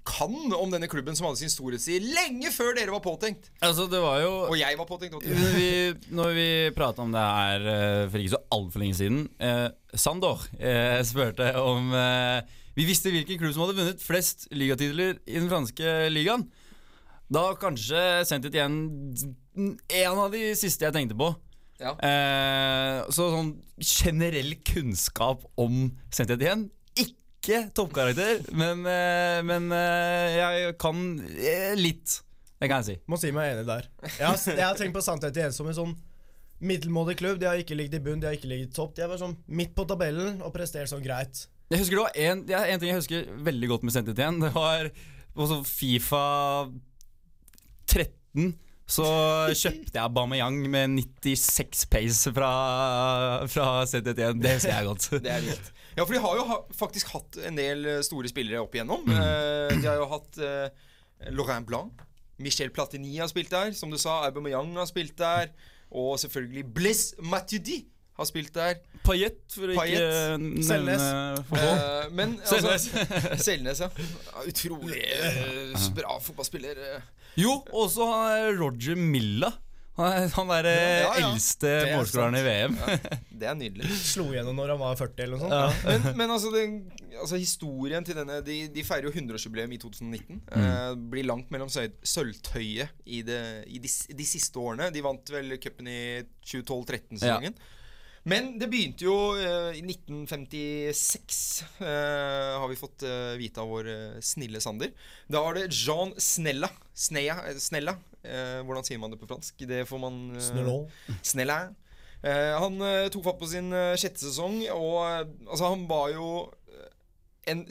kan 0.05 0.35
om 0.53 0.69
denne 0.71 0.87
klubben 0.93 1.17
som 1.17 1.25
hadde 1.27 1.41
sin 1.41 1.51
storhetstid 1.53 2.05
lenge 2.15 2.51
før 2.53 2.75
dere 2.77 2.93
var 2.93 3.01
påtenkt? 3.05 3.49
Altså, 3.65 3.87
det 3.91 4.03
var 4.05 4.19
jo 4.21 4.33
Og 4.51 4.57
jeg 4.61 4.77
var 4.77 4.87
påtenkt. 4.89 5.25
vi, 5.25 5.71
Når 6.15 6.35
vi 6.37 6.49
prata 6.77 7.03
om 7.03 7.15
det 7.15 7.23
her 7.25 7.65
for 8.13 8.21
ikke 8.21 8.35
så 8.37 8.43
altfor 8.53 8.85
lenge 8.85 8.99
siden 8.99 9.23
eh, 9.41 9.71
Sandor 9.97 10.45
eh, 10.61 11.01
spurte 11.09 11.49
om 11.59 11.89
eh, 11.97 12.53
vi 12.75 12.87
visste 12.89 13.13
hvilken 13.15 13.39
klubb 13.39 13.55
som 13.55 13.65
hadde 13.65 13.79
vunnet 13.79 14.03
flest 14.03 14.49
ligatitler 14.55 15.19
i 15.27 15.39
den 15.39 15.51
franske 15.51 15.97
ligaen. 16.11 16.47
Da 17.33 17.49
kanskje 17.59 18.01
sendt 18.29 18.47
ut 18.47 18.55
igjen 18.55 18.79
en 19.55 20.21
av 20.21 20.33
de 20.35 20.51
siste 20.59 20.87
jeg 20.87 20.95
tenkte 20.95 21.17
på. 21.19 21.31
Ja. 21.81 21.95
Eh, 21.99 23.01
så 23.15 23.29
sånn 23.33 23.55
generell 23.83 24.53
kunnskap 24.63 25.43
om 25.59 25.89
Saint 26.15 26.31
igjen 26.31 26.69
Ikke 26.95 27.65
toppkarakter, 27.75 28.45
men, 28.55 28.85
eh, 28.87 29.41
men 29.43 29.67
eh, 29.75 30.37
jeg 30.39 30.77
kan 30.81 31.03
eh, 31.35 31.75
litt. 31.79 32.21
Det 32.63 32.71
kan 32.71 32.85
jeg 32.85 32.87
si. 32.87 32.97
Må 33.11 33.19
si 33.21 33.33
meg 33.35 33.57
enig 33.57 33.67
der. 33.69 33.89
Jeg 34.07 34.23
har, 34.23 34.39
jeg 34.39 34.65
har 34.65 34.79
tenkt 34.79 34.95
på 34.97 35.03
Sannhet 35.05 35.37
igjen 35.37 35.57
som 35.57 35.69
en 35.69 35.77
sånn 35.77 35.97
middelmådig 36.65 37.19
klubb. 37.21 37.41
De 37.43 37.51
har 37.51 37.61
ikke 37.61 37.77
ligget 37.77 37.99
i 37.99 38.05
bunn, 38.07 38.23
de 38.23 38.31
har 38.31 38.39
ikke 38.39 38.49
ligget 38.49 38.71
i 38.71 38.77
topp. 38.79 38.95
De 38.97 39.05
er 39.05 39.11
bare 39.11 39.21
sånn 39.21 39.37
midt 39.51 39.75
på 39.77 39.85
tabellen 39.91 40.39
og 40.45 40.55
presterer 40.55 40.89
sånn 40.89 41.05
greit. 41.05 41.45
Jeg 41.73 41.81
husker 41.81 41.97
det 41.97 42.05
var 42.05 42.19
en, 42.27 42.43
er 42.51 42.73
en 42.73 42.83
ting 42.83 42.91
jeg 42.93 43.01
husker 43.01 43.31
veldig 43.47 43.71
godt 43.71 43.87
med 43.87 43.95
Saint 43.95 44.11
Etienne. 44.13 44.45
Det 44.45 44.53
var 44.55 45.49
sånn 45.51 45.65
Fifa 45.67 46.25
13. 47.91 48.53
Så 48.85 49.05
kjøpte 49.57 49.97
jeg 49.97 50.13
Bameyang 50.13 50.59
med 50.69 50.99
96 51.25 51.87
pace 51.89 52.33
fra, 52.37 52.51
fra 53.49 53.69
Saint 53.89 54.11
Etienne. 54.13 54.43
Det 54.45 54.59
husker 54.59 54.75
jeg 54.75 54.89
godt. 54.91 55.09
Det 55.25 55.33
er 55.33 55.47
vilt. 55.47 55.71
Ja, 55.95 56.05
for 56.05 56.13
de 56.13 56.21
har 56.21 56.37
jo 56.37 56.45
ha, 56.51 56.59
faktisk 56.75 57.15
hatt 57.15 57.39
en 57.49 57.57
del 57.59 57.87
eh, 57.89 58.03
store 58.05 58.29
spillere 58.29 58.61
opp 58.61 58.75
igjennom. 58.77 59.07
Mm. 59.07 59.15
Eh, 59.15 59.77
de 59.79 59.89
har 59.89 60.01
jo 60.01 60.09
hatt 60.11 60.41
uh, 60.43 60.91
Laurent 61.33 61.67
Blanc. 61.69 62.05
Michel 62.43 62.73
Platini 62.75 63.15
har 63.17 63.31
spilt 63.31 63.53
der. 63.55 63.73
Som 63.79 63.95
du 63.95 63.99
sa, 64.01 64.21
Aubameyang 64.27 64.75
har 64.77 64.91
spilt 64.91 65.17
der. 65.19 65.55
Og 65.95 66.19
selvfølgelig 66.21 66.67
Blaise 66.75 67.23
Matuidi 67.23 67.85
har 68.15 68.29
spilt 68.31 68.55
der. 68.55 68.79
Payet, 69.05 69.41
for 69.53 69.69
å 69.69 69.75
ikke 69.75 70.05
nevne 70.41 70.63
Selnes. 70.65 71.03
Uh. 71.03 71.59
Eh, 71.59 72.07
men 72.17 72.37
Selnes. 72.49 72.87
altså 72.95 73.43
Selnes, 73.45 73.83
ja. 73.85 73.91
Ja, 74.31 74.47
Utrolig 74.49 75.03
uh, 75.05 75.91
bra 75.99 76.17
fotballspiller. 76.25 76.81
eh. 76.95 77.13
Jo, 77.43 77.59
også 77.75 77.99
så 77.99 78.11
er 78.31 78.53
Roger 78.61 78.97
Milla. 78.97 79.51
Han 79.95 80.49
er 80.51 80.67
Ja, 80.67 81.11
ja. 81.15 81.29
eldste 81.29 81.69
er 81.71 81.93
målskåreren 81.95 82.35
i 82.35 82.43
VM. 82.43 82.73
Det 83.31 83.47
er 83.47 83.55
nydelig. 83.55 83.87
Slo 83.95 84.25
igjennom 84.33 84.57
når 84.59 84.73
han 84.73 84.81
var 84.81 84.97
40 84.99 85.23
eller 85.23 85.39
noe 85.39 85.45
sånt. 85.45 85.85
Men, 85.87 86.17
men 86.19 86.33
altså, 86.35 86.51
den, 86.51 86.73
altså 87.21 87.39
historien 87.39 88.03
til 88.07 88.19
denne 88.19 88.41
De, 88.43 88.57
de 88.75 88.83
feirer 88.87 89.07
jo 89.07 89.13
100-årsjubileum 89.15 89.71
i 89.77 89.79
2019. 89.85 90.41
Eh, 90.51 90.89
blir 91.13 91.29
langt 91.31 91.53
mellom 91.55 91.71
sølvtøyet 91.71 92.91
i, 93.07 93.23
det, 93.27 93.39
i 93.71 93.79
de, 93.85 93.93
de 94.19 94.27
siste 94.27 94.59
årene. 94.59 94.91
De 94.95 95.05
vant 95.05 95.31
vel 95.37 95.55
cupen 95.63 95.87
i 95.93 96.01
2012-13-sesongen. 96.43 97.55
Men 98.25 98.55
det 98.57 98.71
begynte 98.73 99.05
jo 99.05 99.15
eh, 99.37 99.77
i 99.77 99.83
1956, 99.85 101.39
eh, 101.85 102.55
har 102.57 102.71
vi 102.71 102.79
fått 102.81 103.05
eh, 103.05 103.35
vite 103.37 103.61
av 103.61 103.69
vår 103.69 103.91
snille 104.25 104.63
Sander. 104.65 104.95
Da 105.29 105.43
var 105.45 105.59
det 105.59 105.67
Jean 105.69 106.15
Snella. 106.17 106.71
Eh, 106.73 107.51
Snella. 107.61 107.99
Eh, 108.25 108.63
hvordan 108.65 108.87
sier 108.87 109.03
man 109.03 109.13
det 109.13 109.21
på 109.21 109.29
fransk? 109.29 109.67
Det 109.69 109.83
får 109.91 110.01
man 110.01 110.23
Snellon. 110.41 110.87
Snella. 111.21 111.59
Eh, 112.25 112.55
han 112.57 112.81
tok 113.13 113.27
fatt 113.27 113.43
på 113.43 113.51
sin 113.53 113.69
sjette 114.01 114.25
sesong, 114.25 114.63
og 114.73 115.03
altså, 115.05 115.69
han 115.69 115.85
var 115.91 116.15
jo 116.15 116.29
en, 117.45 117.67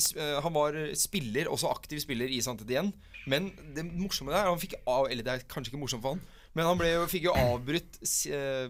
Han 0.45 0.53
var 0.53 0.77
spiller, 0.93 1.49
også 1.49 1.71
aktiv 1.73 1.97
spiller 2.03 2.29
i 2.29 2.43
Santet 2.45 2.69
igjen. 2.69 2.93
Men 3.25 3.49
det 3.73 3.87
morsomme 3.89 4.35
der 4.35 4.51
han 4.51 4.61
fikk 4.61 4.75
av, 4.85 5.07
Eller 5.09 5.25
det 5.25 5.33
er 5.33 5.45
kanskje 5.49 5.73
ikke 5.73 5.81
morsomt 5.81 6.03
for 6.05 6.13
han, 6.13 6.21
men 6.53 6.67
han 6.69 6.79
ble 6.79 6.91
jo, 6.91 7.05
fikk 7.09 7.27
jo 7.29 7.35
avbrutt 7.37 7.99
eh, 8.29 8.67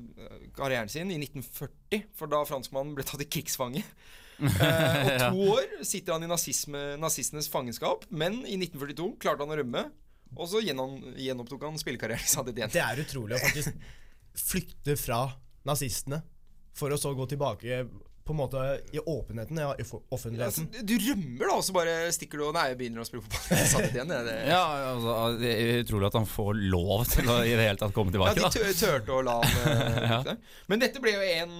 karrieren 0.56 0.92
sin 0.92 1.12
i 1.12 1.20
1940, 1.20 2.06
for 2.16 2.32
da 2.32 2.44
franskmannen 2.48 2.94
ble 2.98 3.06
tatt 3.08 3.24
i 3.26 3.28
krigsfange. 3.28 3.84
Eh, 4.40 4.48
og 4.48 5.12
to 5.24 5.50
år 5.58 5.84
sitter 5.86 6.16
han 6.16 6.26
i 6.26 6.32
nazisme, 6.32 6.84
nazistenes 7.02 7.52
fangenskap, 7.52 8.08
men 8.10 8.42
i 8.48 8.56
1942 8.56 9.10
klarte 9.24 9.46
han 9.46 9.54
å 9.54 9.60
rømme. 9.60 9.84
Og 10.34 10.50
så 10.50 10.64
gjenopptok 10.64 11.68
han 11.68 11.78
spillekarrieren 11.78 12.72
Det 12.74 12.82
er 12.82 13.04
utrolig 13.04 13.38
å 13.38 13.44
faktisk 13.44 13.76
flykte 14.34 14.96
fra 14.98 15.28
nazistene 15.68 16.24
for 16.74 16.90
å 16.90 16.98
så 16.98 17.12
gå 17.14 17.28
tilbake 17.30 17.84
på 18.24 18.32
en 18.32 18.38
måte 18.40 18.60
i 18.96 19.00
åpenheten, 19.00 19.58
ja, 19.60 19.74
i 19.76 19.84
offentligheten. 19.84 20.40
Ja, 20.40 20.48
offentligheten. 20.48 20.86
du 20.88 20.94
rømmer, 21.10 21.44
da, 21.50 21.56
og 21.60 21.64
så 21.68 21.74
bare 21.76 21.96
stikker 22.16 22.40
du 22.40 22.44
og 22.48 22.54
Nei, 22.56 22.70
jeg 22.72 22.78
begynner 22.80 23.04
å 23.04 23.08
spille 23.10 23.24
fotball. 23.26 23.88
Igjen. 23.94 24.14
Det, 24.14 24.36
Ja, 24.48 24.62
altså, 24.94 25.16
det 25.42 25.52
er 25.54 25.82
utrolig 25.84 26.08
at 26.08 26.18
han 26.22 26.30
får 26.32 26.62
lov 26.72 27.04
til 27.12 27.28
å 27.34 27.36
i 27.44 27.52
det 27.52 27.66
hele 27.68 27.82
tatt 27.82 27.96
komme 27.98 28.14
tilbake. 28.16 28.40
Ja, 28.40 28.52
de 28.54 28.72
turte 28.80 29.18
å 29.18 29.22
la 29.28 29.36
han 29.44 29.74
eh, 29.74 30.08
Ja. 30.14 30.38
Men 30.72 30.84
dette 30.86 31.04
ble 31.04 31.16
jo 31.18 31.26
en 31.34 31.58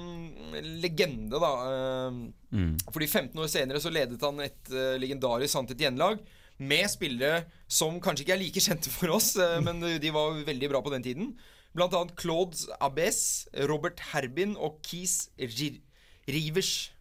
legende, 0.84 1.40
da. 1.44 1.54
eh, 1.74 2.24
Mm. 2.54 2.76
Fordi 2.94 3.08
15 3.10 3.40
år 3.42 3.48
senere 3.50 3.80
så 3.82 3.90
ledet 3.90 4.22
han 4.22 4.38
et 4.46 4.68
uh, 4.70 4.92
legendarisk 5.02 5.50
Santet 5.56 5.80
Gjenlag 5.82 6.20
med 6.62 6.86
spillere 6.92 7.48
som 7.66 7.96
kanskje 7.98 8.28
ikke 8.28 8.36
er 8.36 8.42
like 8.44 8.62
kjente 8.62 8.92
for 8.94 9.10
oss, 9.16 9.32
eh, 9.42 9.56
men 9.66 9.80
de 9.82 10.12
var 10.14 10.36
veldig 10.46 10.70
bra 10.70 10.84
på 10.86 10.92
den 10.94 11.02
tiden. 11.02 11.32
Blant 11.74 11.96
annet 11.98 12.14
Claude 12.22 12.54
Abbes, 12.78 13.48
Robert 13.66 14.04
Herbin 14.12 14.54
og 14.62 14.78
Keith 14.86 15.32
Ri- 15.42 15.82
Rivers. 16.30 16.92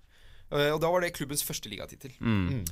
Eh, 0.53 0.71
og 0.71 0.81
da 0.83 0.91
var 0.93 1.05
det 1.05 1.15
klubbens 1.17 1.45
første 1.47 1.71
ligatittel. 1.73 2.15
Mm. 2.21 2.63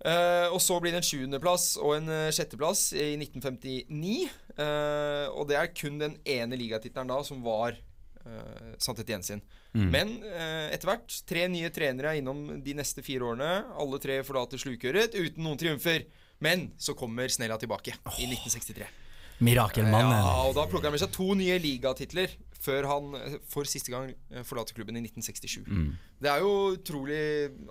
Uh, 0.00 0.48
og 0.54 0.62
så 0.64 0.78
blir 0.80 0.94
det 0.94 1.02
en 1.02 1.04
sjuendeplass 1.04 1.74
og 1.76 1.98
en 1.98 2.06
eh, 2.08 2.30
sjetteplass 2.32 2.86
i 2.96 3.12
1959. 3.20 4.30
Uh, 4.56 5.26
og 5.36 5.44
det 5.50 5.58
er 5.60 5.74
kun 5.76 5.98
den 6.00 6.16
ene 6.24 6.56
ligatittelen 6.56 7.10
da 7.12 7.18
som 7.26 7.42
var 7.44 7.76
uh, 7.76 8.70
Santet 8.80 9.04
Etienne 9.04 9.26
sin. 9.26 9.44
Mm. 9.76 9.84
Men 9.92 10.08
etter 10.72 10.88
hvert, 10.88 11.18
tre 11.28 11.44
nye 11.52 11.68
trenere 11.70 12.10
er 12.10 12.18
innom 12.18 12.40
de 12.64 12.72
neste 12.74 13.04
fire 13.06 13.28
årene. 13.28 13.50
Alle 13.78 14.00
tre 14.02 14.16
forlater 14.26 14.58
slukøret 14.58 15.14
uten 15.14 15.44
noen 15.44 15.60
triumfer. 15.60 16.08
Men 16.42 16.70
så 16.80 16.96
kommer 16.98 17.30
Snella 17.30 17.60
tilbake 17.60 17.92
i 18.16 18.26
1963. 18.26 18.88
Mirakelmannen. 19.40 20.16
Ja, 20.20 20.36
og 20.48 20.54
da 20.58 20.66
plukker 20.68 20.90
han 20.90 20.94
med 20.96 21.02
seg 21.02 21.12
to 21.14 21.32
nye 21.38 21.58
ligatitler 21.62 22.32
før 22.60 22.84
han 22.90 23.14
eh, 23.16 23.38
for 23.48 23.64
siste 23.68 23.88
gang 23.92 24.10
eh, 24.30 24.42
forlater 24.44 24.76
klubben 24.76 24.98
i 24.98 25.02
1967. 25.06 25.64
Mm. 25.68 25.94
Det 26.20 26.28
er 26.28 26.42
jo 26.44 26.50
utrolig 26.76 27.22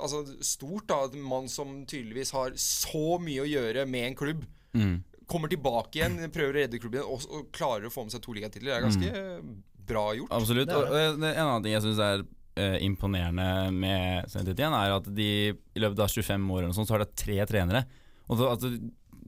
altså, 0.01 0.23
stort 0.41 0.88
da 0.89 1.03
at 1.05 1.13
en 1.17 1.25
mann 1.29 1.45
som 1.51 1.84
tydeligvis 1.86 2.32
har 2.34 2.55
så 2.58 3.19
mye 3.21 3.43
å 3.45 3.49
gjøre 3.49 3.86
med 3.89 4.08
en 4.12 4.17
klubb, 4.23 4.47
Mm. 4.69 4.99
kommer 5.25 5.49
tilbake 5.49 5.97
igjen, 5.97 6.19
prøver 6.29 6.51
å 6.51 6.58
redde 6.60 6.77
klubben 6.82 7.01
og, 7.01 7.23
og 7.34 7.47
klarer 7.53 7.88
å 7.88 7.89
få 7.93 8.03
med 8.05 8.13
seg 8.13 8.21
to 8.21 8.36
ligatitler. 8.38 8.69
Det 8.69 8.75
er 8.77 8.84
ganske 8.86 9.23
Mm. 9.41 9.55
bra 9.89 10.03
gjort. 10.13 10.29
Absolutt. 10.38 10.69
Og, 10.69 10.91
og 10.93 11.23
en 11.25 11.25
annen 11.25 11.63
ting 11.65 11.73
jeg 11.73 11.82
syns 11.88 12.01
er 12.05 12.21
uh, 12.21 12.77
imponerende 12.86 13.47
med 13.73 14.29
Etienne, 14.29 14.77
er 14.77 14.93
at 14.99 15.10
de 15.17 15.25
i 15.49 15.82
løpet 15.82 16.03
av 16.05 16.12
25 16.13 16.45
år 16.53 16.60
eller 16.60 16.69
noe 16.69 16.77
sånt, 16.77 16.89
så 16.91 16.97
har 16.97 17.01
de 17.01 17.10
tre 17.17 17.39
trenere. 17.49 17.82
Og 18.29 18.43
at 18.45 18.62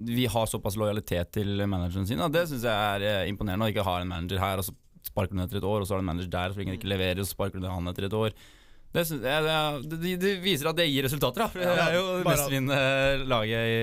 vi 0.08 0.26
har 0.26 0.46
såpass 0.50 0.76
lojalitet 0.80 1.32
til 1.38 1.62
manageren 1.68 2.08
sin, 2.10 2.20
og 2.24 2.32
det 2.34 2.48
syns 2.50 2.64
jeg 2.64 2.96
er 2.96 3.06
eh, 3.24 3.30
imponerende. 3.30 3.68
Å 3.68 3.74
ikke 3.74 3.86
ha 3.86 4.00
en 4.02 4.10
manager 4.12 4.40
her, 4.42 4.58
og 4.62 4.66
så 4.66 4.74
sparker 5.06 5.34
du 5.34 5.38
den 5.40 5.46
etter 5.48 5.58
et 5.62 5.68
år, 5.68 5.82
og 5.82 5.88
så 5.88 5.94
har 5.96 6.02
du 6.02 6.06
en 6.06 6.12
manager 6.14 6.32
der, 6.34 6.50
og 6.50 6.56
så 6.56 6.62
lenge 6.62 6.74
det 6.76 6.80
ikke 6.82 6.92
leverer, 6.94 7.20
og 7.22 7.28
så 7.30 7.36
sparker 7.36 7.60
du 7.64 7.68
han 7.70 7.88
etter 7.92 8.08
et 8.10 8.14
år. 8.18 8.34
Det, 8.92 9.06
synes 9.08 9.22
det, 9.24 9.32
er- 9.32 9.84
det, 9.88 10.10
det 10.20 10.32
viser 10.44 10.68
at 10.68 10.76
det 10.76 10.86
gir 10.92 11.06
resultater, 11.08 11.46
da. 11.46 11.48
For 11.54 11.64
det 11.64 11.84
er 11.86 11.94
jo 11.96 12.02
det 12.18 12.26
mest 12.28 12.42
mestvinnende 12.42 13.28
laget 13.32 13.70
i 13.72 13.78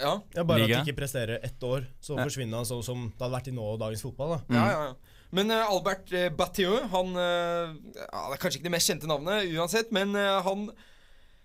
Ja, 0.00 0.14
Ja, 0.38 0.44
bare 0.48 0.62
Liga. 0.62 0.78
at 0.78 0.86
de 0.86 0.92
ikke 0.94 1.00
presterer 1.02 1.42
ett 1.44 1.60
år, 1.68 1.84
så 2.00 2.16
Ja. 2.16 2.24
forsvinner 2.24 2.56
han 2.62 2.64
sånn 2.64 2.82
som 2.86 3.02
det 3.12 3.20
hadde 3.20 3.36
vært 3.36 3.50
i 3.52 3.54
nå 3.58 3.66
og 3.74 3.78
dagens 3.82 4.00
fotball. 4.06 4.38
da 4.48 4.56
ja, 4.56 4.64
ja, 4.72 4.86
ja. 4.88 4.94
Men 5.36 5.50
uh, 5.50 5.66
Albert 5.68 6.08
uh, 6.14 6.28
Battieu, 6.38 6.72
han 6.88 7.08
uh, 7.18 7.74
ja, 7.98 8.22
Det 8.30 8.36
er 8.38 8.40
kanskje 8.40 8.60
ikke 8.62 8.68
det 8.70 8.74
mest 8.78 8.88
kjente 8.88 9.10
navnet 9.10 9.52
uansett, 9.58 9.92
men 9.92 10.14
han 10.16 10.70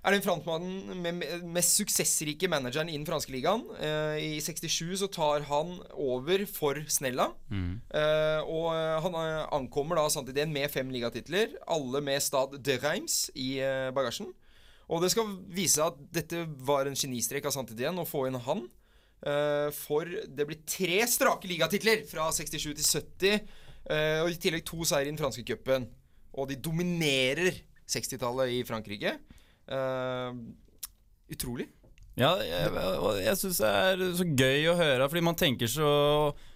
er 0.02 0.16
den 0.16 0.24
franskmannen 0.26 0.98
med 0.98 1.20
med 1.20 1.44
mest 1.54 1.78
suksessrike 1.78 2.50
manageren 2.50 2.90
i 2.90 2.98
den 2.98 3.06
franske 3.06 3.34
ligaen. 3.34 3.64
Eh, 3.78 4.38
I 4.38 4.42
67 4.42 4.98
så 5.04 5.08
tar 5.14 5.46
han 5.46 5.76
over 5.94 6.46
for 6.50 6.82
Snella. 6.90 7.30
Eh, 7.94 8.42
og 8.42 8.72
eh, 8.74 8.98
han 9.06 9.18
ankommer 9.54 10.02
da 10.02 10.08
samtidig 10.10 10.48
med 10.50 10.72
fem 10.74 10.90
ligatitler, 10.90 11.54
alle 11.68 12.02
med 12.02 12.22
Stad 12.22 12.58
de 12.66 12.78
Reims 12.82 13.30
i 13.36 13.60
uh, 13.62 13.92
bagasjen. 13.94 14.32
Og 14.92 15.02
det 15.04 15.12
skal 15.14 15.30
vise 15.54 15.84
at 15.86 16.00
dette 16.12 16.46
var 16.68 16.90
en 16.90 16.98
genistrek 16.98 17.46
av 17.48 17.54
Santidén 17.56 18.00
å 18.02 18.08
få 18.08 18.26
inn 18.28 18.42
han. 18.42 18.66
For 19.78 20.10
det 20.10 20.48
blir 20.50 20.64
tre 20.66 20.98
strake 21.08 21.48
ligatitler 21.48 22.02
fra 22.10 22.26
67 22.34 22.64
til 22.74 22.88
70. 22.90 23.46
eh, 23.90 24.20
og 24.24 24.32
i 24.32 24.40
tillegg 24.42 24.66
to 24.68 24.82
seier 24.88 25.08
i 25.08 25.12
den 25.12 25.20
franske 25.20 25.46
cupen. 25.48 25.88
Og 26.34 26.50
de 26.50 26.58
dominerer 26.58 27.62
60-tallet 27.88 28.56
i 28.58 28.64
Frankrike. 28.68 29.18
Eh, 29.68 30.34
utrolig. 31.32 31.68
Ja, 32.20 32.34
jeg, 32.44 32.72
jeg 33.24 33.40
syns 33.40 33.60
det 33.62 33.70
er 33.72 34.02
så 34.20 34.26
gøy 34.28 34.66
å 34.68 34.76
høre, 34.76 35.06
fordi 35.08 35.22
man 35.24 35.38
tenker 35.40 35.70
så 35.72 35.88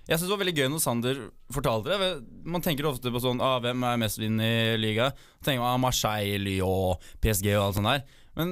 Jeg 0.03 0.17
syns 0.19 0.25
det 0.27 0.33
var 0.33 0.41
veldig 0.41 0.53
gøy 0.57 0.67
når 0.73 0.81
Sander 0.83 1.21
fortalte 1.55 1.95
det. 1.95 2.09
Man 2.43 2.65
tenker 2.65 2.89
ofte 2.89 3.13
på 3.13 3.21
sånn 3.23 3.39
ah, 3.41 3.55
Hvem 3.63 3.85
er 3.87 4.01
mestvinnende 4.01 4.75
i 4.75 4.81
liga? 4.81 5.07
Tenker 5.45 5.63
man 5.63 5.77
ah, 5.77 5.81
Marseille, 5.87 6.41
Lyon, 6.43 6.99
PSG 7.23 7.53
og 7.55 7.69
alt 7.69 7.79
sånt 7.79 7.91
der. 7.93 8.03
Men 8.35 8.51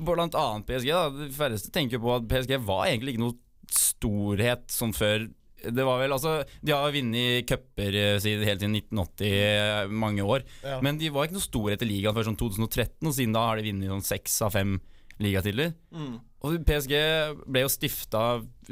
blant 0.00 0.38
annet 0.40 0.66
PSG, 0.70 0.88
da. 0.88 1.04
De 1.12 1.28
færreste 1.36 1.72
tenker 1.74 2.00
på 2.00 2.16
at 2.16 2.26
PSG 2.30 2.56
var 2.64 2.88
egentlig 2.88 3.14
ikke 3.14 3.26
noe 3.26 3.38
storhet 3.76 4.72
sånn 4.72 4.96
før. 4.96 5.28
Det 5.62 5.86
var 5.86 6.00
vel, 6.02 6.14
altså 6.14 6.34
De 6.64 6.74
har 6.74 6.94
vunnet 6.94 7.46
cuper 7.48 7.98
eh, 7.98 8.16
helt 8.18 8.24
siden 8.24 8.76
1980, 8.78 9.30
eh, 9.30 9.92
mange 9.92 10.26
år. 10.26 10.46
Ja. 10.64 10.80
Men 10.84 10.98
de 11.00 11.12
var 11.14 11.28
ikke 11.28 11.38
noe 11.38 11.46
store 11.46 11.76
etter 11.76 11.90
ligaen 11.90 12.16
før 12.16 12.30
sånn 12.30 12.40
2013, 12.40 12.98
og 13.06 13.16
siden 13.16 13.36
da 13.36 13.46
har 13.48 13.60
de 13.60 13.68
vunnet 13.70 13.92
sånn 13.94 14.06
seks 14.12 14.40
av 14.46 14.54
fem 14.56 14.76
ligatitler. 15.22 15.74
Og 16.42 16.56
PSG 16.66 16.94
ble 17.46 17.62
jo 17.62 17.70
stifta 17.70 18.22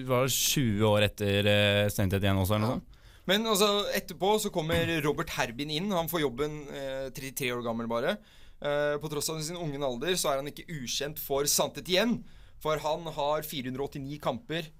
var 0.09 0.26
det 0.26 0.35
20 0.35 0.87
år 0.88 1.05
etter 1.07 1.46
uh, 1.46 1.90
Saint 1.92 2.16
igjen 2.16 2.40
også, 2.40 2.57
eller 2.57 2.64
noe 2.64 2.79
sånt. 2.81 2.90
Men 3.31 3.46
altså, 3.46 3.68
etterpå 3.94 4.35
så 4.42 4.50
kommer 4.50 4.88
Robert 5.05 5.31
Herbin 5.37 5.70
inn. 5.70 5.92
Han 5.94 6.11
får 6.11 6.24
jobben 6.24 6.62
eh, 6.74 7.09
33 7.14 7.53
år 7.55 7.64
gammel 7.66 7.87
bare. 7.90 8.16
Eh, 8.61 8.96
på 9.00 9.11
tross 9.12 9.31
av 9.31 9.40
sin 9.44 9.61
unge 9.61 9.79
alder 9.87 10.16
så 10.18 10.33
er 10.33 10.40
han 10.40 10.50
ikke 10.50 10.66
ukjent 10.81 11.20
for 11.22 11.46
Santet 11.50 11.88
igjen. 11.92 12.20
For 12.61 12.81
han 12.83 13.07
har 13.14 13.46
489 13.46 14.18
kamper 14.24 14.66
eh, 14.66 14.72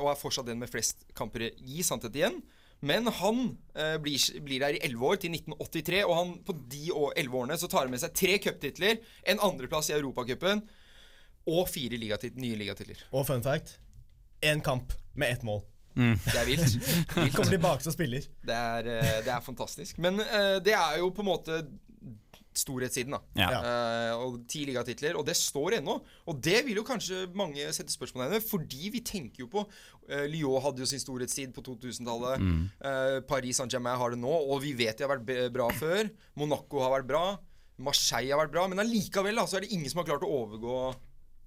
og 0.00 0.06
er 0.12 0.18
fortsatt 0.20 0.46
den 0.48 0.58
med 0.62 0.70
flest 0.72 1.04
kamper 1.18 1.48
i 1.50 1.82
sannhet 1.84 2.14
igjen. 2.16 2.38
Men 2.80 3.04
han 3.12 3.40
eh, 3.76 3.98
blir, 4.00 4.16
blir 4.40 4.62
der 4.62 4.78
i 4.78 4.82
11 4.86 5.02
år, 5.04 5.18
til 5.20 5.34
1983, 5.36 5.98
og 6.08 6.14
han, 6.16 6.30
på 6.46 6.54
de 6.72 6.86
å- 6.96 7.10
11 7.12 7.34
årene 7.42 7.58
så 7.60 7.68
tar 7.68 7.84
han 7.84 7.92
med 7.92 8.00
seg 8.00 8.14
tre 8.16 8.38
cuptitler, 8.40 9.02
en 9.28 9.42
andreplass 9.44 9.90
i 9.92 9.96
Europacupen 9.98 10.62
og 11.50 11.68
fire 11.68 11.98
ligatit 12.00 12.38
nye 12.40 12.56
ligatitler. 12.56 13.02
Og 13.12 13.26
fun 13.28 13.44
fact 13.44 13.76
én 14.40 14.62
kamp 14.64 14.94
med 15.14 15.34
ett 15.36 15.42
mål. 15.44 15.60
Det 15.92 16.36
er 16.38 16.46
vilt. 16.48 16.78
vilt. 17.18 17.34
Kommer 17.36 17.50
tilbake 17.52 17.84
som 17.84 17.92
spiller. 17.92 18.24
Det 18.46 18.56
er, 18.56 18.86
eh, 18.96 19.16
det 19.26 19.32
er 19.34 19.44
fantastisk. 19.44 19.98
Men 20.00 20.16
eh, 20.22 20.56
det 20.64 20.72
er 20.72 20.98
jo 21.02 21.10
på 21.12 21.20
en 21.20 21.28
måte 21.34 21.60
storhetssiden, 22.56 23.14
da. 23.14 23.20
Ja. 23.38 23.48
uh, 23.62 24.24
og 24.26 24.40
ti 24.50 24.64
ligatitler. 24.66 25.14
Og 25.16 25.24
det 25.26 25.36
står 25.38 25.78
ennå. 25.78 25.94
Og 26.26 26.40
det 26.42 26.64
vil 26.66 26.80
jo 26.80 26.84
kanskje 26.84 27.26
mange 27.38 27.68
sette 27.72 27.92
spørsmålstegn 27.94 28.32
ved, 28.34 28.42
fordi 28.48 28.90
vi 28.90 29.00
tenker 29.06 29.44
jo 29.44 29.48
på 29.52 29.62
uh, 29.66 30.24
Lyon 30.26 30.60
hadde 30.64 30.82
jo 30.82 30.88
sin 30.90 30.98
storhetstid 31.02 31.52
på 31.54 31.62
2000-tallet. 31.62 32.42
Eh, 32.82 33.20
Paris 33.28 33.56
Saint-Germain 33.60 33.96
har 34.00 34.10
det 34.10 34.18
nå, 34.18 34.30
og 34.50 34.60
vi 34.64 34.72
vet 34.74 34.98
de 34.98 35.06
har 35.06 35.14
vært 35.18 35.52
bra 35.54 35.68
før. 35.78 36.10
Monaco 36.36 36.82
har 36.82 36.90
vært 36.98 37.06
bra. 37.10 37.22
Marseille 37.80 38.32
har 38.34 38.42
vært 38.42 38.52
bra. 38.52 38.66
Men 38.68 38.82
allikevel 38.82 39.38
da, 39.38 39.46
så 39.48 39.56
er 39.60 39.64
det 39.66 39.72
ingen 39.76 39.88
som 39.92 40.02
har 40.02 40.10
klart 40.10 40.26
å 40.26 40.32
overgå 40.42 40.80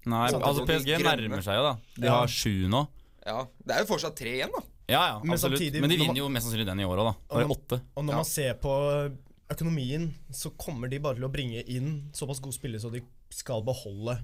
Nei, 0.04 0.26
Sånn, 0.28 0.42
altså 0.44 0.66
PSG 0.68 0.98
nærmer 1.00 1.40
seg 1.40 1.56
jo, 1.56 1.62
da. 1.64 1.74
De 1.96 2.04
Ja. 2.10 2.16
har 2.20 2.28
sju 2.28 2.66
nå. 2.68 2.82
Ja, 3.24 3.46
Det 3.64 3.72
er 3.72 3.78
jo 3.80 3.86
fortsatt 3.94 4.16
tre 4.18 4.34
igjen, 4.36 4.50
da. 4.52 4.60
Ja, 4.84 5.02
ja, 5.08 5.20
Men 5.24 5.32
absolutt. 5.32 5.56
samtidig- 5.60 5.80
Men 5.80 5.88
de 5.88 5.96
vinner 5.96 6.18
jo 6.20 6.28
mest 6.28 6.44
sannsynlig 6.46 6.66
den 6.66 6.80
i 6.80 6.84
år 6.84 6.98
òg, 7.00 7.06
da. 7.08 7.14
Da 7.30 7.40
er 7.40 7.46
det 7.48 7.56
åtte. 7.56 7.78
Og 7.96 8.04
når 8.04 8.10
Ja. 8.12 8.16
man 8.16 8.24
ser 8.28 8.54
på 8.60 9.16
økonomien, 9.54 10.10
så 10.34 10.52
kommer 10.60 10.90
de 10.90 11.00
bare 11.02 11.18
til 11.18 11.26
å 11.26 11.32
bringe 11.32 11.62
inn 11.70 12.10
såpass 12.16 12.42
gode 12.44 12.56
spillere 12.56 12.82
så 12.82 12.92
de 12.92 13.02
skal 13.34 13.64
beholde 13.66 14.18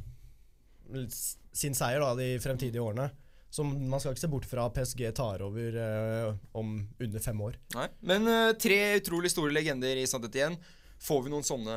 sin 1.54 1.76
seier 1.78 2.02
da, 2.02 2.14
de 2.18 2.34
fremtidige 2.42 2.82
årene. 2.82 3.08
Så 3.50 3.64
man 3.66 3.98
skal 3.98 4.14
ikke 4.14 4.22
se 4.22 4.30
bort 4.30 4.46
fra 4.46 4.68
at 4.68 4.76
PSG 4.76 5.08
tar 5.18 5.42
over 5.42 5.74
eh, 5.82 6.34
om 6.58 6.76
under 7.02 7.22
fem 7.22 7.40
år. 7.42 7.56
Nei. 7.74 7.88
Men 8.06 8.30
eh, 8.30 8.52
tre 8.62 8.78
utrolig 9.00 9.32
store 9.32 9.54
legender 9.54 9.98
i 9.98 10.06
Saint-Étienne. 10.06 10.58
Får 11.02 11.24
vi 11.24 11.32
noen 11.32 11.46
sånne 11.46 11.76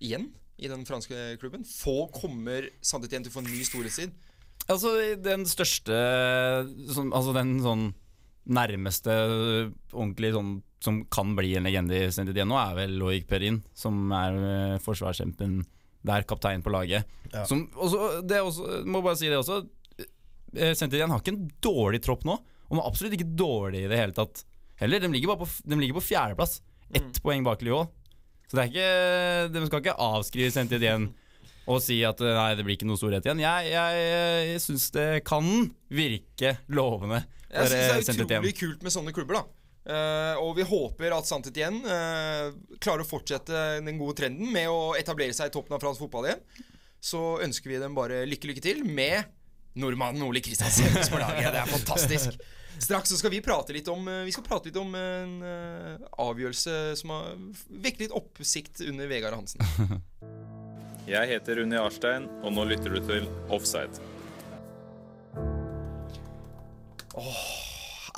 igjen 0.00 0.30
i 0.62 0.70
den 0.72 0.86
franske 0.88 1.34
klubben? 1.42 1.66
Få 1.68 2.06
kommer 2.14 2.70
Saint-Étienne 2.80 3.26
til 3.26 3.32
å 3.32 3.36
få 3.36 3.44
en 3.44 3.50
ny 3.52 3.60
storhetstid? 3.68 4.14
Altså, 4.70 4.94
den 5.18 5.44
største 5.50 5.96
sånn, 6.94 7.10
Altså 7.10 7.32
den 7.34 7.56
sånn 7.64 7.88
nærmeste 8.42 9.14
ordentlig 9.92 10.32
sånn 10.34 10.52
som 10.82 11.02
kan 11.12 11.36
bli 11.38 11.54
en 11.58 11.68
legende 11.68 11.98
i 11.98 12.10
Saint 12.14 12.30
Etienne 12.30 12.50
nå, 12.50 12.58
er 12.58 12.76
vel 12.80 12.96
Loic 13.00 13.26
Perrin, 13.30 13.60
som 13.76 14.10
er 14.16 14.38
eh, 14.48 14.80
forsvarskjempen 14.82 15.60
der, 16.02 16.26
kaptein 16.26 16.64
på 16.64 16.72
laget. 16.74 17.06
Ja. 17.30 17.44
Som 17.46 17.68
også, 17.78 18.22
det 18.26 18.42
også, 18.42 18.82
må 18.90 19.02
bare 19.04 19.18
si 19.20 19.30
det 19.30 19.38
også, 19.38 19.62
eh, 20.02 20.74
Saint 20.74 20.90
Etienne 20.90 21.14
har 21.14 21.22
ikke 21.22 21.36
en 21.36 21.46
dårlig 21.62 22.02
tropp 22.04 22.26
nå, 22.28 22.36
og 22.36 22.74
den 22.74 22.82
er 22.82 22.90
absolutt 22.90 23.16
ikke 23.18 23.30
dårlig 23.38 23.84
i 23.84 23.90
det 23.92 24.00
hele 24.00 24.16
tatt. 24.16 24.44
Heller, 24.82 25.02
de 25.02 25.12
ligger 25.12 25.32
bare 25.32 25.44
på, 25.44 25.50
de 25.70 25.78
ligger 25.78 26.00
på 26.00 26.06
fjerdeplass, 26.10 26.58
ett 26.92 27.22
poeng 27.24 27.44
bak 27.46 27.62
Lyon. 27.64 27.90
Så 28.50 28.58
det 28.58 28.64
er 28.64 28.72
ikke, 28.72 29.52
de 29.54 29.66
skal 29.68 29.84
ikke 29.84 30.00
avskrive 30.10 30.52
Saint 30.52 30.74
Etienne 30.74 31.12
og 31.70 31.78
si 31.82 32.00
at 32.06 32.18
eh, 32.22 32.34
nei, 32.34 32.52
det 32.58 32.66
blir 32.66 32.74
ikke 32.74 32.88
noe 32.90 32.98
storhet 32.98 33.26
igjen. 33.26 33.42
Jeg, 33.42 33.70
jeg, 33.70 34.04
jeg 34.50 34.62
syns 34.64 34.88
det 34.96 35.08
kan 35.28 35.46
virke 35.94 36.56
lovende. 36.74 37.22
Jeg 37.52 37.68
eh, 37.68 38.00
syns 38.02 38.08
det 38.08 38.24
er 38.26 38.26
utrolig 38.26 38.54
kult 38.58 38.82
med 38.82 38.94
sånne 38.94 39.14
klubber, 39.14 39.38
da. 39.38 39.61
Eh, 39.82 40.36
og 40.38 40.54
vi 40.54 40.62
håper 40.66 41.10
at 41.16 41.26
Santet 41.26 41.56
igjen 41.58 41.80
uh, 41.82 42.54
klarer 42.78 43.02
å 43.02 43.08
fortsette 43.08 43.80
den 43.82 43.98
gode 43.98 44.20
trenden 44.20 44.52
med 44.54 44.70
å 44.70 44.92
etablere 44.94 45.34
seg 45.34 45.50
i 45.50 45.54
toppen 45.54 45.74
av 45.74 45.82
fransk 45.82 46.04
fotball 46.04 46.28
igjen. 46.30 46.42
Så 47.02 47.20
ønsker 47.42 47.72
vi 47.72 47.80
dem 47.82 47.96
bare 47.96 48.22
lykke, 48.28 48.52
lykke 48.52 48.62
til 48.62 48.84
med 48.86 49.26
nordmannen 49.82 50.22
Ole 50.22 50.42
Kristiansen 50.44 50.86
på 51.10 51.18
laget. 51.18 51.48
Det 51.50 51.62
er 51.64 51.72
fantastisk. 51.72 52.44
Straks 52.82 53.10
så 53.12 53.18
skal 53.18 53.34
vi 53.34 53.42
prate 53.44 53.74
litt 53.74 53.86
om 53.90 54.06
uh, 54.08 54.22
Vi 54.26 54.32
skal 54.34 54.46
prate 54.46 54.70
litt 54.70 54.78
om 54.78 54.94
en 54.98 55.34
avgjørelse 56.22 56.78
som 57.02 57.14
har 57.14 57.34
vekket 57.82 58.06
litt 58.06 58.16
oppsikt 58.16 58.84
under 58.86 59.10
Vegard 59.10 59.38
Hansen. 59.40 59.66
Jeg 61.10 61.26
heter 61.32 61.58
Unni 61.64 61.74
Arstein, 61.80 62.28
og 62.46 62.54
nå 62.54 62.68
lytter 62.70 62.94
du 62.94 63.02
til 63.02 63.26
Offside. 63.50 63.98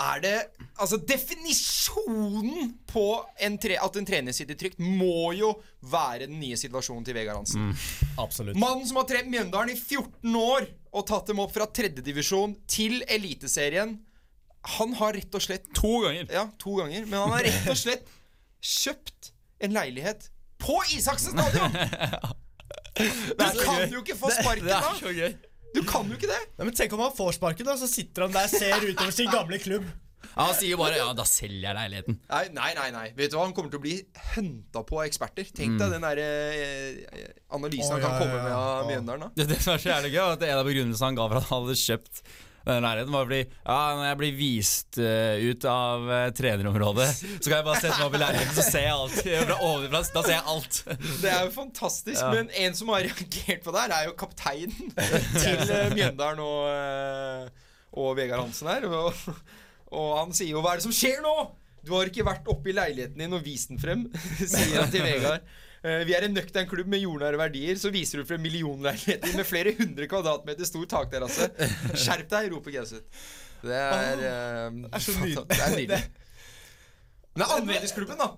Er 0.01 0.21
det 0.25 0.35
Altså, 0.75 0.97
definisjonen 1.07 2.73
på 2.91 3.05
en 3.47 3.59
tre, 3.63 3.77
at 3.79 3.97
en 4.01 4.07
trener 4.09 4.35
sitter 4.35 4.57
trygt, 4.59 4.81
må 4.83 5.31
jo 5.39 5.53
være 5.87 6.27
den 6.27 6.41
nye 6.41 6.57
situasjonen 6.59 7.05
til 7.07 7.15
Vegard 7.15 7.39
Hansen. 7.39 7.69
Absolutt. 8.19 8.59
Mannen 8.59 8.83
som 8.89 8.99
har 8.99 9.07
trent 9.07 9.31
Mjøndalen 9.31 9.71
i 9.71 9.79
14 9.79 10.35
år 10.41 10.67
og 10.95 11.07
tatt 11.07 11.31
dem 11.31 11.39
opp 11.45 11.55
fra 11.55 11.69
tredjedivisjon 11.71 12.57
til 12.71 13.05
Eliteserien. 13.07 14.01
Han 14.81 14.97
har 14.99 15.15
rett 15.15 15.35
og 15.39 15.45
slett 15.45 15.71
To 15.79 16.01
ganger. 16.07 16.27
Ja, 16.33 16.49
to 16.59 16.75
ganger. 16.81 17.07
Men 17.07 17.21
han 17.21 17.35
har 17.37 17.47
rett 17.47 17.71
og 17.71 17.79
slett 17.79 18.11
kjøpt 18.65 19.31
en 19.63 19.75
leilighet 19.77 20.31
på 20.59 20.81
Isaksen 20.97 21.39
stadion! 21.39 21.75
Du 22.95 23.43
kan 23.59 23.91
jo 23.91 24.05
ikke 24.05 24.15
få 24.15 24.29
sparken 24.31 24.69
Det 24.69 24.75
er 24.77 24.85
da! 24.85 24.91
så 25.01 25.11
gøy. 25.11 25.33
Du 25.75 25.83
kan 25.87 26.07
jo 26.09 26.17
ikke 26.17 26.31
det! 26.31 26.41
Nei, 26.55 26.69
men 26.69 26.75
Tenk 26.79 26.95
om 26.97 27.03
han 27.03 27.15
får 27.17 27.37
sparken, 27.41 27.67
da, 27.67 27.75
så 27.81 27.89
sitter 27.91 28.29
han 28.29 28.35
der 28.35 28.51
ser 28.53 28.85
utover 28.87 29.15
sin 29.15 29.31
gamle 29.33 29.59
klubb. 29.63 29.87
Ja, 30.35 30.47
Han 30.49 30.55
sier 30.57 30.79
bare 30.81 30.97
ja, 30.97 31.11
da 31.15 31.25
selger 31.29 31.67
jeg 31.69 31.77
leiligheten. 31.77 32.17
Nei, 32.31 32.45
nei, 32.57 32.71
nei, 32.79 32.87
nei. 32.95 33.05
Vet 33.19 33.31
du 33.31 33.37
hva, 33.37 33.45
Han 33.45 33.53
kommer 33.55 33.71
til 33.71 33.79
å 33.79 33.85
bli 33.85 33.93
henta 34.33 34.81
på 34.87 34.99
av 34.99 35.05
eksperter. 35.07 35.51
Tenk 35.55 35.77
deg 35.79 35.93
den 35.95 36.07
der 36.07 36.21
eh, 36.23 37.29
analysen 37.55 37.93
Å, 37.93 37.99
han 37.99 38.03
kan 38.03 38.17
ja, 38.17 38.23
komme 38.23 38.39
ja, 38.39 38.43
med 38.47 38.57
av. 38.57 38.89
Mjøndalen. 38.89 39.29
da 39.29 39.43
Det, 39.43 39.47
det 39.53 39.61
som 39.63 39.75
er 39.77 39.85
så 39.85 39.93
jævlig 39.93 40.15
gøy, 40.15 40.23
var 40.25 40.39
at 40.39 40.47
en 40.49 40.59
av 40.63 40.67
begrunnelsene 40.71 41.11
han 41.11 41.21
ga 41.21 41.29
for 41.29 41.41
at 41.43 41.49
han 41.51 41.63
hadde 41.69 41.79
kjøpt 41.85 42.25
den 42.65 42.85
nærheten 42.85 43.13
var 43.13 43.27
fordi 43.27 43.41
ja, 43.45 43.79
når 43.97 44.05
jeg 44.07 44.19
blir 44.21 44.37
vist 44.39 44.99
uh, 45.01 45.35
ut 45.45 45.67
av 45.69 46.07
uh, 46.09 46.21
trenerområdet, 46.37 47.09
så 47.17 47.43
kan 47.45 47.59
jeg 47.59 47.67
bare 47.67 47.83
sette 47.83 47.99
meg 47.99 48.07
opp 48.07 48.17
i 48.17 48.23
leiligheten, 48.23 48.55
så 48.57 48.65
ser 48.67 48.87
jeg 48.87 48.95
alt. 48.95 49.19
Fra 49.49 49.59
ovenfra, 49.69 50.01
da 50.15 50.23
ser 50.25 50.35
jeg 50.35 50.47
alt. 50.55 50.79
Det 51.25 51.33
er 51.33 51.43
jo 51.45 51.53
fantastisk. 51.59 52.21
Ja. 52.23 52.31
Men 52.33 52.49
en 52.65 52.79
som 52.79 52.95
har 52.95 53.05
reagert 53.09 53.67
på 53.67 53.75
det 53.75 53.85
her, 53.85 53.97
er 53.99 54.09
jo 54.09 54.17
kapteinen 54.25 54.95
til 55.43 55.61
uh, 55.69 55.91
Mjøndalen 55.93 56.41
og, 56.45 57.61
og 58.01 58.17
Vegard 58.19 58.47
Hansen 58.47 58.73
her. 58.73 58.89
Og, 58.89 59.29
og 59.95 60.09
han 60.23 60.33
sier 60.37 60.57
jo 60.57 60.65
'Hva 60.65 60.75
er 60.75 60.83
det 60.83 60.89
som 60.89 60.97
skjer 60.97 61.21
nå?' 61.25 61.53
Du 61.85 61.93
har 61.93 62.09
ikke 62.09 62.25
vært 62.25 62.47
oppe 62.49 62.71
i 62.73 62.77
leiligheten 62.77 63.21
din 63.21 63.37
og 63.37 63.45
vist 63.45 63.69
den 63.69 63.81
frem, 63.81 64.07
sier 64.41 64.79
han 64.81 64.93
til 64.93 65.05
Vegard. 65.05 65.45
Eh, 65.85 66.03
Vi 66.09 66.15
er 66.17 66.25
en 66.27 66.35
nøktern 66.37 66.69
klubb 66.71 66.89
med 66.91 67.03
jordnære 67.05 67.39
verdier. 67.41 67.77
Så 67.81 67.93
viser 67.95 68.21
du 68.23 68.29
frem 68.29 68.41
millionleiligheter 68.45 69.37
med 69.37 69.47
flere 69.49 69.75
hundre 69.79 70.09
kvadratmeter 70.11 70.69
stor 70.69 70.87
takterrasse. 70.97 71.51
Skjerp 71.93 72.29
deg, 72.33 72.51
roper 72.55 72.75
Gauseth. 72.79 73.05
Det 73.65 73.77
er, 73.77 74.19
Det 74.21 74.91
er 74.93 75.05
så 75.05 75.15
nydelig. 75.21 75.47
Det 75.53 75.61
er 75.65 75.77
nydelig. 75.79 76.01
Men 77.35 77.45
er 77.47 77.55
annerledesklubben, 77.59 78.21
da. 78.21 78.31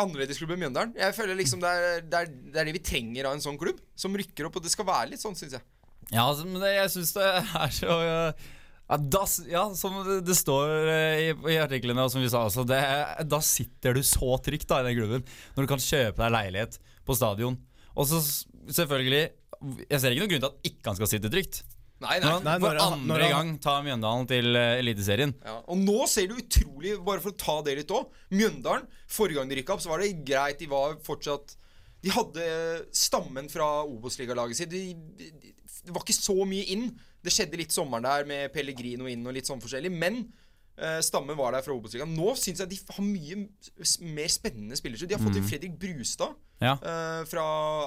Annerledesklubben 0.00 0.58
Mjøndalen. 0.62 0.94
Jeg 0.98 1.14
føler 1.16 1.36
liksom 1.38 1.60
det 1.62 1.70
er, 1.70 2.00
det, 2.06 2.20
er, 2.22 2.30
det 2.54 2.60
er 2.62 2.68
det 2.70 2.76
vi 2.78 2.82
trenger 2.86 3.28
av 3.28 3.36
en 3.36 3.44
sånn 3.44 3.58
klubb. 3.60 3.80
Som 3.98 4.16
rykker 4.18 4.48
opp. 4.48 4.56
Og 4.60 4.64
det 4.64 4.72
skal 4.72 4.88
være 4.88 5.12
litt 5.12 5.22
sånn, 5.22 5.36
syns 5.38 5.58
jeg. 5.58 5.64
Ja, 6.10 6.24
altså, 6.24 6.46
men 6.48 6.58
det, 6.62 6.72
jeg 6.74 6.90
syns 6.94 7.12
det 7.16 7.26
er 7.28 7.74
så 7.76 7.96
ja, 8.90 8.96
da, 8.98 9.22
ja, 9.48 9.64
som 9.78 10.00
det, 10.06 10.18
det 10.26 10.34
står 10.36 10.70
øh, 10.90 11.20
i, 11.22 11.28
i 11.54 11.58
artiklene, 11.62 12.02
og 12.02 12.10
som 12.12 12.20
vi 12.24 12.28
sa 12.32 12.42
også, 12.48 12.64
det, 12.66 12.80
da 13.30 13.38
sitter 13.46 13.94
du 13.94 14.02
så 14.06 14.34
trygt 14.42 14.66
da 14.70 14.80
i 14.82 14.88
den 14.90 14.98
klubben. 14.98 15.24
Når 15.54 15.66
du 15.66 15.70
kan 15.70 15.82
kjøpe 15.84 16.18
deg 16.24 16.34
leilighet 16.34 16.80
på 17.06 17.14
stadion. 17.16 17.56
Og 17.94 18.06
så 18.10 18.18
selvfølgelig 18.70 19.28
Jeg 19.90 20.00
ser 20.00 20.14
ikke 20.14 20.22
noen 20.24 20.30
grunn 20.32 20.42
til 20.44 20.50
at 20.50 20.68
ikke 20.70 20.88
han 20.90 20.96
skal 20.98 21.08
sitte 21.10 21.30
trygt. 21.32 21.62
Nei, 22.00 22.14
Når 22.22 22.38
Nei, 22.46 22.54
for 22.62 22.72
når 22.72 22.78
han- 22.80 22.92
andre 22.96 23.08
når 23.10 23.20
han- 23.26 23.32
gang 23.34 23.48
tar 23.60 23.82
Mjøndalen 23.84 24.26
til 24.30 24.56
uh, 24.56 24.78
Eliteserien. 24.80 25.34
Ja, 25.44 25.58
og 25.68 25.76
nå 25.82 26.06
ser 26.08 26.30
du 26.30 26.38
utrolig 26.40 26.94
Bare 27.04 27.20
for 27.20 27.34
å 27.34 27.36
ta 27.36 27.56
det 27.66 27.74
litt 27.76 27.92
òg. 27.92 28.06
Mjøndalen, 28.32 28.86
forrige 29.06 29.36
gang 29.36 29.50
de 29.50 29.58
rykka 29.60 29.74
opp, 29.74 29.82
så 29.84 29.90
var 29.92 30.00
det 30.00 30.24
greit. 30.24 30.58
De 30.62 30.66
var 30.70 30.96
fortsatt 31.04 31.56
De 32.00 32.08
hadde 32.14 32.46
stammen 32.96 33.50
fra 33.52 33.66
Obos-ligalaget 33.84 34.56
sitt. 34.62 34.70
De, 34.72 34.94
de, 35.20 35.28
det 35.84 35.92
var 35.92 36.00
ikke 36.06 36.16
så 36.16 36.38
mye 36.48 36.64
inn. 36.72 36.86
Det 37.24 37.32
skjedde 37.34 37.60
litt 37.60 37.74
sommeren 37.74 38.06
der 38.06 38.28
med 38.28 38.52
Pellegrino 38.54 39.08
inn 39.10 39.26
og 39.26 39.36
litt 39.36 39.48
sånn 39.48 39.62
forskjellig. 39.62 39.92
Men 39.92 40.22
eh, 40.80 41.00
stammen 41.04 41.38
var 41.38 41.56
der 41.56 41.64
fra 41.66 41.74
Obos-ligaen. 41.76 42.14
Nå 42.16 42.34
syns 42.40 42.62
jeg 42.64 42.72
de 42.72 42.78
har 42.90 43.06
mye 43.06 43.42
mer 44.12 44.30
spennende 44.32 44.78
spillere. 44.78 45.08
De 45.08 45.16
har 45.18 45.24
fått 45.24 45.40
inn 45.40 45.48
Fredrik 45.48 45.76
Brustad. 45.80 46.38
Ja. 46.60 46.74
eh, 46.76 47.22
fra, 47.24 47.42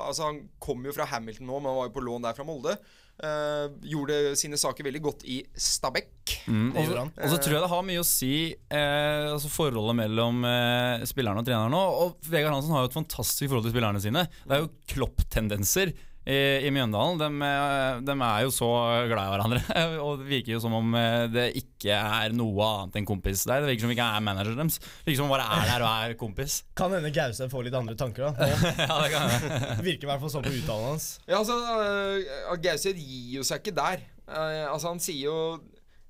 altså 0.08 0.32
Han 0.32 0.44
kom 0.62 0.86
jo 0.88 0.94
fra 0.96 1.06
Hamilton 1.12 1.46
nå, 1.46 1.60
men 1.60 1.70
han 1.70 1.82
var 1.82 1.90
jo 1.90 1.98
på 1.98 2.06
lån 2.08 2.30
der 2.30 2.38
fra 2.38 2.46
Molde. 2.48 2.78
Uh, 3.14 3.70
gjorde 3.86 4.16
sine 4.42 4.58
saker 4.58 4.88
veldig 4.88 5.00
godt 5.06 5.22
i 5.30 5.36
Stabæk. 5.54 6.34
Mm, 6.50 6.72
og, 6.74 6.88
og 7.14 7.28
så 7.30 7.38
tror 7.38 7.54
jeg 7.54 7.62
det 7.62 7.70
har 7.70 7.84
mye 7.86 8.02
å 8.02 8.08
si 8.08 8.32
eh, 8.52 9.28
Altså 9.30 9.52
forholdet 9.54 9.96
mellom 10.00 10.42
eh, 10.50 11.06
spillerne 11.08 11.44
og 11.44 11.46
treneren 11.48 11.72
nå. 11.72 11.84
Og 12.02 12.26
Vegard 12.26 12.58
Hansen 12.58 12.74
har 12.74 12.84
jo 12.84 12.90
et 12.90 12.98
fantastisk 12.98 13.46
forhold 13.52 13.68
til 13.68 13.76
spillerne 13.76 14.02
sine. 14.02 14.26
Det 14.44 14.58
er 14.58 14.64
jo 14.66 14.72
klopp-tendenser 14.96 15.94
i, 16.24 16.36
i 16.64 16.72
Mjøndalen. 16.72 17.20
De, 17.20 18.14
er 18.16 18.44
jo 18.46 18.52
så 18.56 18.70
glad 19.10 19.28
i 19.28 19.34
hverandre. 19.34 19.62
Og 20.06 20.22
det 20.22 20.30
virker 20.30 20.56
jo 20.56 20.62
som 20.64 20.76
om 20.78 20.96
eh, 20.96 21.26
det 21.32 21.50
ikke 21.60 21.98
er 21.98 22.36
noe 22.36 22.68
annet 22.70 23.02
enn 23.02 23.08
kompis 23.08 23.44
der. 23.50 23.64
Det 23.64 23.74
virker 23.74 23.86
som 23.86 23.92
om 23.92 23.96
ikke 23.98 24.08
er 24.08 24.24
manageren 24.30 24.62
deres. 24.64 24.80
Det 24.80 25.10
virker 25.10 25.20
som 25.20 25.28
om 25.28 25.36
bare 25.36 25.50
er 25.60 25.68
der 25.74 25.86
og 25.86 25.92
er 25.92 26.16
kompis. 26.20 26.58
Kan 26.80 26.96
hende 26.96 27.12
Gause 27.16 27.50
får 27.52 27.68
litt 27.68 27.78
andre 27.80 27.98
tanker, 28.00 28.30
da. 28.30 28.50
ja, 28.88 28.98
det 29.04 29.12
kan 29.14 29.84
virker 29.84 30.08
i 30.08 30.12
hvert 30.14 30.24
fall 30.24 30.34
sånn 30.38 30.48
på 30.48 30.56
uttalen 30.62 30.94
hans. 30.94 31.10
Ja, 31.28 31.42
altså, 31.42 31.60
uh, 31.60 32.56
Gause 32.64 32.96
gir 32.96 33.38
jo 33.40 33.48
seg 33.48 33.64
ikke 33.64 33.76
der. 33.78 34.08
Uh, 34.30 34.72
altså, 34.72 34.94
han 34.94 35.04
sier 35.04 35.28
jo 35.28 35.38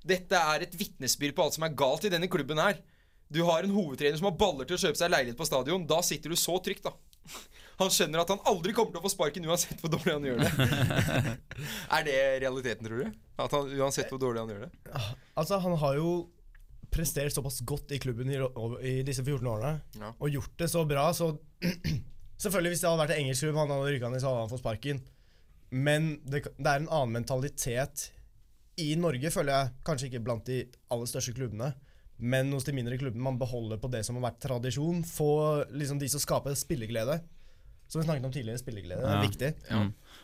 Dette 0.04 0.36
er 0.36 0.66
et 0.66 0.74
vitnesbyrd 0.76 1.32
på 1.34 1.46
alt 1.46 1.56
som 1.56 1.64
er 1.64 1.76
galt 1.80 2.04
i 2.04 2.12
denne 2.12 2.28
klubben 2.30 2.60
her. 2.60 2.76
Du 3.32 3.40
har 3.48 3.64
en 3.64 3.72
hovedtrener 3.72 4.18
som 4.20 4.28
har 4.28 4.36
baller 4.38 4.68
til 4.68 4.76
å 4.76 4.82
kjøpe 4.82 5.00
seg 5.00 5.10
leilighet 5.10 5.38
på 5.38 5.46
stadion. 5.48 5.86
Da 5.88 6.02
sitter 6.04 6.30
du 6.30 6.36
så 6.38 6.58
trygt, 6.62 6.84
da. 6.84 6.92
Han 7.80 7.90
skjønner 7.90 8.22
at 8.22 8.30
han 8.30 8.42
aldri 8.46 8.72
kommer 8.76 8.94
til 8.94 9.00
å 9.00 9.04
få 9.04 9.10
sparken 9.12 9.46
uansett 9.48 9.80
hvor 9.82 9.90
dårlig 9.94 10.14
han 10.14 10.26
gjør 10.28 10.42
det. 10.44 10.50
er 11.96 12.06
det 12.06 12.16
realiteten, 12.44 12.86
tror 12.86 13.02
du? 13.02 13.16
At 13.42 13.56
han, 13.56 13.72
Uansett 13.80 14.12
hvor 14.12 14.20
dårlig 14.22 14.44
han 14.44 14.52
gjør 14.54 14.64
det? 14.66 15.00
Altså, 15.34 15.58
han 15.64 15.74
har 15.82 15.98
jo 15.98 16.12
prestert 16.94 17.34
såpass 17.34 17.58
godt 17.66 17.90
i 17.90 17.98
klubben 17.98 18.30
i, 18.30 18.38
i 18.86 18.94
disse 19.06 19.24
14 19.26 19.48
årene, 19.50 19.72
Ja. 19.98 20.12
og 20.14 20.30
gjort 20.30 20.52
det 20.62 20.68
så 20.70 20.84
bra, 20.86 21.08
så 21.16 21.32
Selvfølgelig, 22.44 22.74
hvis 22.74 22.80
det 22.82 22.88
hadde 22.90 22.98
vært 23.00 23.12
en 23.14 23.20
engelsk 23.24 23.44
klubb, 23.46 23.58
han 23.62 23.70
hadde 23.70 23.90
rykka 23.94 24.08
ned, 24.10 24.20
så 24.22 24.30
hadde 24.30 24.40
han 24.42 24.50
fått 24.50 24.62
sparken. 24.62 24.98
Men 25.74 26.08
det, 26.26 26.40
det 26.58 26.66
er 26.70 26.80
en 26.82 26.88
annen 26.90 27.14
mentalitet 27.14 28.08
i 28.82 28.88
Norge, 28.98 29.30
føler 29.30 29.54
jeg. 29.54 29.70
Kanskje 29.86 30.08
ikke 30.10 30.22
blant 30.26 30.46
de 30.50 30.58
aller 30.92 31.08
største 31.08 31.34
klubbene, 31.36 31.70
men 32.18 32.50
hos 32.54 32.66
de 32.66 32.74
mindre 32.74 32.98
klubbene. 33.00 33.22
Man 33.22 33.38
beholder 33.40 33.78
på 33.82 33.90
det 33.92 34.02
som 34.06 34.18
har 34.18 34.26
vært 34.28 34.42
tradisjon. 34.42 35.04
Få 35.06 35.30
liksom 35.74 36.02
de 36.02 36.10
som 36.10 36.22
skaper 36.22 36.58
spilleglede. 36.58 37.20
Som 37.94 38.02
vi 38.02 38.08
snakket 38.08 38.26
om 38.26 38.32
tidligere, 38.34 38.58
spilleglede 38.58 39.04
det 39.04 39.06
er 39.06 39.14
Ja. 39.14 39.22
viktig. 39.28 39.50
Ja. 39.70 39.82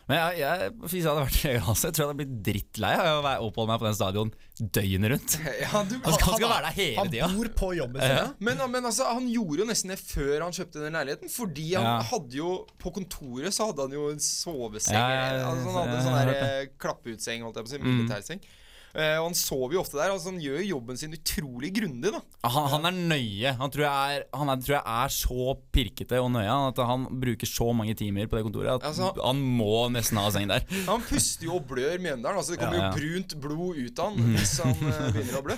Men 0.09 0.17
jeg, 0.17 0.39
jeg, 0.41 0.71
hvis 0.81 0.93
jeg 0.97 1.07
hadde 1.07 1.23
vært 1.23 1.63
Hansen, 1.67 1.87
jeg 1.87 1.93
tror 1.95 2.01
jeg 2.03 2.09
hadde 2.09 2.19
blitt 2.19 2.33
drittlei 2.43 2.89
av 2.99 3.27
å 3.29 3.33
oppholde 3.47 3.69
meg 3.71 3.79
på 3.79 3.87
den 3.87 3.95
stadion 3.95 4.31
døgnet 4.59 5.11
rundt. 5.13 5.35
Ja, 5.61 5.83
du, 5.87 5.93
Han 6.03 6.15
skal, 6.17 6.25
han 6.25 6.35
skal 6.41 6.49
være 6.51 6.65
der 6.67 6.75
hele 6.79 6.97
Han 6.99 7.11
tida. 7.13 7.29
bor 7.35 7.49
på 7.61 7.69
jobben 7.77 8.01
sin. 8.03 8.15
Ja, 8.17 8.25
men, 8.43 8.63
men 8.73 8.89
altså, 8.89 9.07
han 9.13 9.29
gjorde 9.31 9.61
jo 9.63 9.67
nesten 9.71 9.93
det 9.93 9.99
før 10.01 10.43
han 10.47 10.55
kjøpte 10.57 10.83
den 10.83 10.97
leiligheten. 10.99 11.31
Fordi 11.31 11.67
han 11.77 11.87
Ja. 11.87 11.95
hadde 12.11 12.35
jo 12.41 12.49
På 12.81 12.91
kontoret 12.97 13.55
så 13.55 13.69
hadde 13.71 13.85
han 13.87 13.95
jo 13.95 14.09
en 14.11 14.19
soveseng. 14.25 14.97
Ja, 14.99 15.05
ja, 15.15 15.29
ja, 15.37 15.45
altså, 15.53 15.69
han 15.69 15.77
hadde 15.79 15.95
ja, 15.95 16.03
sånn 16.09 16.33
eh, 16.35 16.73
klappeutseng, 16.81 17.45
holdt 17.47 17.61
jeg 17.61 17.67
på 17.67 17.71
å 17.71 17.75
si. 17.77 17.79
Mm. 17.79 17.93
Militærseng. 18.01 18.41
Eh, 18.43 18.57
og 18.91 19.25
han 19.29 19.35
sover 19.37 19.75
jo 19.77 19.81
ofte 19.81 19.95
der. 19.99 20.11
Altså, 20.11 20.31
han 20.33 20.39
gjør 20.43 20.57
jo 20.59 20.67
jobben 20.73 20.97
sin 20.99 21.13
utrolig 21.15 21.69
grundig, 21.77 22.11
da. 22.11 22.19
Han, 22.51 22.67
han 22.73 22.87
er 22.89 22.97
nøye. 23.13 23.53
Han 23.61 23.71
tror 23.71 23.85
jeg 23.85 24.17
er, 24.17 24.25
han 24.35 24.51
er, 24.51 24.61
tror 24.65 24.75
jeg 24.77 24.83
er 25.05 25.13
så 25.15 25.47
pirkete 25.71 26.19
og 26.19 26.31
nøye 26.33 26.55
at 26.71 26.81
han 26.91 27.05
bruker 27.23 27.47
så 27.49 27.69
mange 27.77 27.95
timer 27.99 28.27
på 28.27 28.35
det 28.39 28.43
kontoret 28.49 28.73
at 28.75 28.87
Altså- 28.91 29.11
han 29.23 29.39
må 29.61 29.87
nesten 29.95 30.19
ha 30.19 30.27
seng 30.35 30.49
der. 30.51 30.65
Han 30.91 31.01
puster 31.07 31.47
jo 31.47 31.55
og 31.61 31.67
blør 31.71 31.95
Mjøndalen. 32.03 32.37
Altså, 32.41 32.55
det 32.55 32.59
kommer 32.63 32.79
Ja, 32.79 32.87
ja. 32.87 32.91
jo 32.91 32.99
brunt 32.99 33.37
blod 33.43 33.79
ut 33.85 33.99
av 34.03 34.11
han 34.11 34.35
hvis 34.35 34.57
han 34.63 34.75
eh, 34.75 35.05
begynner 35.15 35.39
å 35.39 35.45
blø. 35.45 35.57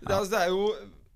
Det, 0.00 0.10
altså, 0.16 0.30
det 0.32 0.40
er 0.40 0.52
jo 0.54 0.66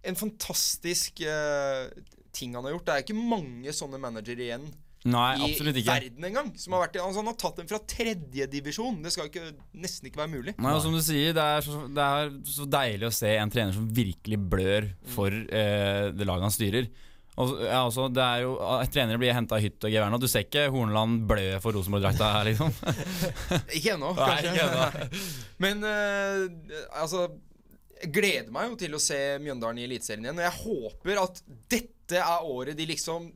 en 0.05 0.18
fantastisk 0.20 1.22
uh, 1.24 1.89
ting 2.37 2.55
han 2.55 2.66
har 2.66 2.74
gjort. 2.74 2.87
Det 2.87 2.95
er 2.99 3.05
ikke 3.07 3.16
mange 3.16 3.72
sånne 3.72 3.99
managere 4.03 4.45
igjen 4.51 4.66
Nei, 5.05 5.30
i 5.36 5.44
absolutt 5.44 5.76
ikke. 5.76 5.92
verden 5.92 6.26
engang. 6.30 6.46
Altså, 6.55 7.20
han 7.20 7.28
har 7.28 7.36
tatt 7.40 7.59
dem 7.61 7.66
fra 7.68 7.80
tredjedivisjon. 7.92 9.02
Det 9.05 9.12
skal 9.12 9.28
ikke, 9.28 9.50
nesten 9.76 10.09
ikke 10.09 10.22
være 10.22 10.32
mulig. 10.32 10.55
Nei, 10.57 10.72
og 10.72 10.80
som 10.80 10.94
du 10.96 11.02
sier, 11.05 11.34
det 11.36 11.44
er, 11.44 11.66
så, 11.66 11.82
det 11.92 12.07
er 12.18 12.30
så 12.48 12.68
deilig 12.72 13.11
å 13.11 13.16
se 13.18 13.34
en 13.36 13.52
trener 13.52 13.76
som 13.76 13.90
virkelig 13.98 14.38
blør 14.55 14.88
for 15.12 15.28
eh, 15.34 16.07
det 16.16 16.28
laget 16.28 16.48
han 16.48 16.55
styrer. 16.57 16.88
Og, 17.34 17.52
ja, 17.66 17.80
også, 17.82 18.07
det 18.14 18.22
er 18.22 18.44
jo, 18.44 18.55
eh, 18.62 18.84
Trenere 18.94 19.20
blir 19.20 19.34
henta 19.34 19.59
i 19.59 19.66
hytt 19.66 19.84
og 19.84 19.92
gevær 19.92 20.12
nå. 20.12 20.20
Du 20.22 20.28
ser 20.30 20.46
ikke 20.46 20.68
Horneland 20.72 21.24
blø 21.28 21.46
for 21.61 21.76
Rosenborg-drakta 21.76 22.30
her, 22.38 22.48
liksom. 22.52 22.72
Ikke 23.76 23.96
ennå, 23.96 24.12
Nei, 24.16 24.38
ikke. 24.55 25.09
Men 25.64 25.82
eh, 25.88 26.78
altså 27.02 27.26
Jeg 28.00 28.12
gleder 28.14 28.55
meg 28.55 28.70
jo 28.70 28.78
til 28.86 28.94
å 28.96 29.02
se 29.02 29.18
Mjøndalen 29.42 29.82
i 29.82 29.86
Eliteserien 29.88 30.28
igjen. 30.28 30.40
Og 30.40 30.46
jeg 30.46 30.61
håper 30.62 31.22
at 31.26 31.44
dette 31.76 32.20
er 32.22 32.50
året 32.55 32.78
de 32.78 32.86
liksom 32.88 33.32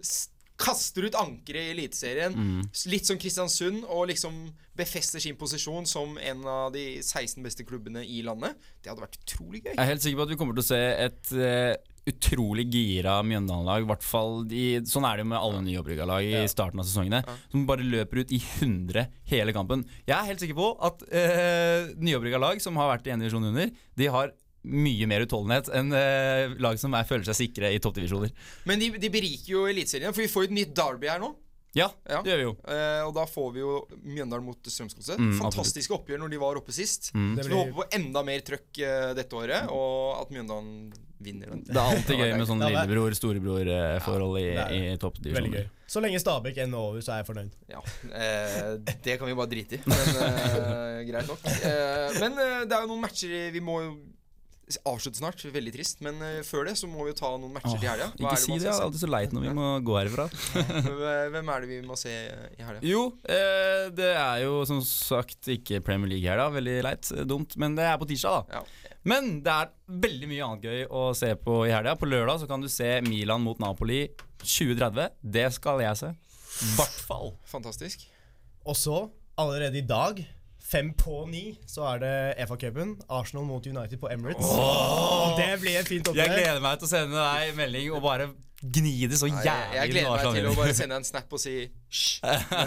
kaster 0.58 1.06
ut 1.08 1.14
ankeret 1.18 1.68
i 1.68 1.74
Eliteserien. 1.76 2.34
Mm. 2.34 2.62
Litt 2.92 3.06
som 3.06 3.18
Kristiansund, 3.20 3.84
og 3.86 4.08
liksom 4.10 4.40
befester 4.78 5.22
sin 5.22 5.36
posisjon 5.38 5.86
som 5.86 6.16
en 6.18 6.42
av 6.46 6.72
de 6.74 6.98
16 7.02 7.42
beste 7.46 7.64
klubbene 7.66 8.02
i 8.06 8.20
landet. 8.26 8.58
Det 8.82 8.90
hadde 8.92 9.04
vært 9.06 9.20
utrolig 9.22 9.62
gøy. 9.64 9.72
Jeg 9.76 9.82
er 9.84 9.92
helt 9.92 10.02
sikker 10.04 10.18
på 10.20 10.26
at 10.28 10.34
vi 10.34 10.38
kommer 10.40 10.58
til 10.58 10.64
å 10.66 10.68
se 10.68 10.80
et 11.06 11.32
uh, 11.38 11.94
utrolig 12.08 12.64
gira 12.72 13.18
Mjøndalen-lag. 13.26 13.84
hvert 13.90 14.06
fall 14.06 14.46
i- 14.54 14.80
Sånn 14.88 15.04
er 15.06 15.18
det 15.18 15.26
jo 15.26 15.30
med 15.34 15.38
alle 15.42 15.62
nyopprykka 15.66 16.06
lag 16.08 16.24
i 16.24 16.46
starten 16.48 16.80
av 16.80 16.86
sesongene. 16.88 17.22
Som 17.52 17.66
bare 17.68 17.84
løper 17.86 18.22
ut 18.22 18.32
i 18.32 18.38
100 18.40 19.06
hele 19.30 19.52
kampen. 19.52 19.84
Jeg 20.06 20.16
er 20.16 20.30
helt 20.30 20.40
sikker 20.40 20.58
på 20.58 20.70
at 20.90 21.02
uh, 21.06 21.94
nyopprykka 21.98 22.38
lag 22.42 22.62
som 22.64 22.78
har 22.80 22.94
vært 22.96 23.06
i 23.10 23.14
en 23.14 23.20
divisjon 23.26 23.50
under, 23.50 23.70
de 23.98 24.06
har 24.14 24.32
mye 24.64 25.06
mer 25.08 25.22
utholdenhet 25.26 25.68
enn 25.78 25.92
eh, 25.94 26.54
lag 26.58 26.78
som 26.80 26.94
er, 26.98 27.04
føler 27.08 27.24
seg 27.30 27.36
sikre 27.46 27.70
i 27.72 27.78
toppdivisjoner. 27.82 28.32
Men 28.68 28.80
de, 28.82 28.90
de 28.98 29.10
beriker 29.12 29.52
jo 29.54 29.66
Eliteserien, 29.70 30.12
for 30.12 30.24
vi 30.24 30.30
får 30.32 30.44
jo 30.46 30.50
et 30.50 30.56
nytt 30.62 30.74
Derby 30.76 31.08
her 31.12 31.22
nå. 31.22 31.34
Ja, 31.76 31.90
Ja. 32.08 32.22
det 32.24 32.32
gjør 32.32 32.38
vi 32.40 32.44
jo. 32.46 32.52
Eh, 32.72 33.02
og 33.04 33.10
da 33.14 33.26
får 33.28 33.50
vi 33.54 33.60
jo 33.60 33.72
Mjøndalen 34.02 34.46
mot 34.48 34.56
Strømsgodset. 34.72 35.20
Mm, 35.20 35.34
Fantastiske 35.38 35.92
oppgjør 35.94 36.22
når 36.24 36.32
de 36.32 36.38
var 36.40 36.56
oppe 36.58 36.72
sist. 36.74 37.10
Mm. 37.14 37.34
Så 37.38 37.44
vi 37.52 37.54
håper 37.58 37.76
på 37.76 37.84
enda 38.00 38.22
mer 38.26 38.40
trøkk 38.46 38.80
eh, 38.82 39.10
dette 39.18 39.36
året, 39.36 39.68
og 39.70 40.22
at 40.24 40.32
Mjøndalen 40.32 40.88
vinner 41.22 41.50
den. 41.52 41.62
Det 41.68 41.76
er 41.76 41.92
alltid 41.92 42.20
gøy 42.22 42.32
med 42.38 42.46
sånn 42.48 42.60
lillebror-storebror-forhold 42.64 44.38
i, 44.40 44.44
ja, 44.54 44.66
i, 44.74 44.80
i 44.94 44.98
toppdivisjoner. 45.02 45.68
Så 45.88 46.02
lenge 46.04 46.20
Stabæk 46.20 46.60
ender 46.64 46.78
over, 46.82 47.00
så 47.04 47.14
er 47.14 47.22
jeg 47.22 47.28
fornøyd. 47.30 47.54
Ja, 47.72 47.80
eh, 48.12 48.74
Det 49.04 49.16
kan 49.20 49.28
vi 49.30 49.36
bare 49.38 49.50
drite 49.52 49.78
i. 49.78 49.80
Men 49.88 50.22
eh, 50.24 51.00
greit 51.10 51.30
nok. 51.30 51.46
Eh, 51.48 52.18
men 52.22 52.38
eh, 52.42 52.60
det 52.68 52.76
er 52.76 52.84
jo 52.84 52.90
noen 52.92 53.04
matcher 53.06 53.50
vi 53.54 53.62
må 53.64 53.80
jo 53.86 53.92
avslutte 54.88 55.18
snart. 55.20 55.42
Veldig 55.54 55.72
trist. 55.74 56.00
Men 56.04 56.20
eh, 56.22 56.40
før 56.46 56.68
det 56.68 56.74
så 56.80 56.88
må 56.90 57.06
vi 57.06 57.12
jo 57.14 57.18
ta 57.20 57.30
noen 57.40 57.54
matcher 57.56 57.78
til 57.80 57.88
helga. 57.88 58.10
Ikke 58.18 58.34
si 58.36 58.50
det 58.52 58.58
si 58.58 58.58
det, 58.58 58.66
jeg 58.68 58.74
er 58.76 58.84
alltid 58.86 59.02
så 59.04 59.10
leit 59.10 59.32
når 59.36 59.46
vi 59.46 59.54
må 59.56 59.68
gå 59.88 59.96
herifra. 59.98 60.26
Hvem 61.34 61.52
er 61.54 61.64
det 61.64 61.70
vi 61.70 61.80
må 61.86 61.96
se 61.98 62.12
i 62.12 62.62
helga? 62.66 62.82
Jo, 62.84 63.04
eh, 63.24 63.88
det 63.96 64.10
er 64.14 64.44
jo 64.44 64.60
som 64.68 64.82
sagt 64.84 65.48
ikke 65.56 65.80
Premier 65.86 66.12
League 66.12 66.28
her, 66.28 66.40
da. 66.42 66.48
Veldig 66.54 66.76
leit. 66.86 67.10
eh, 67.16 67.24
Dumt. 67.28 67.56
Men 67.60 67.76
det 67.78 67.88
er 67.88 67.98
på 68.02 68.08
tirsdag, 68.10 68.44
da. 68.50 68.60
Ja. 68.60 68.94
Men 69.08 69.38
det 69.46 69.52
er 69.54 69.68
veldig 70.04 70.28
mye 70.28 70.44
annet 70.44 70.64
gøy 70.68 70.80
å 70.92 71.04
se 71.16 71.30
på 71.40 71.60
i 71.68 71.72
helga. 71.72 71.94
På 71.96 72.08
lørdag 72.10 72.42
så 72.42 72.48
kan 72.50 72.60
du 72.60 72.68
se 72.68 72.98
Milan 73.06 73.40
mot 73.46 73.60
Napoli 73.62 74.02
2030. 74.42 75.14
Det 75.22 75.46
skal 75.56 75.80
jeg 75.86 75.96
se. 76.02 76.10
Hvert 76.76 76.98
fall. 77.06 77.32
Fantastisk. 77.48 78.02
Og 78.68 78.76
så, 78.76 78.98
allerede 79.38 79.78
i 79.80 79.86
dag, 79.86 80.18
fem 80.68 80.90
på 80.96 81.22
ni, 81.30 81.44
så 81.66 81.86
er 81.94 82.02
det 82.02 82.48
FA-cupen. 82.48 82.96
Arsenal 83.08 83.46
mot 83.48 83.66
United 83.66 83.98
på 84.00 84.10
Emirates. 84.12 84.44
Oh! 84.44 85.38
det 85.38 85.60
blir 85.62 85.78
et 85.80 85.88
fint 85.88 86.10
Jeg 86.14 86.28
gleder 86.28 86.60
meg 86.64 86.78
til 86.80 86.88
å 86.88 86.92
sende 86.92 87.16
deg 87.16 87.56
melding 87.56 87.90
og 87.96 88.04
bare 88.04 88.28
gni 88.58 89.06
det 89.06 89.18
så 89.20 89.28
jævlig. 89.30 89.44
jævlig. 89.46 89.74
jeg, 89.74 89.80
jeg 89.80 89.90
gleder 89.92 90.10
meg 90.10 90.36
til 90.36 90.48
å 90.50 90.54
bare 90.58 90.74
sende 90.74 90.98
en 90.98 91.06
snap 91.06 91.32
og 91.32 91.40
si 91.40 91.54
hysj. 91.62 92.08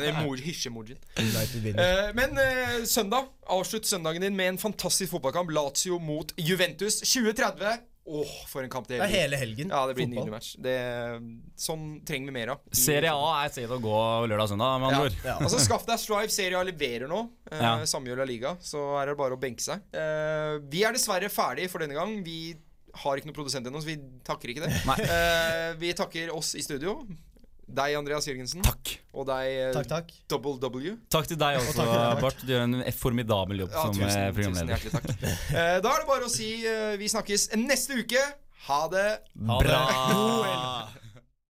Men, 1.20 1.76
uh. 1.76 1.84
Eh, 1.84 2.10
men 2.16 2.38
uh, 2.40 2.78
søndag, 2.88 3.28
avslutt 3.52 3.88
søndagen 3.88 4.24
din 4.24 4.38
med 4.38 4.54
en 4.56 4.62
fantastisk 4.62 5.12
fotballkamp. 5.12 5.52
Lazio 5.52 6.00
mot 6.00 6.32
Juventus 6.40 7.02
2030. 7.04 7.91
Åh, 8.04 8.32
for 8.50 8.64
en 8.66 8.70
kamp 8.74 8.88
det 8.90 8.98
Det 8.98 9.06
er 9.06 9.12
hele 9.14 9.38
helgen. 9.38 9.70
Ja, 9.70 9.84
det 9.88 9.94
blir 9.96 10.08
en 10.08 10.10
nylig 10.10 10.24
nydelig 10.26 10.34
match. 10.34 10.56
Det, 10.58 10.74
sånn 11.62 11.86
trenger 12.08 12.32
vi 12.32 12.36
mer 12.40 12.54
av. 12.56 12.64
Serie 12.74 13.12
A 13.14 13.28
er 13.44 13.52
et 13.52 13.56
sted 13.56 13.70
å 13.72 13.78
gå 13.84 14.00
lørdag 14.26 14.48
og 14.48 14.52
søndag, 14.56 14.80
med 14.82 14.90
andre 14.90 15.06
ord. 15.06 15.20
Ja. 15.28 15.36
Altså 15.38 15.62
Skaff 15.62 15.86
deg 15.86 16.02
Strive. 16.02 16.34
Serie 16.34 16.58
A 16.58 16.66
leverer 16.66 17.08
nå. 17.12 17.22
Eh, 17.52 17.62
Ja. 17.62 17.76
La 18.18 18.26
Liga. 18.26 18.56
Så 18.60 18.82
er 19.00 19.12
det 19.12 19.18
bare 19.18 19.38
å 19.38 19.40
benke 19.40 19.62
seg. 19.62 19.86
Eh, 19.94 20.58
vi 20.72 20.84
er 20.84 20.98
dessverre 20.98 21.30
ferdig 21.30 21.70
for 21.70 21.80
denne 21.80 21.94
gang. 21.94 22.24
Vi 22.26 22.56
har 23.04 23.18
ikke 23.18 23.30
noen 23.30 23.38
produsent 23.38 23.68
ennå, 23.68 23.80
så 23.80 23.86
vi 23.94 23.98
takker 24.26 24.50
ikke 24.52 24.66
det. 24.66 24.74
Nei. 24.90 24.98
Eh, 25.06 25.74
vi 25.80 25.94
takker 25.94 26.34
oss 26.36 26.56
i 26.56 26.62
studio. 26.66 27.06
Deg, 27.72 27.96
Andreas 27.96 28.26
Jørgensen. 28.28 28.62
Takk. 28.66 28.92
Og 29.16 29.26
deg, 29.30 29.48
eh, 29.52 29.72
Takk, 29.76 29.88
takk. 29.88 30.12
Double 30.32 30.58
W. 30.60 30.96
Takk 31.12 31.28
til 31.32 31.38
deg 31.40 31.60
også, 31.62 31.74
til 31.78 31.92
deg, 31.92 32.22
Bart. 32.22 32.42
Du 32.44 32.52
gjør 32.52 32.64
en 32.68 32.76
formidabel 33.00 33.64
jobb 33.64 33.72
Ja, 33.76 33.82
som 33.86 33.94
tusen, 33.96 34.34
programleder. 34.36 34.76
tusen 34.76 34.92
hjertelig 34.92 34.92
takk. 34.98 35.56
Eh, 35.56 35.78
da 35.86 35.94
er 35.96 36.04
det 36.04 36.08
bare 36.12 36.28
å 36.28 36.32
si 36.32 36.50
eh, 36.68 36.98
vi 37.00 37.08
snakkes 37.12 37.50
neste 37.60 38.00
uke. 38.02 38.24
Ha 38.68 38.82
det. 38.94 39.08
Ha 39.48 39.60
det. 39.62 39.70
Bra! 39.72 40.90